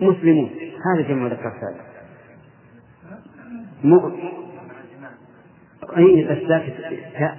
مسلمون 0.00 0.50
هذا 0.86 1.08
جمع 1.08 1.22
مذكر 1.22 1.52
سالم 1.60 1.86
م... 3.84 4.10
أي 5.96 6.32
الساكت 6.32 6.72
تاء 7.18 7.38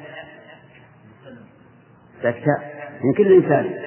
تاء 2.21 2.77
من 3.03 3.13
كل 3.17 3.33
إنسان. 3.33 3.86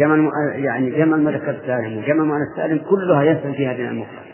جمع 0.00 0.30
يعني 0.54 0.90
جمع 0.90 1.16
المذكر 1.16 1.50
السالم 1.50 1.98
وجمع 1.98 2.22
المؤنث 2.22 2.48
السالم 2.52 2.84
كلها 2.90 3.22
يسلم 3.22 3.52
فيها 3.52 3.72
بناء 3.72 3.90
المفرد 3.90 4.30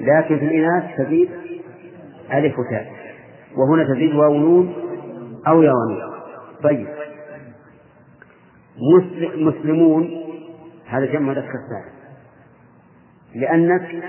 لكن 0.00 0.38
في 0.38 0.44
الإناث 0.44 0.96
تزيد 0.98 1.30
ألف 2.32 2.58
وتاء. 2.58 2.92
وهنا 3.56 3.84
تزيد 3.84 4.14
واو 4.14 4.34
نون 4.34 4.74
أو 5.46 5.62
يا 5.62 5.72
طيب. 6.62 6.86
مسلمون 9.36 10.10
هذا 10.86 11.06
جمع 11.06 11.20
مذكر 11.20 11.52
سالم 11.70 12.00
لأنك 13.34 14.04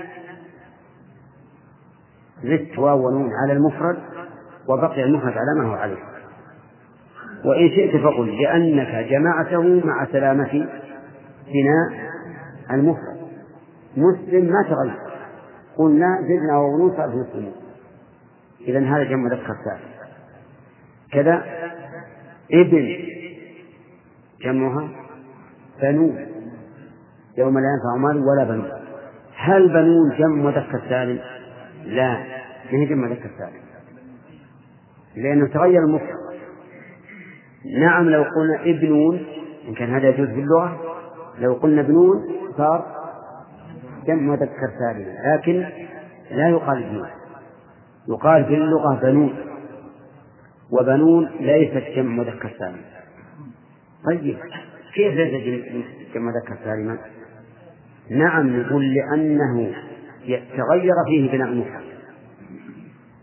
زدت 2.42 2.78
واو 2.78 3.06
ونون 3.06 3.30
على 3.42 3.52
المفرد 3.52 3.98
وبقي 4.68 5.04
المفرد 5.04 5.32
على 5.32 5.60
ما 5.60 5.70
هو 5.70 5.74
عليه. 5.74 5.96
وإن 7.44 7.68
شئت 7.68 7.96
فقل 8.02 8.42
لأنك 8.42 9.08
جمعته 9.10 9.86
مع 9.86 10.06
سلامة 10.12 10.68
بناء 11.46 12.10
المفرد. 12.70 13.22
مسلم 13.96 14.44
ما 14.44 14.62
تغير 14.62 14.98
قلنا 15.76 16.18
زدنا 16.22 16.58
واو 16.58 16.74
ونون 16.74 16.96
صار 16.96 17.08
مسلمون 17.08 17.52
إذا 18.60 18.80
هذا 18.80 19.04
جمع 19.04 19.24
مذكر 19.24 19.54
سالم 19.64 19.92
كذا 21.12 21.44
ابن 22.52 22.96
جمعها 24.44 24.88
بنون 25.82 26.26
يوم 27.38 27.58
لا 27.58 27.66
ينفع 27.66 27.96
مال 27.98 28.24
ولا 28.28 28.44
بنون. 28.44 28.70
هل 29.36 29.68
بنون 29.68 30.16
جمع 30.18 30.50
مذكر 30.50 30.82
سالم؟ 30.88 31.18
لا 31.84 32.18
ما 32.72 32.78
هي 32.78 32.86
جمع 32.86 33.08
مذكر 33.08 33.30
سالم 33.38 33.62
لأنه 35.16 35.46
تغير 35.46 35.80
المفرد. 35.80 36.31
نعم 37.64 38.08
لو 38.08 38.22
قلنا 38.22 38.62
ابنون 38.64 39.26
إن 39.68 39.74
كان 39.74 39.94
هذا 39.94 40.08
يجوز 40.08 40.28
في 40.28 40.40
اللغة 40.40 40.80
لو 41.38 41.54
قلنا 41.54 41.80
ابنون 41.80 42.24
صار 42.56 42.86
جمع 44.06 44.32
مذكر 44.32 44.70
سالم 44.78 45.16
لكن 45.24 45.64
لا 46.30 46.48
يقال 46.48 46.84
ابنون 46.84 47.08
يقال 48.08 48.44
في 48.44 48.54
اللغة 48.54 49.00
بنون 49.02 49.34
وبنون 50.70 51.30
ليست 51.40 51.84
جمع 51.96 52.14
مذكر 52.14 52.50
سالم 52.58 52.80
طيب 54.04 54.36
كيف 54.94 55.14
ليس 55.14 55.44
جمع 56.14 56.30
مذكر 56.30 56.56
سالما؟ 56.64 56.98
نعم 58.10 58.60
نقول 58.60 58.94
لأنه 58.94 59.74
تغير 60.56 60.94
فيه 61.08 61.32
بناء 61.32 61.48
المفرد 61.48 61.92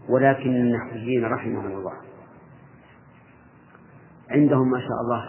ولكن 0.09 0.49
النحويين 0.49 1.25
رحمهم 1.25 1.65
الله 1.65 1.93
عندهم 4.29 4.71
ما 4.71 4.79
شاء 4.79 5.01
الله 5.01 5.25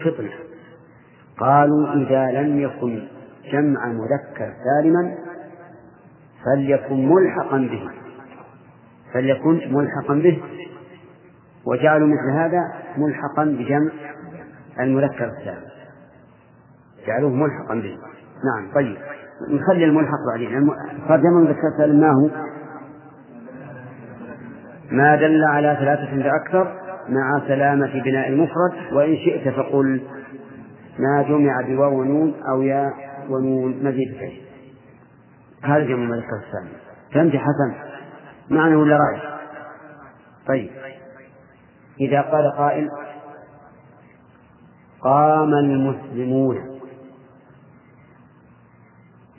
فطنة. 0.00 0.30
قالوا 1.38 1.92
إذا 1.94 2.40
لم 2.40 2.60
يكن 2.60 3.08
جمع 3.52 3.86
مذكر 3.86 4.52
سالما 4.64 5.14
فليكن 6.44 7.08
ملحقا 7.08 7.58
به. 7.58 7.90
فليكن 9.14 9.74
ملحقا 9.74 10.14
به. 10.14 10.42
وجعلوا 11.66 12.08
مثل 12.08 12.38
هذا 12.38 12.72
ملحقا 12.96 13.44
بجمع 13.44 13.90
المذكر 14.80 15.24
السالم. 15.24 15.68
جعلوه 17.06 17.30
ملحقا 17.30 17.74
به. 17.74 17.98
نعم 18.44 18.74
طيب. 18.74 18.96
نخلي 19.48 19.84
الملحق 19.84 20.18
بعدين. 20.32 20.70
صار 21.08 21.20
جمع 21.20 21.38
المذكر 21.38 21.68
السالم 21.74 22.00
ما 22.00 22.10
هو؟ 22.10 22.28
ما 24.90 25.16
دل 25.16 25.44
على 25.44 25.76
ثلاثة 25.80 26.22
فأكثر 26.22 26.81
مع 27.08 27.42
سلامة 27.48 28.02
بناء 28.04 28.28
المفرد 28.28 28.92
وإن 28.92 29.16
شئت 29.16 29.48
فقل 29.48 30.02
ما 30.98 31.22
جمع 31.22 31.60
بواو 31.68 32.00
ونون 32.00 32.34
أو 32.48 32.62
ياء 32.62 32.92
ونون 33.28 33.84
مزيد 33.84 34.16
فيه 34.18 34.42
هذا 35.64 35.84
جمع 35.84 36.02
المذكر 36.02 36.36
السالم 36.46 36.72
فهمت 37.14 37.36
حسن؟ 37.36 37.74
معنى 38.50 38.76
ولا 38.76 38.96
رأي؟ 38.96 39.20
طيب. 40.46 40.70
إذا 42.00 42.20
قال 42.20 42.52
قائل 42.56 42.88
قام 45.00 45.54
المسلمون 45.54 46.80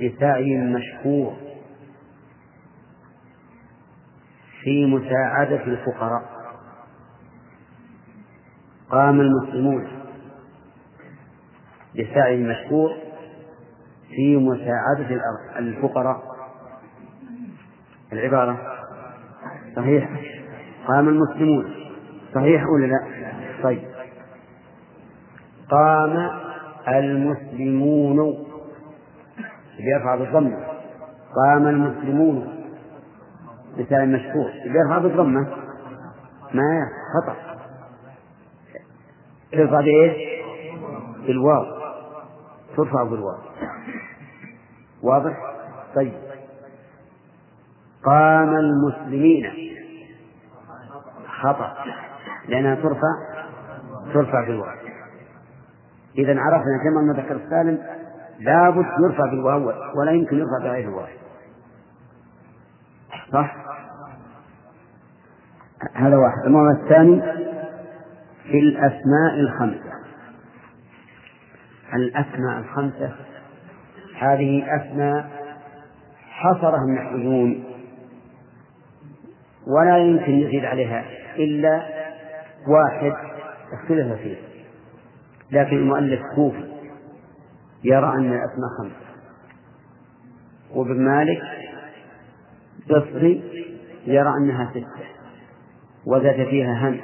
بسعي 0.01 0.57
مشكور 0.57 1.34
في 4.64 4.86
مساعدة 4.86 5.64
الفقراء. 5.64 6.33
قام 8.94 9.22
المسلمون 9.22 9.88
بسعي 11.96 12.44
مشكور 12.44 12.89
في 14.10 14.38
مساعدة 14.38 15.22
الفقراء. 15.60 16.24
العبارة 18.14 18.58
صحيح؟ 19.76 20.10
قام 20.88 21.10
المسلمون. 21.10 21.74
صحيح 22.36 22.64
ولا 22.68 22.86
لا؟ 22.86 23.00
طيب. 23.64 23.82
قام 25.70 26.30
المسلمون 26.88 28.18
بيرفع 29.78 30.16
بالضمة. 30.16 30.58
قام 31.36 31.68
المسلمون 31.68 32.66
مثال 33.78 34.12
مشهور 34.12 34.52
يرفع 34.66 34.98
بالضمة. 34.98 35.48
ما 36.54 36.88
خطأ. 37.14 37.53
ترفع 39.54 39.82
بإيش؟ 39.82 40.43
بالواو. 41.28 41.66
ترفع 42.78 43.04
بالواو. 43.04 43.38
واضح؟ 45.04 45.38
طيب. 45.95 46.14
قام 48.06 48.56
المسلمين. 48.56 49.51
خطأ. 51.41 51.74
لأنها 52.47 52.76
ترفع 52.76 53.08
ترفع 54.14 54.47
بالواو. 54.47 54.76
إذا 56.18 56.39
عرفنا 56.39 56.78
كما 56.84 56.99
المذكر 56.99 57.36
السالم 57.36 57.84
لابد 58.39 58.86
يرفع 59.04 59.26
بالواو 59.32 59.72
ولا 59.99 60.12
يمكن 60.12 60.38
يرفع 60.38 60.58
بغير 60.64 60.89
الواو. 60.89 61.08
صح؟ 63.32 63.56
هذا 65.93 66.18
واحد. 66.18 66.45
الموضوع 66.45 66.72
الثاني 66.72 67.43
في 68.44 68.60
الأسماء 68.60 69.39
الخمسة. 69.39 69.94
الأسماء 71.94 72.60
الخمسة 72.60 73.16
هذه 74.20 74.66
أسماء 74.76 75.30
حصرها 76.30 76.84
النحويون 76.84 77.64
ولا 79.68 79.98
يمكن 79.98 80.32
يزيد 80.32 80.66
عليها 80.66 81.06
إلا 81.36 81.84
واحد 82.68 83.14
اختلف 83.74 84.22
فيه 84.22 84.38
لكن 85.52 85.76
المؤلف 85.78 86.22
كوفي 86.36 86.74
يرى 87.84 88.14
أن 88.14 88.34
الأسماء 88.34 88.70
خمسة. 88.80 89.04
وابن 90.74 91.06
مالك 91.06 91.41
بصري 92.89 93.44
يرى 94.06 94.30
أنها 94.38 94.70
ستة 94.72 95.04
وزاد 96.06 96.48
فيها 96.50 96.74
هن 96.74 97.00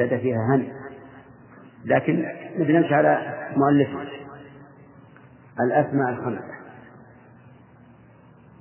زاد 0.00 0.20
فيها 0.20 0.38
هن 0.54 0.72
لكن 1.84 2.26
نمشي 2.58 2.94
على 2.94 3.34
مؤلف 3.56 3.88
الأسماء 5.60 6.10
الخمسة. 6.10 6.54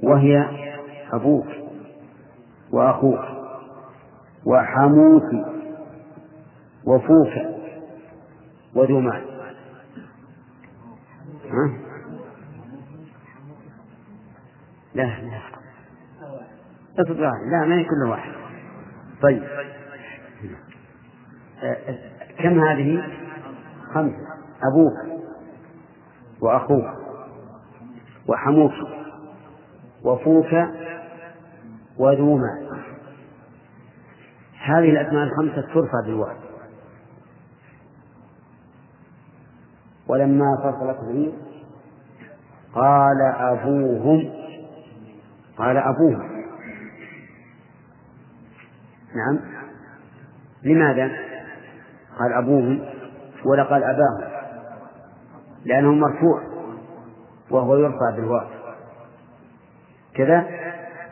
وهي 0.04 0.46
أبوك 1.12 1.48
وأخوك 2.72 3.20
وحموك 4.46 5.24
وفوك 6.86 7.34
وذو 8.76 9.00
مال 9.00 9.24
ها؟ 11.50 11.72
لا 14.94 15.04
لا. 15.04 15.40
لا 17.52 17.66
ما 17.66 17.84
كل 17.84 18.10
واحد. 18.10 18.32
طيب. 19.22 19.44
كم 22.38 22.60
هذه؟ 22.60 23.03
خمسة 23.93 24.28
أبوك 24.64 24.93
وأخوك 26.41 26.86
وحموك 28.28 28.74
وفوك 30.03 30.53
وذو 31.97 32.38
مال 32.38 32.70
هذه 34.60 34.89
الأسماء 34.89 35.24
الخمسة 35.24 35.62
ترفع 35.74 36.01
بالواو 36.05 36.36
ولما 40.07 40.57
فصلت 40.64 40.97
به 40.99 41.34
قال 42.74 43.22
أبوهم 43.22 44.30
قال 45.57 45.78
أبوهم 45.78 46.30
نعم. 49.16 49.39
لماذا؟ 50.64 51.29
قال 52.20 52.34
أبوهم 52.34 52.86
ولا 53.46 53.64
قال 53.64 53.84
أباهم 53.84 54.40
لأنه 55.66 55.94
مرفوع 55.94 56.42
وهو 57.52 57.78
يرفع 57.78 58.16
بالواو. 58.16 58.48
كذا؟ 60.16 60.48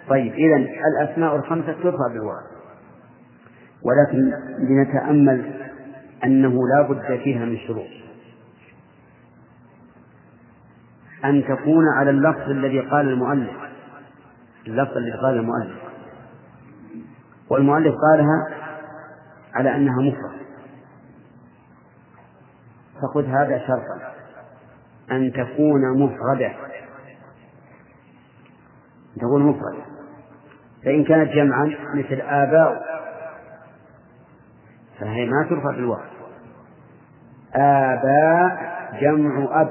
طيب 0.10 0.34
إذا 0.34 0.56
الأسماء 0.88 1.36
الخمسة 1.36 1.72
ترفع 1.72 2.08
بالواو. 2.14 2.42
ولكن 3.84 4.34
لنتأمل 4.60 5.54
أنه 6.24 6.68
لا 6.68 6.88
بد 6.90 7.18
فيها 7.24 7.46
من 7.46 7.58
شروط. 7.58 7.88
أن 11.26 11.44
تكون 11.44 11.84
على 11.98 12.10
اللفظ 12.10 12.50
الذي 12.50 12.80
قال 12.80 13.10
المؤلف. 13.10 13.58
اللفظ 14.68 14.98
الذي 14.98 15.18
قال 15.18 15.34
المؤلف. 15.34 15.78
والمؤلف 17.50 17.96
قالها 18.12 18.48
على 19.54 19.76
أنها 19.76 20.02
مفرد. 20.02 20.27
فخذ 23.02 23.26
هذا 23.26 23.58
شرطا. 23.68 24.14
أن 25.12 25.32
تكون 25.32 26.04
مفردة 26.04 26.52
تكون 29.16 29.44
مفردة 29.44 29.86
فإن 30.86 31.04
كانت 31.04 31.32
جمعا 31.32 31.76
مثل 31.96 32.22
آباء 32.22 32.84
فهي 35.00 35.26
ما 35.26 35.48
ترفع 35.50 35.72
بالواو 35.72 36.02
آباء 37.56 38.78
جمع 39.02 39.62
أب. 39.62 39.70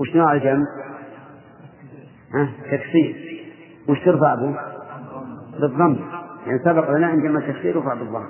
وش 0.00 0.16
نوع 0.16 0.32
الجمع؟ 0.32 0.66
ها؟ 2.34 2.48
تكسير. 2.70 3.44
وش 3.88 4.04
ترفع 4.04 4.34
به؟ 4.34 4.56
بالضم. 5.60 5.96
يعني 6.46 6.58
سبق 6.64 6.90
لنا 6.90 7.12
أن 7.12 7.22
جمع 7.22 7.38
التكسير 7.38 7.76
يرفع 7.76 7.94
بالضم. 7.94 8.26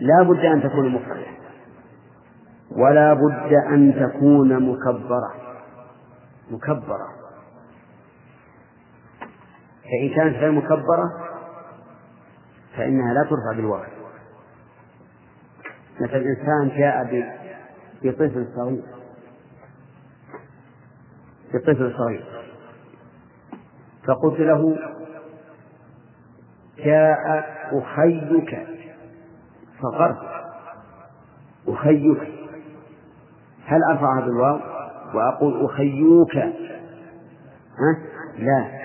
لا 0.00 0.22
بد 0.22 0.44
أن 0.44 0.62
تكون 0.62 0.88
مفردة 0.88 1.26
ولا 2.70 3.14
بد 3.14 3.52
أن 3.52 3.94
تكون 3.94 4.70
مكبرة. 4.70 5.34
مكبرة. 6.50 7.08
فإن 9.82 10.14
كانت 10.16 10.36
غير 10.36 10.52
مكبرة 10.52 11.28
فإنها 12.76 13.14
لا 13.14 13.22
ترفع 13.22 13.56
بالواو 13.56 13.82
مثل 16.00 16.16
إنسان 16.16 16.78
جاء 16.78 17.04
بطفل 18.02 18.46
صغير. 18.56 18.82
بطفل 21.54 21.94
صغير. 21.98 22.24
فقلت 24.06 24.40
له 24.40 24.78
جاء 26.78 27.44
أخيك. 27.72 28.77
فغرت 29.82 30.18
أخيك. 31.68 32.18
هل 33.66 33.82
أرفعها 33.90 34.20
بالواو 34.20 34.60
وأقول 35.14 35.64
أخيوك؟ 35.64 36.36
ها؟ 36.36 37.98
لا. 38.38 38.78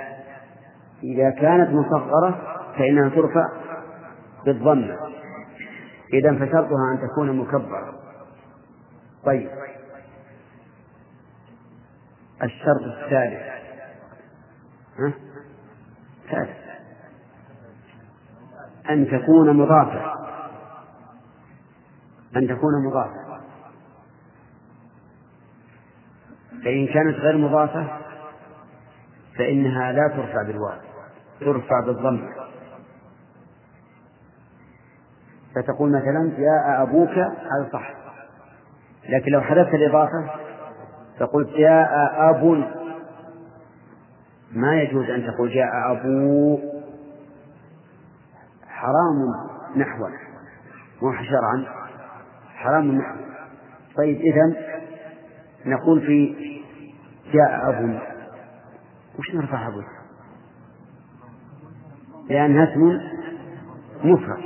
إذا 1.04 1.30
كانت 1.30 1.70
مصغرة 1.70 2.42
فإنها 2.78 3.10
ترفع 3.10 3.50
بالضمة 4.46 4.98
إذا 6.14 6.36
فشرطها 6.36 6.92
أن 6.92 7.08
تكون 7.08 7.38
مكبرة. 7.38 7.94
طيب. 9.26 9.50
الشرط 12.44 12.82
الثالث. 12.82 13.42
ها؟ 15.00 15.14
ثالث. 16.32 16.58
أن 18.90 19.08
تكون 19.08 19.58
مضافة. 19.58 20.13
أن 22.36 22.48
تكون 22.48 22.86
مضافة. 22.86 23.24
فإن 26.64 26.88
كانت 26.88 27.16
غير 27.16 27.38
مضافة 27.38 27.88
فإنها 29.38 29.92
لا 29.92 30.08
ترفع 30.08 30.44
بالواو 30.44 30.78
ترفع 31.40 31.80
بالضم. 31.86 32.30
فتقول 35.56 35.90
مثلا 35.90 36.32
جاء 36.38 36.84
أبوك 36.84 37.10
هذا 37.10 37.70
صح. 37.74 37.94
لكن 39.10 39.32
لو 39.32 39.42
حذفت 39.42 39.74
الإضافة 39.74 40.30
فقلت 41.20 41.50
جاء 41.58 41.90
أب. 42.30 42.68
ما 44.52 44.82
يجوز 44.82 45.10
أن 45.10 45.28
تقول 45.28 45.50
جاء 45.54 45.92
أبو. 45.92 46.60
حرام 48.68 49.16
نحوا 49.76 50.10
مو 51.02 51.14
شرعا 51.14 51.83
حرام 52.64 52.92
نحوا 52.92 53.18
طيب 53.98 54.22
إذا 54.22 54.56
نقول 55.66 56.02
في 56.02 56.36
جاء 57.34 57.70
أب 57.70 58.00
وش 59.20 59.36
نرفع 59.36 59.68
أبو؟ 59.68 59.82
لأنها 62.30 62.64
اسم 62.64 63.00
مفرد. 64.04 64.44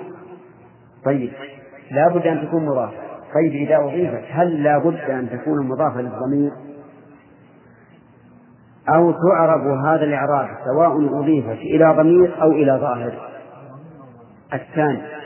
طيب 1.06 1.32
لا 1.92 2.08
بد 2.08 2.28
أن 2.28 2.48
تكون 2.48 2.66
مضافة. 2.66 2.98
طيب 3.34 3.52
إذا 3.52 3.78
أضيفت 3.78 4.24
هل 4.30 4.64
لا 4.64 4.78
بد 4.78 5.10
أن 5.10 5.30
تكون 5.30 5.68
مضافة 5.68 6.02
للضمير؟ 6.02 6.52
أو 8.90 9.12
تعرب 9.12 9.68
هذا 9.86 10.04
الإعراب 10.04 10.50
سواء 10.66 11.20
أضيفت 11.20 11.60
إلى 11.60 11.94
ضمير 11.98 12.42
أو 12.42 12.52
إلى 12.52 12.72
ظاهر. 12.82 13.30
الثاني 14.54 15.17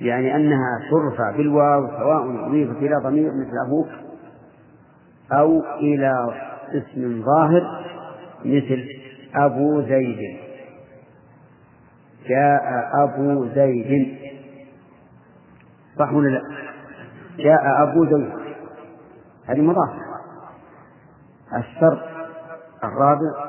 يعني 0.00 0.36
أنها 0.36 0.80
ترفع 0.90 1.36
بالواو 1.36 1.88
سواء 1.88 2.46
أضيفت 2.46 2.76
إلى 2.76 2.96
ضمير 3.04 3.32
مثل 3.32 3.52
أبوك 3.66 3.88
أو 5.32 5.62
إلى 5.80 6.12
اسم 6.70 7.22
ظاهر 7.22 7.84
مثل 8.44 8.84
أبو 9.34 9.82
زيد. 9.82 10.38
جاء 12.28 12.90
أبو 12.94 13.46
زيد. 13.54 14.18
صح 15.98 16.12
ولا 16.12 16.28
لا؟ 16.28 16.42
جاء 17.38 17.82
أبو 17.82 18.04
زيد. 18.04 18.32
هذه 19.46 19.60
مضافة 19.60 20.06
الشرط 21.56 21.98
الرابع 22.84 23.46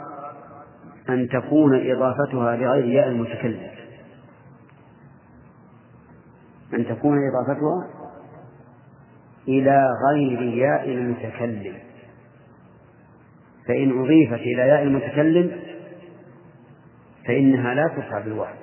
أن 1.10 1.28
تكون 1.30 1.92
إضافتها 1.92 2.56
لغير 2.56 2.86
ياء 2.86 3.08
المتكلم. 3.08 3.77
أن 6.74 6.86
تكون 6.86 7.18
إضافتها 7.30 7.88
إلى 9.48 9.86
غير 10.10 10.42
ياء 10.42 10.90
المتكلم. 10.90 11.76
فإن 13.68 14.00
أضيفت 14.00 14.42
إلى 14.42 14.62
ياء 14.62 14.84
المتكلم 14.84 15.52
فإنها 17.28 17.74
لا 17.74 17.88
ترفع 17.88 18.20
بالواو 18.20 18.54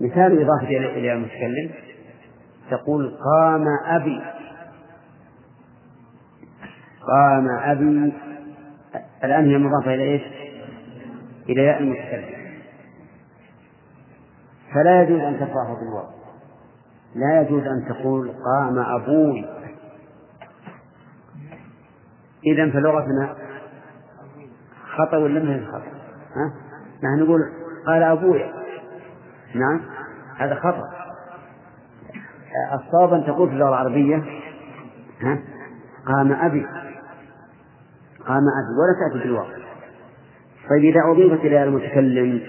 مثال 0.00 0.42
إضافة 0.42 0.68
إلى 0.68 1.12
المتكلم 1.12 1.70
تقول 2.70 3.16
قام 3.34 3.64
أبي. 3.86 4.20
قام 7.08 7.48
أبي. 7.64 8.12
الآن 9.24 9.50
هي 9.50 9.58
مضافة 9.58 9.94
إلى 9.94 10.02
إيش؟ 10.02 10.22
إلى 11.48 11.62
ياء 11.62 11.80
المتكلم. 11.80 12.43
فلا 14.74 15.02
يجوز 15.02 15.20
أن 15.20 15.38
ترفعه 15.38 15.80
بالواو 15.80 16.06
لا 17.14 17.40
يجوز 17.40 17.62
أن 17.62 17.84
تقول 17.88 18.28
قام 18.28 18.78
أبوي 18.78 19.44
إذا 22.46 22.70
فلغتنا 22.70 23.36
خطأ 24.96 25.16
ولا 25.16 25.42
ما 25.42 25.66
خطأ؟ 25.66 25.92
ها؟ 26.36 26.52
نحن 27.04 27.22
نقول 27.22 27.40
قال 27.86 28.02
أبوي 28.02 28.44
نعم 29.54 29.80
هذا 30.36 30.54
خطأ 30.54 30.90
الصواب 32.74 33.14
أن 33.14 33.24
تقول 33.24 33.48
في 33.48 33.54
اللغة 33.54 33.68
العربية 33.68 34.16
ها؟ 35.20 35.38
قام 36.06 36.32
أبي 36.32 36.66
قام 38.26 38.42
أبي 38.60 38.74
ولا 38.80 38.94
تأتي 39.00 39.24
بالواو 39.24 39.46
طيب 40.70 40.84
إذا 40.84 41.00
أضيفت 41.10 41.44
إلى 41.44 41.62
المتكلم 41.62 42.40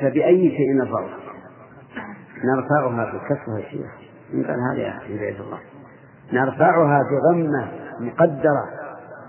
فبأي 0.00 0.50
شيء 0.50 0.76
نرفعها؟ 0.78 1.18
نرفعها 2.44 3.04
بكسرها 3.04 3.58
يا 3.58 3.70
شيخ 3.70 4.04
قال 4.32 4.60
هذا 4.60 4.82
يا 4.82 4.92
عباد 4.92 5.40
الله. 5.40 5.58
نرفعها 6.32 7.00
بضمة 7.10 7.68
مقدرة 8.00 8.64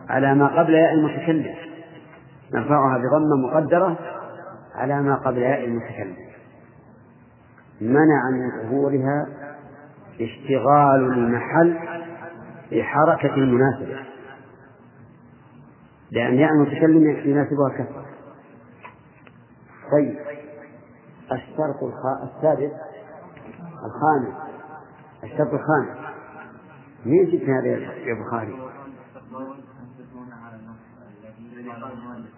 على 0.10 0.36
ما 0.36 0.48
قبل 0.48 0.74
ياء 0.74 0.94
المتكلم. 0.94 1.56
نرفعها 2.54 2.98
بضمة 2.98 3.48
مقدرة 3.52 3.98
على 4.76 5.02
ما 5.02 5.16
قبل 5.16 5.38
ياء 5.38 5.66
المتكلم. 5.66 6.16
منع 7.82 8.30
من 8.32 8.70
ظهورها 8.70 9.28
اشتغال 10.22 11.14
المحل 11.14 11.78
بحركة 12.72 13.36
مناسبة 13.36 14.00
لأن 16.12 16.34
ياء 16.34 16.50
المتكلم 16.52 17.10
يناسبها 17.10 17.70
كسر. 17.78 18.05
طيب. 19.92 20.20
الشرط 21.32 21.84
السادس 22.24 22.72
الخامس 23.86 24.36
الشرط 25.24 25.54
الخامس. 25.54 26.06
مين 27.06 27.26
جبت 27.26 27.50
هذا 27.50 27.70
يا 27.70 28.14
بخاري؟ 28.14 28.56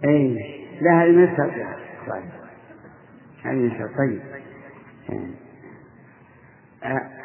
اي 0.05 0.37
لا 0.81 1.03
هذه 1.03 1.11
من 1.11 1.23
الشرط 1.23 1.51
طيب. 2.09 2.29
هذه 3.43 3.55
من 3.55 3.71
الشرط 3.71 3.97
طيب. 3.97 4.21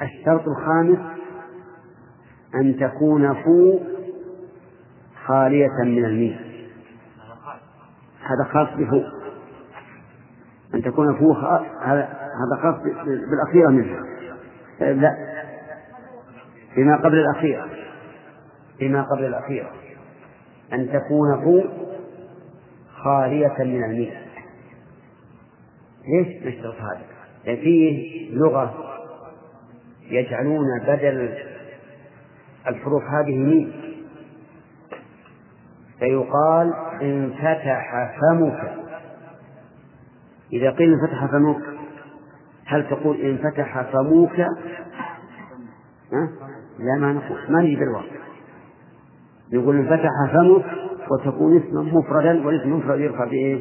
الشرط 0.02 0.48
الخامس 0.48 0.98
أن 2.54 2.76
تكون 2.80 3.34
فو 3.34 3.78
خالية 5.26 5.68
من 5.84 6.04
الميم 6.04 6.38
هذا 8.20 8.44
خاص 8.52 8.68
بفو. 8.78 9.21
أن 10.74 10.82
تكون 10.82 11.18
فو 11.18 11.32
هذا 11.32 12.62
خاص 12.62 12.74
بالأخيرة 13.30 13.68
منها. 13.70 14.00
لا. 14.80 15.16
بما 16.76 16.96
قبل 16.96 17.18
الأخيرة. 17.18 17.68
بما 18.80 19.02
قبل 19.02 19.24
الأخيرة. 19.24 19.70
أن 20.72 20.88
تكون 20.88 21.44
فو 21.44 21.62
خالية 23.04 23.56
من 23.58 23.84
الميم 23.84 24.14
ليش 26.08 26.46
نشترط 26.46 26.74
هذا؟ 26.74 27.00
لأن 27.44 27.56
فيه 27.56 28.34
لغة 28.34 28.74
يجعلون 30.10 30.66
بدل 30.86 31.34
الحروف 32.68 33.02
هذه 33.02 33.36
ميم 33.36 33.72
فيقال 35.98 36.72
انفتح 37.02 38.14
فمك. 38.20 38.81
إذا 40.52 40.70
قيل 40.70 40.92
انفتح 40.92 41.26
فمك 41.26 41.62
هل 42.66 42.88
تقول 42.90 43.20
انفتح 43.20 43.82
فموك؟ 43.92 44.38
لا 46.78 46.96
ما 47.00 47.12
نقول 47.12 47.38
ما 47.48 47.62
نجي 47.62 47.76
بالواقع 47.76 48.22
نقول 49.52 49.76
انفتح 49.76 50.10
فمك 50.32 50.64
وتكون 51.10 51.56
اسما 51.56 51.82
مفردا 51.82 52.46
والاسم 52.46 52.68
المفرد 52.68 53.00
يرفع 53.00 53.24
بإيه؟ 53.24 53.60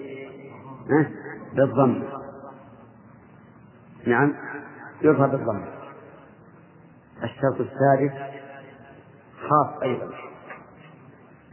بالضم. 1.55 2.03
نعم 4.07 4.33
يرفع 5.01 5.25
بالضم. 5.25 5.65
الشرط 7.23 7.55
السادس 7.59 8.13
خاص 9.41 9.81
أيضا 9.83 10.09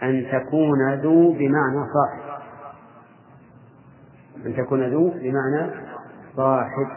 أن 0.02 0.26
تكون 0.32 0.94
ذو 0.94 1.32
بمعنى 1.32 1.84
صاحب. 1.94 2.27
أن 4.48 4.56
تكون 4.56 4.90
ذو 4.90 5.10
بمعنى 5.10 5.70
صاحب. 6.36 6.88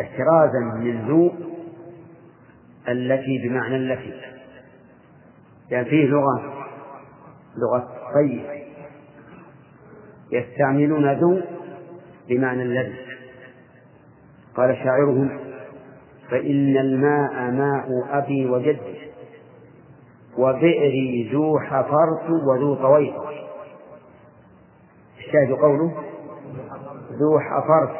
احترازا 0.00 0.58
من 0.58 1.08
ذو 1.08 1.32
التي 2.88 3.48
بمعنى 3.48 3.76
التي. 3.76 4.20
يعني 5.70 5.84
فيه 5.84 6.06
لغة 6.06 6.64
لغة 7.56 7.88
طيب. 8.14 8.44
يستعملون 10.32 11.12
ذو 11.12 11.40
بمعنى 12.28 12.62
الذي. 12.62 12.96
قال 14.56 14.76
شاعرهم 14.76 15.38
فإن 16.30 16.76
الماء 16.76 17.50
ماء 17.50 17.88
أبي 18.10 18.46
وجدي 18.46 19.00
وبئري 20.38 21.30
ذو 21.32 21.58
حفرت 21.58 22.30
وذو 22.30 22.74
طويت 22.74 23.29
الشاهد 25.30 25.52
قوله 25.52 25.92
ذو 27.12 27.38
حفرت 27.38 27.96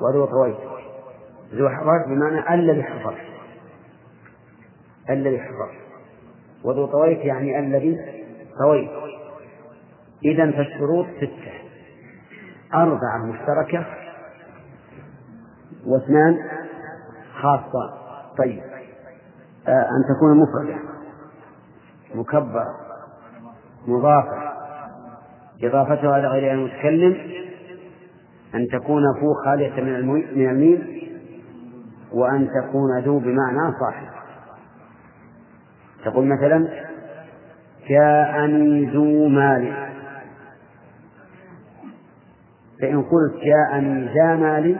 وذو 0.00 0.26
طويت 0.26 0.56
ذو 1.54 1.68
حفرت 1.68 2.08
بمعنى 2.08 2.54
الذي 2.54 2.82
حفرت 2.82 3.26
الذي 5.10 5.40
حفرت 5.40 5.76
وذو 6.64 6.86
طويت 6.86 7.18
يعني 7.18 7.58
الذي 7.58 7.98
طويت 8.58 8.90
إذا 10.24 10.50
فالشروط 10.50 11.06
ستة. 11.16 11.52
أربعة 12.74 13.18
مشتركة 13.24 13.86
واثنان 15.86 16.38
خاصة 17.42 17.94
طيب. 18.38 18.62
آه 19.68 19.88
أن 19.88 20.16
تكون 20.16 20.36
مفردة 20.36 20.78
مكبرة 22.14 22.74
مضافة. 23.86 24.45
إضافتها 25.62 26.18
إلى 26.18 26.28
غير 26.28 26.52
المتكلم 26.52 27.16
أن 28.54 28.66
تكون 28.66 29.02
فو 29.20 29.34
خالية 29.44 29.82
من 29.82 30.06
من 30.06 30.48
الميم 30.50 31.06
وأن 32.12 32.48
تكون 32.62 32.98
ذو 32.98 33.18
بمعنى 33.18 33.72
صاحب. 33.80 34.06
تقول 36.04 36.26
مثلا 36.26 36.68
جاءني 37.88 38.84
ذو 38.86 39.28
مال. 39.28 39.86
فإن 42.80 43.02
قلت 43.02 43.34
جاءني 43.44 44.14
ذا 44.14 44.36
مال 44.36 44.76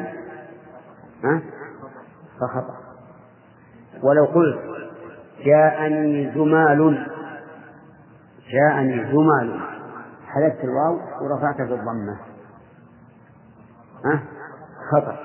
فخطأ. 2.41 2.77
ولو 4.03 4.25
قلت 4.25 4.59
جاءني 5.45 6.31
زمال 6.35 7.07
جاءني 8.53 9.13
زمال 9.13 9.76
حذفت 10.37 10.65
الواو 10.65 11.01
ورفعت 11.23 11.57
في 11.57 11.75
الضمة. 11.75 12.17
ها؟ 14.05 14.23
خطأ. 14.93 15.17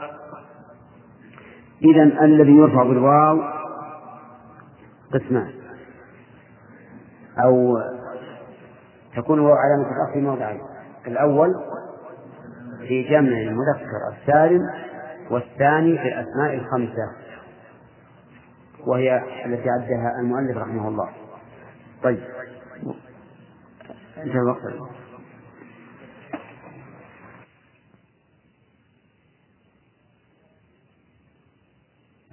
إذا 1.81 2.03
الذي 2.03 2.51
يرفع 2.51 2.83
بالواو 2.83 3.41
قسمان. 5.13 5.51
أو 7.43 7.77
تكون 9.15 9.39
الواو 9.39 9.55
علامة 9.55 9.91
الرفع 9.91 10.13
في 10.13 10.21
موضعين. 10.21 10.61
الأول 11.07 11.55
في 12.87 13.03
جمع 13.03 13.37
المذكر 13.37 14.17
السالم 14.17 14.69
والثاني 15.31 15.97
في 15.97 16.07
الأسماء 16.07 16.53
الخمسة 16.53 17.11
وهي 18.87 19.23
التي 19.45 19.69
عدها 19.69 20.19
المؤلف 20.19 20.57
رحمه 20.57 20.87
الله. 20.87 21.09
طيب. 22.03 22.23
انتهى 24.17 24.39
الوقت. 24.39 24.91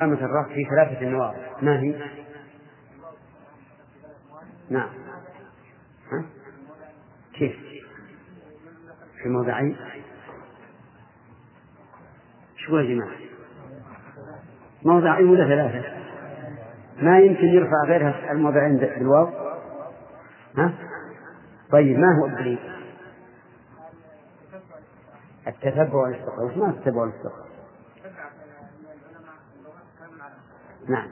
علامة 0.01 0.25
الرفع 0.25 0.55
في 0.55 0.65
ثلاثة 0.65 1.07
نواقص 1.07 1.63
ما 1.63 1.81
هي؟ 1.81 1.95
نعم 4.71 4.89
ها؟ 6.13 6.25
كيف؟ 7.35 7.57
في 9.23 9.29
موضعين 9.29 9.77
شو 12.57 12.79
يا 12.79 12.95
جماعة؟ 12.95 13.17
موضعين 14.85 15.29
ولا 15.29 15.45
ثلاثة؟ 15.45 15.99
ما 17.03 17.21
يمكن 17.21 17.47
يرفع 17.47 17.85
غيرها 17.87 18.33
الموضعين 18.33 18.77
بالواو؟ 18.77 19.27
ها؟ 20.57 20.75
طيب 21.73 21.99
ما 21.99 22.19
هو 22.21 22.27
الدليل؟ 22.27 22.59
التتبع 25.47 25.95
والاستقراء، 25.95 26.59
معنى 26.59 26.73
التتبع 26.73 27.01
والاستقراء؟ 27.01 27.48
نعم. 30.89 31.09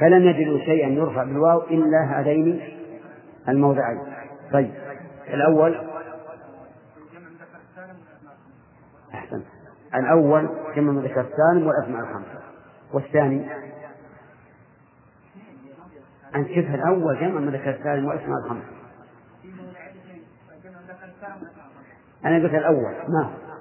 فلم 0.00 0.22
يجدوا 0.22 0.58
شيئا 0.58 0.88
يرفع 0.88 1.24
بالواو 1.24 1.62
إلا 1.62 2.20
هذين 2.20 2.60
الموضعين. 3.48 4.00
طيب 4.52 4.74
الأول 5.28 5.88
أحسن 9.14 9.42
الأول 9.94 10.48
جمع 10.76 10.92
مذكر 10.92 11.20
السالم 11.20 11.66
والأسماء 11.66 12.00
الخمسة. 12.00 12.42
والثاني 12.92 13.46
أن 16.34 16.44
شبه 16.44 16.74
الأول 16.74 17.20
جمع 17.20 17.40
مذكر 17.40 17.70
السالم 17.70 18.06
والأسماء 18.06 18.38
الخمسة. 18.44 18.66
أنا 22.24 22.36
قلت 22.36 22.54
الأول 22.54 22.94
ما 23.08 23.24
هو؟ 23.24 23.52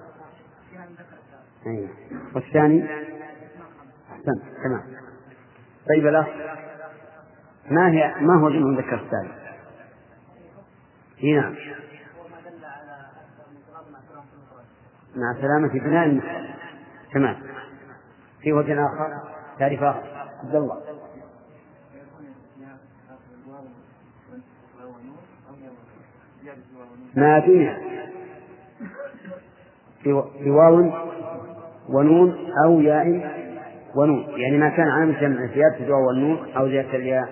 أيه. 1.67 1.87
والثاني 2.35 2.85
أحسن 4.11 4.39
تمام. 4.63 5.00
طيب 5.89 6.07
الأخ 6.07 6.27
ما 7.71 7.91
هي 7.91 8.15
ما 8.21 8.39
هو 8.39 8.49
جمع 8.49 8.67
مذكر 8.67 8.95
السالم؟ 8.95 9.31
نعم. 11.23 11.55
مع 15.15 15.41
سلامة 15.41 15.73
بناء 15.73 16.05
المفرد 16.05 16.49
تمام. 17.13 17.35
في 18.41 18.53
وجه 18.53 18.85
آخر 18.85 19.21
تعريف 19.59 19.83
آخر. 19.83 20.03
عبد 20.43 20.55
الله. 20.55 20.81
ما 27.15 27.39
دون 27.39 27.91
بواو 30.45 30.91
ونون 31.89 32.51
أو 32.65 32.81
ياء 32.81 33.40
ونون 33.95 34.39
يعني 34.39 34.57
ما 34.57 34.69
كان 34.69 34.87
عامل 34.87 35.19
جمع 35.21 35.45
زيادة 35.45 35.85
الواو 35.85 36.07
والنون 36.07 36.51
أو 36.51 36.67
زيادة 36.67 36.95
الياء 36.95 37.29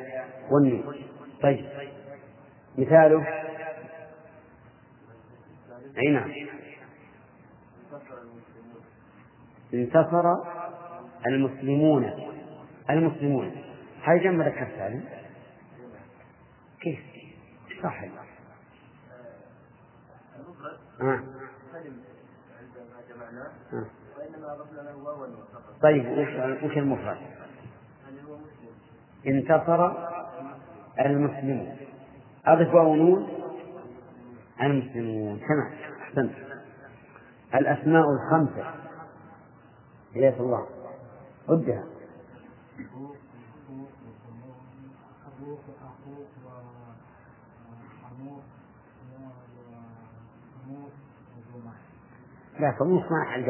والنون 0.51 0.95
طيب 1.41 1.65
مثاله 2.77 3.25
أي 5.97 6.07
نعم 6.11 6.31
انتصر 9.73 10.23
المسلمون 11.27 12.11
المسلمون 12.89 13.51
هل 14.03 14.23
جمع 14.23 14.47
ذكر 14.47 14.67
سالم؟ 14.77 15.03
كيف؟ 16.81 16.99
صح 17.83 18.03
آه. 21.01 21.23
آه. 23.73 23.85
طيب 25.81 26.05
وش 26.05 26.63
وش 26.63 26.77
المفرد؟ 26.77 27.17
انتصر 29.27 29.91
المسلمون. 30.99 31.77
أضف 32.45 32.73
واو 32.73 32.95
نون؟ 32.95 33.27
المسلمون. 34.61 35.39
تمام 35.39 35.73
أحسنت. 36.01 36.33
الأسماء 37.55 38.03
الخمسة. 38.09 38.73
إليك 40.15 40.39
الله. 40.39 40.67
ردها. 41.49 41.83
لا 52.59 52.71
فموس 52.79 53.03
ما 53.11 53.23
حل 53.23 53.43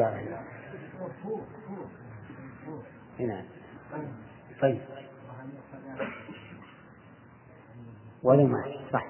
هنا. 3.20 3.44
طيب. 4.62 4.80
ولا 8.22 8.44
ما 8.44 8.64
صح. 8.92 9.06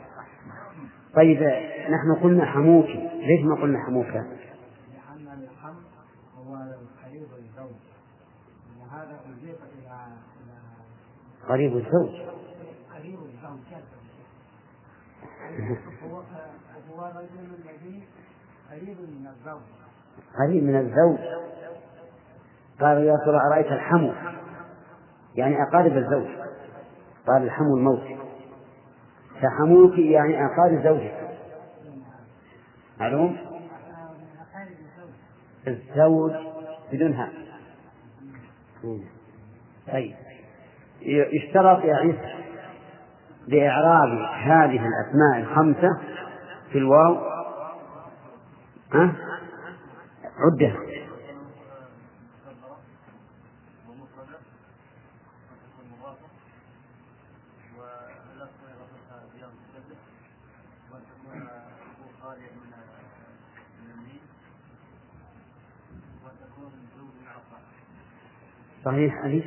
طيب 1.15 1.43
نحن 1.91 2.15
قلنا 2.23 2.45
حموكي 2.47 3.11
ليش 3.27 3.45
ما 3.45 3.55
قلنا 3.63 3.85
حموكة؟ 3.85 4.13
لأن 4.13 5.43
الحم 5.43 5.75
هو 6.37 6.55
قريب 7.05 7.29
الزوج. 7.39 7.77
وهذا 8.81 9.21
أضيف 9.27 9.59
إلى 9.79 10.17
قريب 11.49 11.77
الزوج. 11.77 12.21
قريب 12.95 13.19
الزوج 13.19 13.61
هو 16.03 16.23
هو 16.91 17.07
الرجل 17.07 17.39
الذي 17.39 18.05
قريب 18.71 18.99
من 19.01 19.27
الزوج. 19.27 19.63
قريب 20.39 20.63
من 20.63 20.77
الزوج. 20.77 21.19
قال 22.81 23.05
يا 23.05 23.17
ترى 23.27 23.37
أرأيت 23.51 23.67
الحمو. 23.67 24.13
يعني 25.35 25.63
أقارب 25.63 25.97
الزوج. 25.97 26.27
قال 27.27 27.43
الحمو 27.43 27.77
الموت. 27.77 28.03
فحموك 29.43 29.99
يعني 29.99 30.47
أقارب 30.47 30.83
زوجك. 30.85 31.31
معلوم؟ 33.01 33.37
الزوج 35.69 36.33
بدون 36.93 37.13
ها 37.13 37.29
طيب. 39.93 40.15
يشترط 41.03 41.85
يا 41.85 41.95
عيسى 41.95 42.35
لإعراب 43.49 44.09
هذه 44.35 44.87
الأسماء 44.87 45.39
الخمسة 45.39 46.01
في 46.73 46.79
الواو. 46.79 47.17
ها؟ 48.93 49.15
عدها. 50.39 50.90
صحيح 68.85 69.25
أليس 69.25 69.45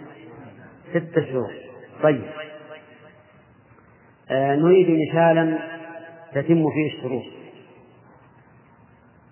ستة 0.89 1.25
شهور. 1.25 1.53
طيب. 2.03 2.29
آه 4.29 4.55
نريد 4.55 4.87
مثالا 5.09 5.59
تتم 6.31 6.69
فيه 6.69 6.97
الشروط. 6.97 7.23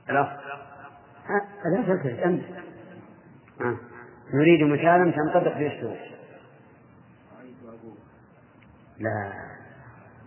الأخ. 0.10 0.28
لا 1.30 1.84
تلتفت 1.84 2.06
أنت. 2.06 2.44
آه. 3.62 3.91
نريد 4.34 4.64
مثالا 4.64 5.12
تنطبق 5.12 5.58
فيه 5.58 5.68
الشروط 5.68 5.98
لا. 9.00 9.34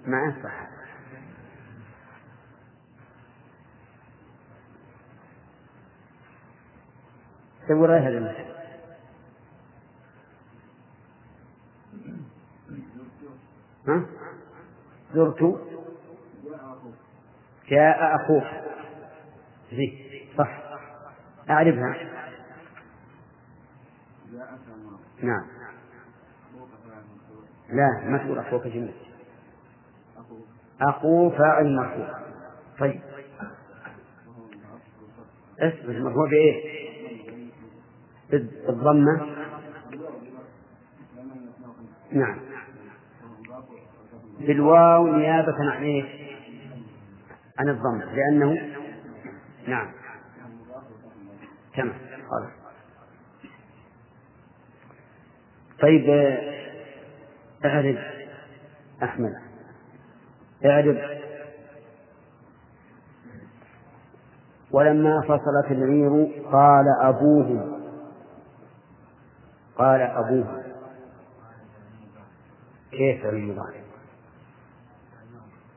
ما 0.07 0.19
يصح 0.25 0.69
سوي 7.69 7.99
هذا 7.99 8.19
المثال 8.19 8.55
ها؟ 13.89 14.07
زرت. 15.15 15.61
جاء 17.69 18.17
أخوك. 18.17 18.45
زي. 19.73 20.29
صح. 20.39 20.63
أعرفها. 21.51 22.24
نعم. 25.25 25.45
لا 27.71 28.19
تقول 28.19 28.39
أخوك 28.39 28.67
جميل 28.67 28.95
أخو 30.81 31.31
فاعل 31.31 31.77
مرفوع 31.77 32.19
طيب. 32.79 33.01
اصبر 35.59 36.01
مرفوع 36.01 36.29
بإيه؟ 36.31 36.85
بالضمة. 38.31 39.37
نعم. 42.13 42.39
بالواو 44.41 45.07
نيابة 45.17 45.55
عن 45.71 45.83
إيش؟ 45.83 46.07
عن 47.59 47.69
الضم 47.69 47.99
لأنه 47.99 48.75
نعم. 49.67 49.93
تمام. 51.77 51.99
خلاص. 52.31 52.64
طيب 55.85 56.11
اعرف 57.65 57.99
أحمد 59.03 59.35
اعرف 60.65 60.97
ولما 64.71 65.21
فصلت 65.21 65.71
العير 65.71 66.43
قال 66.53 66.85
أبوه. 67.03 67.81
قال 69.79 70.01
أبوه. 70.01 70.65
كيف 72.91 73.27
المضارع 73.27 73.81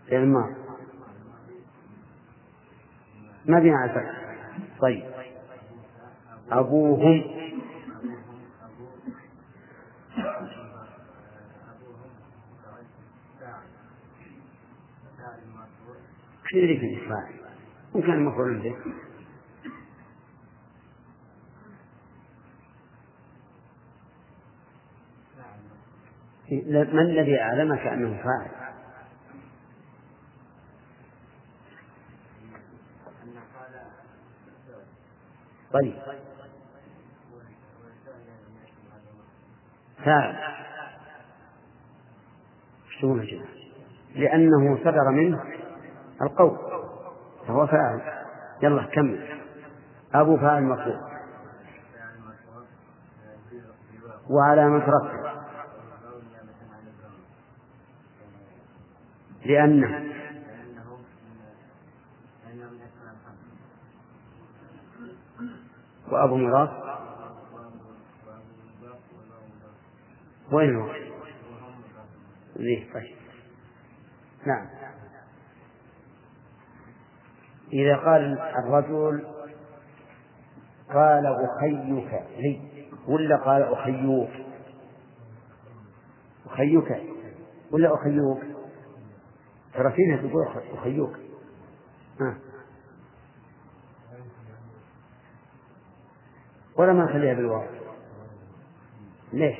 فعل 0.09 0.55
ما 3.45 3.59
بين 3.59 3.73
طيب. 4.81 5.03
أبوهم. 6.51 7.46
شو 16.49 16.57
يدري 16.57 16.79
في 16.79 16.85
الفاعل 16.85 17.33
إن 17.95 18.01
كان 18.01 18.25
مفعول 18.25 18.59
به. 18.59 18.75
ما 26.93 27.01
الذي 27.01 27.41
أعلمك 27.41 27.79
أنه 27.79 28.23
فاعل؟ 28.23 28.51
طيب. 35.73 35.95
فاعل. 40.05 40.35
شلون 42.99 43.27
لأنه 44.15 44.77
صدر 44.77 45.11
منه 45.11 45.56
القول. 46.21 46.57
فهو 47.47 47.67
فاعل. 47.67 48.01
يلا 48.63 48.83
كمل. 48.83 49.41
أبو 50.13 50.37
فاعل 50.37 50.63
مرفوع 50.63 51.17
وعلامة 54.29 54.83
رفعه 54.83 55.27
لأنه 59.45 60.07
وأبو 66.11 66.35
ميراث 66.35 66.69
وين 70.51 70.75
هو؟ 70.75 70.91
ليه 72.55 72.93
طيب. 72.93 73.15
نعم. 74.45 74.67
إذا 77.73 77.95
قال 77.95 78.39
الرجل 78.39 79.27
قال 80.93 81.25
أخيك 81.25 82.23
لي 82.37 82.61
ولا 83.07 83.37
قال 83.37 83.61
أخيوك؟ 83.61 84.29
أخيك 86.45 87.03
ولا 87.71 87.95
أخيوك؟ 87.95 88.39
ترى 89.73 89.91
فيها 89.91 90.17
تقول 90.17 90.47
أخيوك. 90.73 91.15
ها. 92.21 92.37
ولا 96.77 96.93
ما 96.93 97.03
نخليها 97.03 97.33
بالواو. 97.33 97.65
ليش؟ 99.33 99.57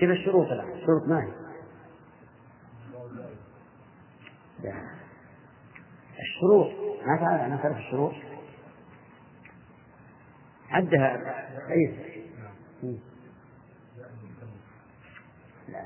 شوف 0.00 0.10
الشروط 0.10 0.46
الآن 0.46 0.72
الشروط 0.72 1.08
ما 1.08 1.22
هي؟ 1.24 1.41
الشروط 6.20 6.70
ما 7.06 7.16
تعرف 7.16 7.50
ما 7.50 7.56
تعرف 7.62 7.76
الشروط. 7.76 8.12
عدها 10.70 11.16
أي 11.70 11.94
لا. 15.68 15.84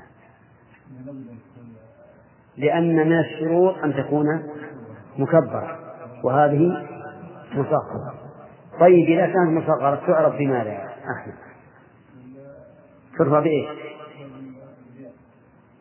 لأن 2.57 2.95
من 2.95 3.19
الشروط 3.19 3.77
أن 3.77 3.93
تكون 3.93 4.25
مكبرة 5.17 5.79
وهذه 6.23 6.87
مصغرة. 7.51 8.13
طيب 8.79 9.09
إذا 9.09 9.25
كانت 9.25 9.63
مصغرة 9.63 9.95
تعرف 10.07 10.35
بماذا؟ 10.35 10.69
يا 10.69 11.11
أحمد؟ 11.17 11.33
ترفع 13.17 13.39
بإيش؟ 13.39 13.69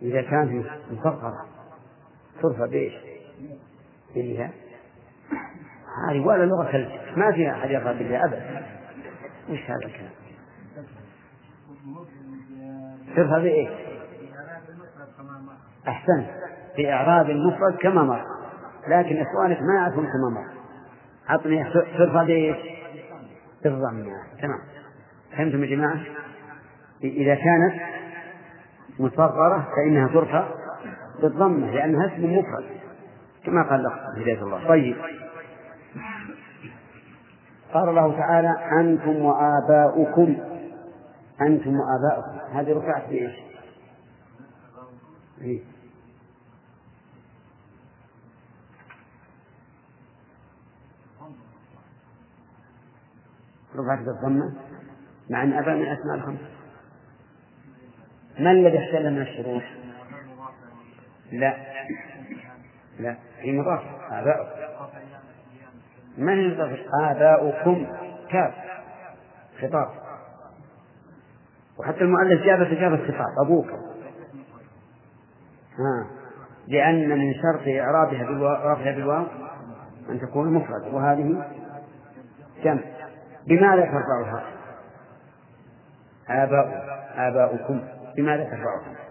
إذا 0.02 0.23
كانت 0.23 0.66
مصغرة. 0.90 1.56
ترفع 2.43 2.67
بإيش؟ 2.67 2.95
بالياء 4.15 4.51
هذه 6.09 6.21
ولا 6.21 6.45
لغة 6.45 6.73
كلمة 6.73 7.17
ما 7.17 7.33
فيها 7.33 7.53
أحد 7.53 7.71
يرفع 7.71 7.93
بالياء 7.93 8.25
أبدا 8.25 8.67
وش 9.51 9.61
هذا 9.71 9.87
الكلام؟ 9.87 10.11
ترفع 13.17 13.39
بإيش؟ 13.39 13.69
أحسنت 15.89 16.27
في 16.77 16.93
إعراب 16.93 17.31
المفرد 17.31 17.77
كما 17.81 18.03
مر 18.03 18.25
لكن 18.89 19.21
إخوانك 19.21 19.59
ما 19.63 19.75
يعرفون 19.75 20.05
كما 20.05 20.31
مر 20.31 20.57
عطني 21.29 21.65
ترفع 21.99 22.23
بإيش؟ 22.23 22.57
بالضمة 23.65 24.23
تمام 24.43 24.61
فهمتم 25.33 25.65
يا 25.65 25.77
جماعة؟ 25.77 26.01
إذا 27.05 27.35
كانت 27.35 27.83
مصغرة 28.99 29.69
فإنها 29.77 30.09
ترفع 30.09 30.49
بالضمة 31.23 31.71
لأنها 31.71 32.07
اسم 32.07 32.25
مفرد. 32.25 32.65
كما 33.45 33.63
قال 33.71 33.81
الأخ 33.81 33.93
هداية 34.17 34.43
الله. 34.43 34.69
طيب. 34.69 34.97
قال 37.75 37.89
الله 37.89 38.19
تعالى 38.19 38.55
أنتم 38.81 39.17
وآباؤكم. 39.17 40.37
أنتم 41.41 41.77
وآباؤكم. 41.81 42.39
هذه 42.53 42.73
رفعت 42.73 43.09
بإيش؟ 43.09 43.35
إيه؟ 45.41 45.61
رفعت 53.77 53.99
بالضمة. 53.99 54.55
مع 55.31 55.43
أن 55.43 55.53
أبا 55.53 55.75
من 55.75 55.87
أسماء 55.87 56.15
الخمسة 56.15 56.49
ما 58.39 58.51
الذي 58.51 58.79
احتل 58.79 59.13
من 59.13 59.23
الشروط؟ 59.23 59.63
لا. 61.32 61.57
لا. 62.98 63.16
في 63.43 63.53
مضاف 63.53 63.82
آباؤكم. 64.11 64.51
ما 66.19 66.32
هي 66.32 66.48
مضاف 66.48 66.78
آباؤكم؟ 67.03 67.86
كاف. 68.31 68.55
خطاب. 69.61 69.89
وحتى 71.78 72.01
المؤلف 72.01 72.43
جاب 72.43 72.59
جاب 72.59 72.94
الخطاب 72.94 73.39
أبوك. 73.44 73.66
ها. 75.78 76.07
لأن 76.69 77.09
من 77.09 77.35
شرط 77.35 77.69
إعرابها 77.69 78.24
بالواو 78.24 78.77
بالواو 78.77 79.27
أن 80.11 80.20
تكون 80.20 80.53
مفرد. 80.53 80.94
وهذه 80.94 81.51
جمع. 82.65 82.81
بماذا 83.47 83.82
ترفعها؟ 83.82 84.44
آباء 86.28 86.85
آباؤكم. 87.16 87.81
بماذا 88.16 88.44
ترفعها؟ 88.44 89.06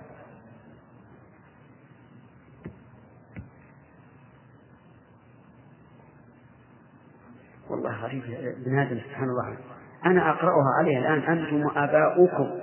والله 7.69 8.03
غريب 8.03 8.23
هذا 8.67 9.01
سبحان 9.09 9.29
الله. 9.29 9.57
أنا 10.05 10.29
أقرأها 10.29 10.79
عليه 10.79 10.99
الآن 10.99 11.19
أنتم 11.19 11.61
وآباؤكم. 11.61 12.59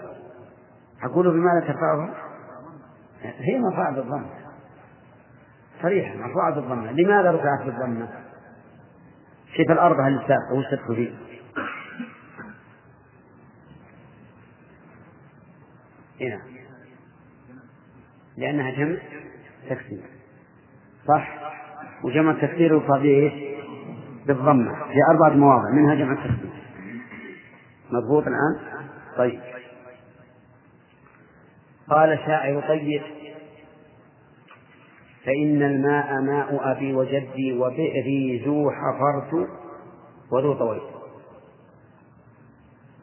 أقول 1.02 1.30
بماذا 1.30 1.60
ترفعها؟ 1.66 2.14
هي 3.22 3.58
مرفوعة 3.58 3.94
بالضمة 3.94 4.30
صريحة 5.82 6.16
مرفوعة 6.16 6.54
بالضمة 6.54 6.92
لماذا 6.92 7.30
رفعت 7.30 7.66
بالضمة؟ 7.66 8.08
شوف 9.56 9.70
الأرض 9.70 10.00
هل 10.00 10.14
السابقة 10.14 10.54
وش 10.54 10.64
تدخل؟ 10.70 11.14
هنا. 16.20 16.42
لأنها 18.36 18.70
جمع 18.70 18.98
تكسير. 19.70 20.02
صح؟ 21.08 21.52
وجمع 22.04 22.30
التكسير 22.30 22.72
يرفع 22.72 22.98
به 22.98 23.51
بالضمة 24.26 24.74
في 24.74 24.98
أربعة 25.10 25.36
مواضع 25.36 25.70
منها 25.70 25.94
جمع 25.94 26.12
التكسير 26.12 26.52
مضبوط 27.90 28.24
الآن؟ 28.26 28.56
طيب. 29.16 29.40
قال 31.90 32.18
شاعر 32.26 32.68
طيب. 32.68 33.02
فإن 35.24 35.62
الماء 35.62 36.20
ماء 36.20 36.72
أبي 36.72 36.94
وجدي 36.94 37.58
وبئري 37.58 38.42
ذو 38.46 38.70
حفرت 38.70 39.48
وذو 40.32 40.54
طويت. 40.54 40.82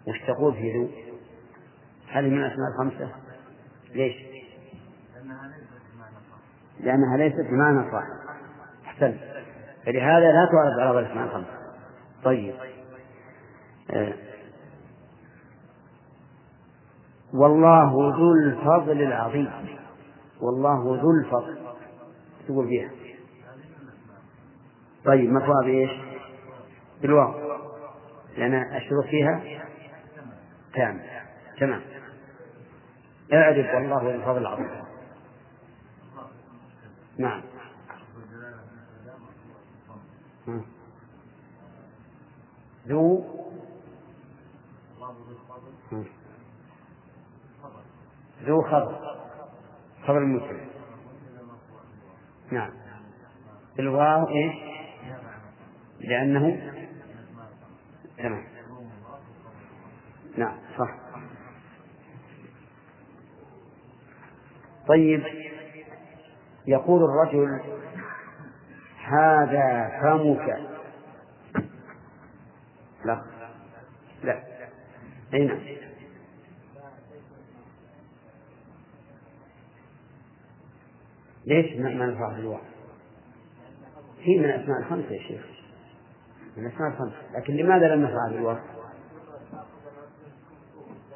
وش 0.07 0.21
تقول 0.27 0.53
في 0.53 0.73
ذو؟ 0.73 0.89
هل 2.07 2.31
من 2.31 2.37
الأسماء 2.37 2.67
الخمسة؟ 2.73 3.11
ليش؟ 3.95 4.15
لأنها 6.79 7.17
ليست 7.17 7.49
بمعنى 7.49 7.91
صح 7.91 8.03
أحسنت. 8.85 9.28
فلهذا 9.85 10.31
لا 10.31 10.49
تعرض 10.51 10.79
على 10.79 10.99
الأسماء 10.99 11.25
الخمسة 11.25 11.59
طيب. 12.23 12.55
آه. 13.91 14.13
والله 17.33 17.91
ذو 17.91 18.33
الفضل 18.33 19.01
العظيم. 19.01 19.51
والله 20.41 21.01
ذو 21.01 21.11
الفضل. 21.11 21.57
تقول 22.47 22.67
فيها. 22.67 22.89
طيب 25.05 25.29
مرفوعة 25.29 25.63
بإيش؟ 25.65 25.91
بالواو. 27.01 27.33
لأن 28.37 28.75
الشروط 28.75 29.05
فيها 29.05 29.41
تام 30.73 31.01
تمام. 31.59 31.81
اعرف 33.33 33.75
والله 33.75 34.03
ذو 34.03 34.09
الفضل 34.09 34.37
العظيم. 34.37 34.69
نعم. 37.17 37.41
ذو. 42.87 43.23
ذو 48.43 48.61
خبر. 48.61 49.17
خبر 50.07 50.17
المسلم. 50.17 50.69
نعم. 52.51 52.71
الواو 53.79 54.27
إيش؟ 54.27 54.55
لأنه 55.99 56.73
تمام. 58.17 58.43
نعم 60.37 60.57
صح. 60.77 60.95
طيب 64.87 65.23
يقول 66.67 67.03
الرجل 67.03 67.61
هذا 69.09 69.99
فمك 70.01 70.59
لا. 73.05 73.21
لا. 74.23 74.43
أي 75.33 75.45
نعم. 75.45 75.59
ليش 81.45 81.77
ما 81.77 82.05
نفع 82.05 82.37
الواو؟ 82.37 82.59
هي 84.19 84.37
من 84.37 84.45
الأسماء 84.45 84.79
الخمسة 84.79 85.11
يا 85.11 85.27
شيخ. 85.27 85.41
من 86.57 86.65
الأسماء 86.65 86.89
الخمسة 86.89 87.15
لكن 87.33 87.53
لماذا 87.53 87.95
لم 87.95 88.03
نفعل 88.03 88.33
الواو؟ 88.33 88.57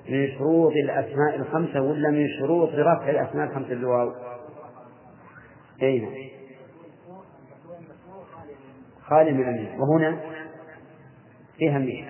من 0.09 0.37
شروط 0.37 0.71
الأسماء 0.71 1.35
الخمسة 1.35 1.81
ولا 1.81 2.09
من 2.09 2.27
شروط 2.39 2.69
رفع 2.69 3.09
الأسماء 3.09 3.49
الخمسة 3.49 3.69
بالواو؟ 3.69 4.13
أي 5.81 5.99
نعم. 5.99 6.42
خالي 9.09 9.31
من 9.31 9.49
الميم 9.49 9.81
وهنا 9.81 10.19
فيها 11.57 11.77
ميم 11.77 12.07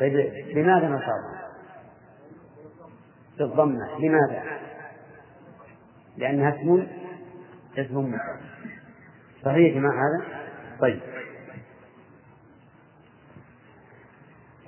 طيب 0.00 0.32
لماذا 0.56 0.88
نصاب 0.88 1.40
بالضمة 3.38 3.98
لماذا؟ 3.98 4.42
لأنها 6.16 6.48
اسم 6.48 6.86
اسم 7.78 7.98
مفرد 7.98 8.40
صحيح 9.44 9.58
يا 9.58 9.74
جماعة 9.74 9.92
هذا؟ 9.92 10.40
طيب. 10.80 11.00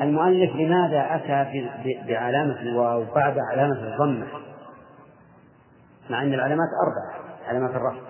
المؤلف 0.01 0.57
لماذا 0.57 1.17
أتى 1.17 1.69
بعلامة 2.09 2.61
الواو 2.61 3.05
بعد 3.15 3.39
علامة 3.39 3.93
الضمة؟ 3.93 4.27
مع 6.11 6.23
أن 6.23 6.35
العلامات 6.35 6.69
أربعة. 6.87 7.39
علامات 7.49 7.71
الرفع. 7.71 8.01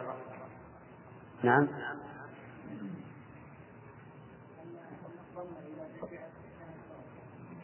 نعم. 1.43 1.69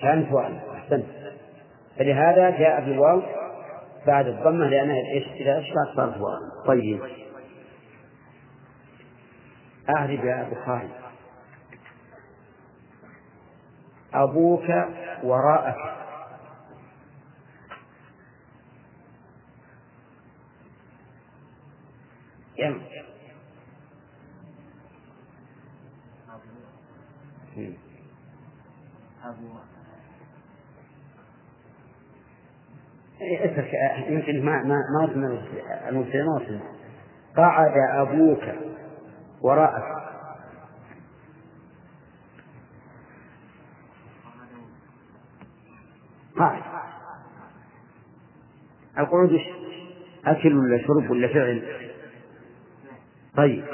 كان 0.01 0.27
سؤال 0.31 0.61
أحسنت. 0.75 1.07
فلهذا 1.99 2.51
جاء 2.51 2.81
بالواو 2.81 3.23
بعد 4.07 4.27
الضمة 4.27 4.66
لأنها 4.66 4.97
إيش؟ 5.15 5.25
إذا 5.25 5.59
أشبهت 5.59 5.97
صارت؟ 5.97 6.20
واو. 6.20 6.65
طيب. 6.66 7.01
أعرف 9.97 10.25
يا 10.25 10.65
خالد. 10.66 10.91
أبوك 14.15 14.70
وراءك. 15.23 15.99
يم 22.59 22.83
اترك 33.44 33.70
يمكن 34.09 34.44
ما 34.44 34.62
ما 34.62 34.76
ما 34.94 35.05
وصلنا 35.05 35.28
ما 35.28 36.60
قعد 37.36 37.72
أبوك 37.76 38.42
وراءك. 39.42 39.98
قاعد 46.38 46.62
القعود 48.98 49.40
أكل 50.26 50.56
ولا 50.56 50.78
شرب 50.86 51.10
ولا 51.10 51.28
فعل؟ 51.28 51.62
طيب. 53.36 53.64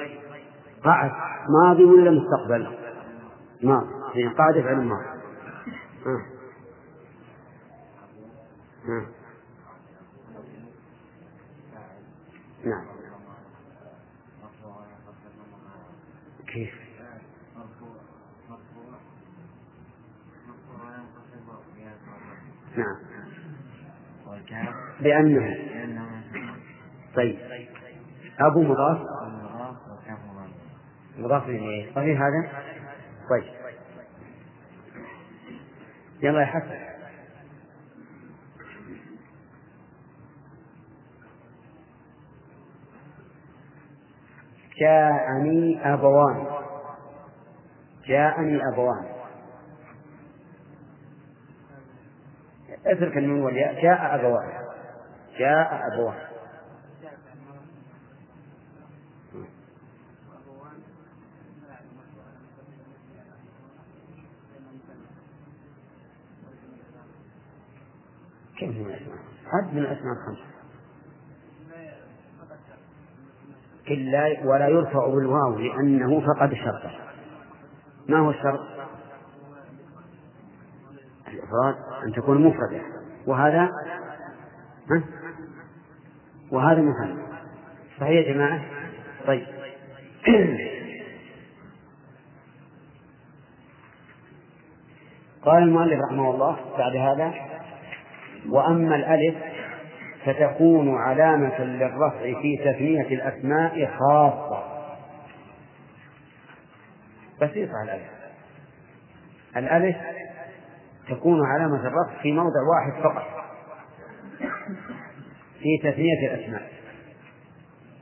قعد 0.85 1.13
ماضي 1.49 1.85
ولا 1.85 2.11
مستقبل؟ 2.11 2.79
ماضي. 3.63 3.91
يعني 4.15 4.35
قاعد 4.35 4.55
فعل 4.55 4.77
ماضي 4.77 5.05
ها. 6.07 6.27
ها. 8.89 9.24
نعم. 12.65 12.85
كيف؟ 16.47 16.75
نعم. 22.77 22.97
لأنه 25.01 25.55
طيب. 27.17 27.39
أبو 28.41 28.63
مضاف. 28.63 28.99
مضاف 31.19 31.49
إليه. 31.49 31.95
صحيح 31.95 32.21
هذا؟ 32.21 32.63
طيب. 33.31 33.55
يلا 36.23 36.41
يا 36.41 36.47
حسن. 36.47 36.94
جاءني 44.81 45.95
أبوان. 45.95 46.47
جاءني 48.07 48.61
أبوان. 48.73 49.15
اترك 52.87 53.17
النون 53.17 53.43
والياء 53.43 53.83
جاء 53.83 54.15
أبوان. 54.15 54.53
جاء 55.39 55.81
أبوان. 55.93 56.35
كيف 68.59 68.71
من 68.71 68.87
الأسماء؟ 68.87 69.19
عد 69.53 69.75
من 69.75 69.79
الأسماء 69.79 70.13
الخمسة 70.13 70.64
إلا 73.91 74.37
ولا 74.45 74.69
يرفع 74.69 75.07
بالواو 75.07 75.59
لأنه 75.59 76.21
فقد 76.21 76.55
شرطه 76.55 76.91
ما 78.09 78.19
هو 78.19 78.31
الشرط؟ 78.31 78.61
الإفراد 81.29 81.75
أن 82.07 82.13
تكون 82.13 82.43
مفردة 82.43 82.81
وهذا 83.27 83.69
ها؟ 84.91 85.03
وهذا 86.53 86.81
مثنى 86.81 87.15
صحيح 88.01 88.27
يا 88.27 88.33
جماعة؟ 88.33 88.63
طيب 89.27 89.47
قال 95.45 95.63
المؤلف 95.63 96.01
رحمه 96.11 96.31
الله 96.31 96.57
بعد 96.79 96.97
هذا 96.97 97.35
وأما 98.49 98.97
الألف 98.97 99.54
فتكون 100.25 100.99
علامة 100.99 101.65
للرفع 101.65 102.21
في 102.21 102.57
تثنية 102.57 103.15
الأسماء 103.15 103.87
خاصة. 103.99 104.65
بسيطة 107.43 107.83
الألف. 107.85 108.11
الألف 109.57 109.97
تكون 111.09 111.47
علامة 111.47 111.87
الرفع 111.87 112.23
في 112.23 112.33
موضع 112.33 112.61
واحد 112.75 113.03
فقط. 113.03 113.27
في 115.59 115.91
تثنية 115.91 116.35
الأسماء. 116.35 116.63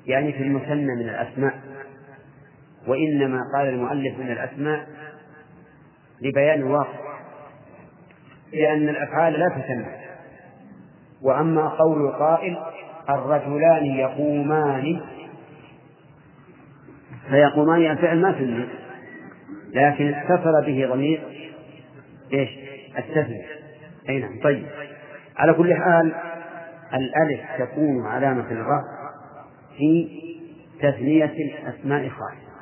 يعني 0.07 0.33
في 0.33 0.43
المثنى 0.43 0.95
من 0.95 1.09
الأسماء. 1.09 1.61
وإنما 2.87 3.39
قال 3.55 3.69
المؤلف 3.69 4.19
من 4.19 4.31
الأسماء 4.31 4.87
لبيان 6.21 6.61
الواقع. 6.61 7.13
لأن 8.53 8.89
الأفعال 8.89 9.33
لا 9.33 9.49
تسمى 9.49 10.02
وأما 11.23 11.69
قول 11.69 12.07
القائل 12.07 12.59
الرجلان 13.11 13.85
يقومان. 13.85 15.01
فيقومان 17.29 17.91
الفعل 17.91 18.21
ما 18.21 18.39
سمي 18.39 18.69
لكن 19.73 20.15
اتصل 20.15 20.67
به 20.67 20.87
ضمير 20.93 21.23
إيش؟ 22.33 22.51
التثنية 22.99 23.47
أي 24.09 24.19
نعم 24.19 24.41
طيب. 24.45 24.67
على 25.37 25.53
كل 25.55 25.75
حال 25.75 26.15
الألف 26.95 27.41
تكون 27.59 28.07
علامة 28.07 28.51
الرفع 28.51 29.13
في 29.77 30.09
تثنية 30.81 31.33
الأسماء 31.35 32.09
خاصة. 32.09 32.53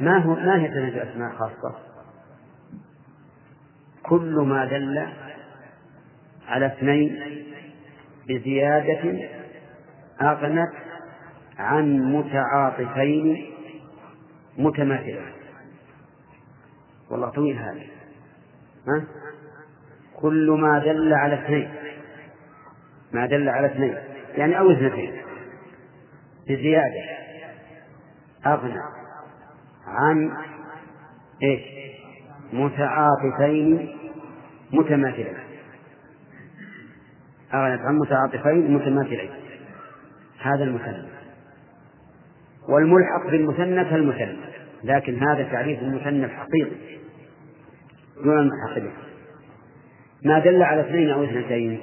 ما 0.00 0.18
هو 0.18 0.34
ما 0.34 0.62
هي 0.62 0.68
تثنية 0.68 1.02
الأسماء 1.02 1.30
خاصة؟ 1.30 1.74
كل 4.02 4.34
ما 4.34 4.64
دل 4.64 5.06
على 6.48 6.66
اثنين 6.66 7.18
بزيادة 8.28 9.28
أغنت 10.22 10.72
عن 11.58 12.12
متعاطفين 12.12 13.50
متماثلين. 14.58 15.32
والله 17.10 17.28
طويل 17.28 17.58
هذا. 17.58 17.82
ها؟ 18.88 19.04
كل 20.16 20.50
ما 20.60 20.78
دل 20.78 21.12
على 21.14 21.34
اثنين. 21.34 21.70
ما 23.12 23.26
دل 23.26 23.48
على 23.48 23.66
اثنين. 23.66 23.96
يعني 24.34 24.58
أو 24.58 24.70
اثنتين. 24.70 25.12
بزيادة 26.48 27.04
أغنى 28.46 28.80
عن 29.86 30.36
إيش؟ 31.42 31.62
متعاطفين 32.52 33.96
متماثلين. 34.72 35.53
أغنت 37.54 37.80
عن 37.80 37.98
متعاطفين 37.98 38.74
متماثلين. 38.74 39.30
هذا 40.40 40.64
المثنى. 40.64 41.08
والملحق 42.68 43.30
بالمثنى 43.30 43.84
كالمثنى 43.84 44.36
لكن 44.84 45.22
هذا 45.28 45.42
تعريف 45.52 45.82
المثنى 45.82 46.24
الحقيقي 46.24 46.98
دون 48.24 48.38
الملحق 48.38 48.78
به 48.78 48.92
ما 50.24 50.38
دل 50.38 50.62
على 50.62 50.80
اثنين 50.80 51.10
أو 51.10 51.24
اثنتين. 51.24 51.80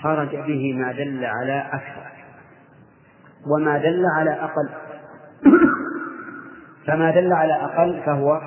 خرج 0.00 0.36
به 0.36 0.72
ما 0.74 0.92
دل 0.92 1.24
على 1.24 1.66
أكثر. 1.72 2.06
وما 3.46 3.78
دل 3.78 4.02
على 4.16 4.30
أقل. 4.30 4.68
فما 6.86 7.10
دل 7.10 7.32
على 7.32 7.52
أقل 7.52 8.02
فهو 8.06 8.40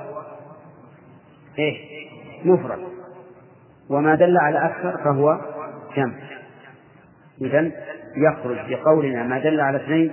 إيش 1.59 1.77
مفرد. 2.45 2.79
وما 3.89 4.15
دل 4.15 4.37
على 4.37 4.65
أكثر 4.65 4.97
فهو 5.03 5.39
جمع. 5.95 6.13
إذا 7.41 7.71
يخرج 8.17 8.73
بقولنا 8.73 9.23
ما 9.23 9.39
دل 9.39 9.61
على 9.61 9.77
اثنين 9.77 10.11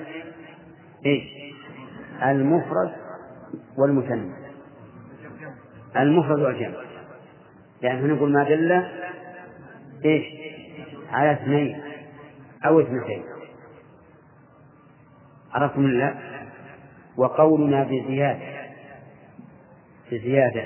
إيش؟ 1.06 1.24
المفرد 2.22 2.92
والمثنى. 3.78 4.32
المفرد 5.96 6.40
والجمع. 6.40 6.76
يعني 7.82 8.02
نقول 8.02 8.32
ما 8.32 8.44
دل 8.44 8.82
إيش؟ 10.04 10.24
على 11.10 11.32
اثنين 11.32 11.82
أو 12.66 12.80
اثنتين. 12.80 13.22
عرفتم 15.52 15.84
الله 15.84 16.14
وقولنا 17.16 17.84
بزيادة. 17.84 18.56
بزيادة. 20.12 20.64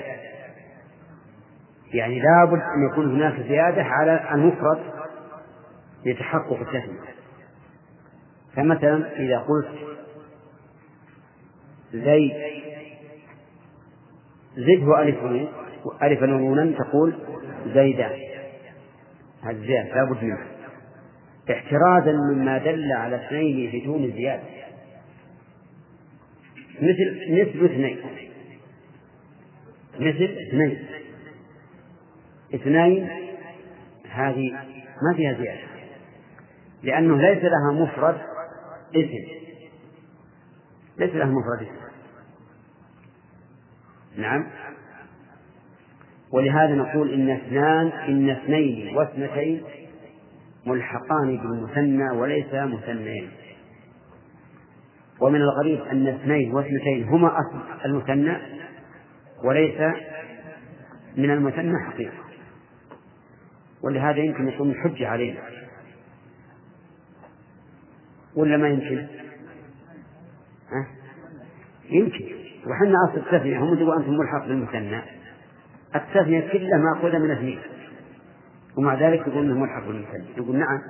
يعني 1.93 2.19
لابد 2.19 2.61
أن 2.61 2.91
يكون 2.91 3.15
هناك 3.15 3.39
زيادة 3.47 3.83
على 3.83 4.29
المفرد 4.33 5.00
لتحقق 6.05 6.59
التثنية 6.59 7.15
فمثلا 8.55 9.19
إذا 9.19 9.37
قلت 9.37 9.67
زيد 11.93 12.33
زده 14.55 15.01
ألف 15.01 15.17
ألفا 16.03 16.33
ونونا 16.33 16.77
تقول 16.77 17.15
زيدان. 17.73 18.19
هذا 19.43 19.59
زيادة 19.59 19.95
لا 19.95 20.03
بد 20.03 20.23
منه 20.23 20.47
احترازا 21.51 22.11
مما 22.11 22.57
دل 22.57 22.91
على 22.91 23.15
اثنين 23.15 23.71
بدون 23.73 24.11
زيادة. 24.11 24.43
مثل 26.81 27.31
مثل 27.31 27.65
اثنين. 27.65 27.99
مثل 29.99 30.37
اثنين. 30.47 30.85
اثنين 32.55 33.09
هذه 34.09 34.51
ما 35.01 35.15
فيها 35.15 35.33
زيادة. 35.33 35.70
لأنه 36.83 37.17
ليس 37.17 37.43
لها 37.43 37.83
مفرد 37.83 38.17
اسم. 38.95 39.41
ليس 40.97 41.15
لها 41.15 41.25
مفرد 41.25 41.61
اسم. 41.61 41.81
نعم. 44.17 44.47
ولهذا 46.33 46.75
نقول 46.75 47.13
إن 47.13 47.29
اثنان 47.29 47.87
إن 47.87 48.29
اثنين 48.29 48.95
واثنتين 48.97 49.63
ملحقان 50.65 51.37
بالمثنى 51.37 52.09
وليس 52.09 52.53
مثنيين. 52.53 53.31
ومن 55.21 55.41
الغريب 55.41 55.81
أن 55.81 56.07
اثنين 56.07 56.53
واثنتين 56.53 57.03
هما 57.03 57.27
أصل 57.27 57.85
المثنى 57.85 58.37
وليس 59.43 59.81
من 61.17 61.31
المثنى 61.31 61.73
حقيقة. 61.91 62.21
ولهذا 63.83 64.17
يمكن 64.17 64.47
يكون 64.47 64.75
حجة 64.75 65.07
علينا. 65.07 65.60
ولا 68.35 68.57
ما 68.57 68.67
يمكن؟ 68.67 69.07
ها؟ 70.71 70.87
يمكن. 71.89 72.25
وحنا 72.67 72.95
أصل 73.09 73.17
التثنية 73.17 73.59
هم 73.59 73.73
يقولوا 73.73 73.99
أنتم 73.99 74.13
ملحق 74.13 74.47
بالمثنى. 74.47 75.01
التثنية 75.95 76.51
كلها 76.51 76.77
مأخوذة 76.77 77.17
من 77.17 77.31
اثنين 77.31 77.59
ومع 78.77 78.93
ذلك 78.93 79.27
يقول 79.27 79.45
أنه 79.45 79.59
ملحق 79.59 79.87
بالمثنى. 79.87 80.23
يقول 80.37 80.55
نعم 80.55 80.81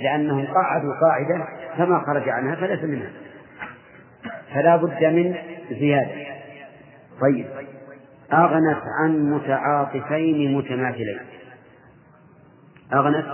لأنهم 0.00 0.46
قاعدوا 0.46 0.92
قاعدة 1.00 1.46
فما 1.78 2.04
خرج 2.06 2.28
عنها 2.28 2.54
فليس 2.54 2.84
منها. 2.84 3.10
فلا 4.54 4.76
بد 4.76 5.04
من 5.04 5.34
زيادة. 5.70 6.32
طيب. 7.20 7.46
أغنت 8.32 8.82
عن 9.02 9.30
متعاطفين 9.30 10.56
متماثلين. 10.56 11.20
أغنت 12.94 13.26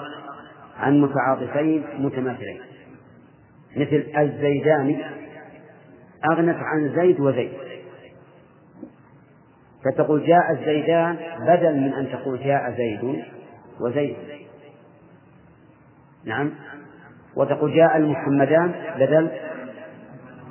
عن 0.78 1.00
متعاطفين 1.00 1.84
متماثلين. 1.98 2.60
مثل 3.76 4.06
الزيدان. 4.18 5.02
أغنت 6.32 6.56
عن 6.56 6.92
زيد 6.96 7.20
وزيد. 7.20 7.52
فتقول 9.84 10.26
جاء 10.26 10.52
الزيدان 10.52 11.16
بدل 11.40 11.76
من 11.76 11.92
أن 11.92 12.08
تقول 12.12 12.38
جاء 12.38 12.70
زيد 12.76 13.24
وزيد. 13.80 14.16
نعم. 16.24 16.50
وتقول 17.36 17.74
جاء 17.74 17.96
المحمدان 17.96 18.74
بدل 18.98 19.30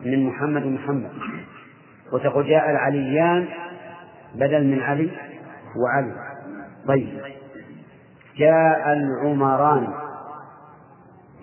من 0.05 0.25
محمد 0.25 0.65
ومحمد 0.65 1.11
وتقول 2.11 2.49
جاء 2.49 2.69
العليان 2.69 3.47
بدل 4.35 4.63
من 4.63 4.79
علي 4.79 5.09
وعلي. 5.75 6.15
طيب. 6.87 7.21
جاء 8.37 8.93
العمران. 8.93 9.87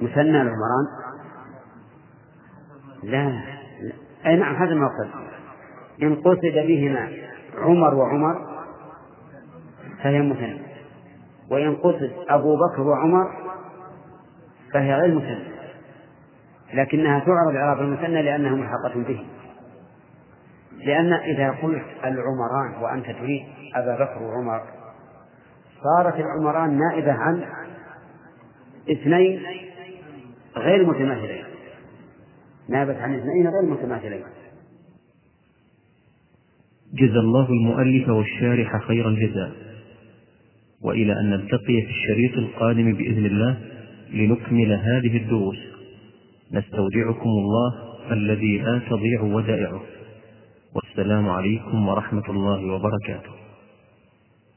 مثنى 0.00 0.42
العمران. 0.42 1.03
لا. 3.04 3.42
أي 4.26 4.36
نعم 4.36 4.56
هذا 4.56 4.72
المقصد 4.72 5.10
إن 6.02 6.14
قصد 6.14 6.52
بهما 6.54 7.08
عمر 7.58 7.94
وعمر 7.94 8.54
فهي 10.02 10.22
مثنى 10.22 10.58
وإن 11.50 11.76
قصد 11.76 12.12
أبو 12.28 12.56
بكر 12.56 12.82
وعمر 12.82 13.30
فهي 14.72 14.94
غير 14.94 15.14
مثنى 15.14 15.54
لكنها 16.74 17.18
تعرض 17.18 17.56
إعراب 17.56 17.80
المثنى 17.80 18.22
لأنها 18.22 18.50
ملحقة 18.50 19.02
به. 19.08 19.26
لأن 20.72 21.12
إذا 21.12 21.50
قلت 21.50 21.84
العمران 22.04 22.82
وأنت 22.82 23.06
تريد 23.06 23.42
أبا 23.74 23.94
بكر 23.94 24.22
وعمر 24.22 24.62
صارت 25.82 26.14
العمران 26.14 26.78
نائبة 26.78 27.12
عن 27.12 27.44
اثنين 28.90 29.42
غير 30.56 30.86
متماثلين 30.86 31.43
نابت 32.68 32.96
عن 32.96 33.14
إثنين 33.14 33.48
غير 33.48 33.62
متماثلين. 33.70 34.24
جزى 36.94 37.18
الله 37.18 37.48
المؤلف 37.48 38.08
والشارح 38.08 38.86
خير 38.86 39.08
الجزاء 39.08 39.52
وإلى 40.82 41.20
أن 41.20 41.30
نلتقي 41.30 41.82
في 41.82 41.90
الشريط 41.90 42.38
القادم 42.38 42.92
بإذن 42.92 43.26
الله 43.26 43.58
لنكمل 44.10 44.72
هذه 44.72 45.16
الدروس. 45.16 45.58
نستودعكم 46.52 47.28
الله 47.28 47.72
الذي 48.12 48.58
لا 48.58 48.80
تضيع 48.90 49.22
ودائعه. 49.22 49.82
والسلام 50.74 51.28
عليكم 51.28 51.88
ورحمة 51.88 52.30
الله 52.30 52.72
وبركاته. 52.72 53.32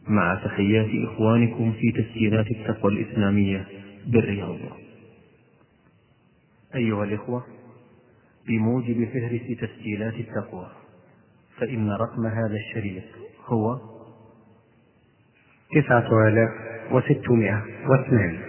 مع 0.07 0.35
تحيات 0.35 0.89
إخوانكم 1.07 1.71
في 1.71 2.01
تسجيلات 2.01 2.51
التقوى 2.51 2.93
الإسلامية 2.93 3.67
بالرياض. 4.07 4.57
أيها 6.75 7.03
الإخوة 7.03 7.56
بموجب 8.47 9.07
فهرس 9.13 9.59
تسجيلات 9.59 10.13
التقوى 10.13 10.71
فإن 11.59 11.89
رقم 11.89 12.25
هذا 12.27 12.55
الشريط 12.55 13.03
هو 13.45 13.79
تسعة 15.75 16.27
آلاف 16.27 16.49
وستمائة 16.91 17.65
واثنان 17.87 18.39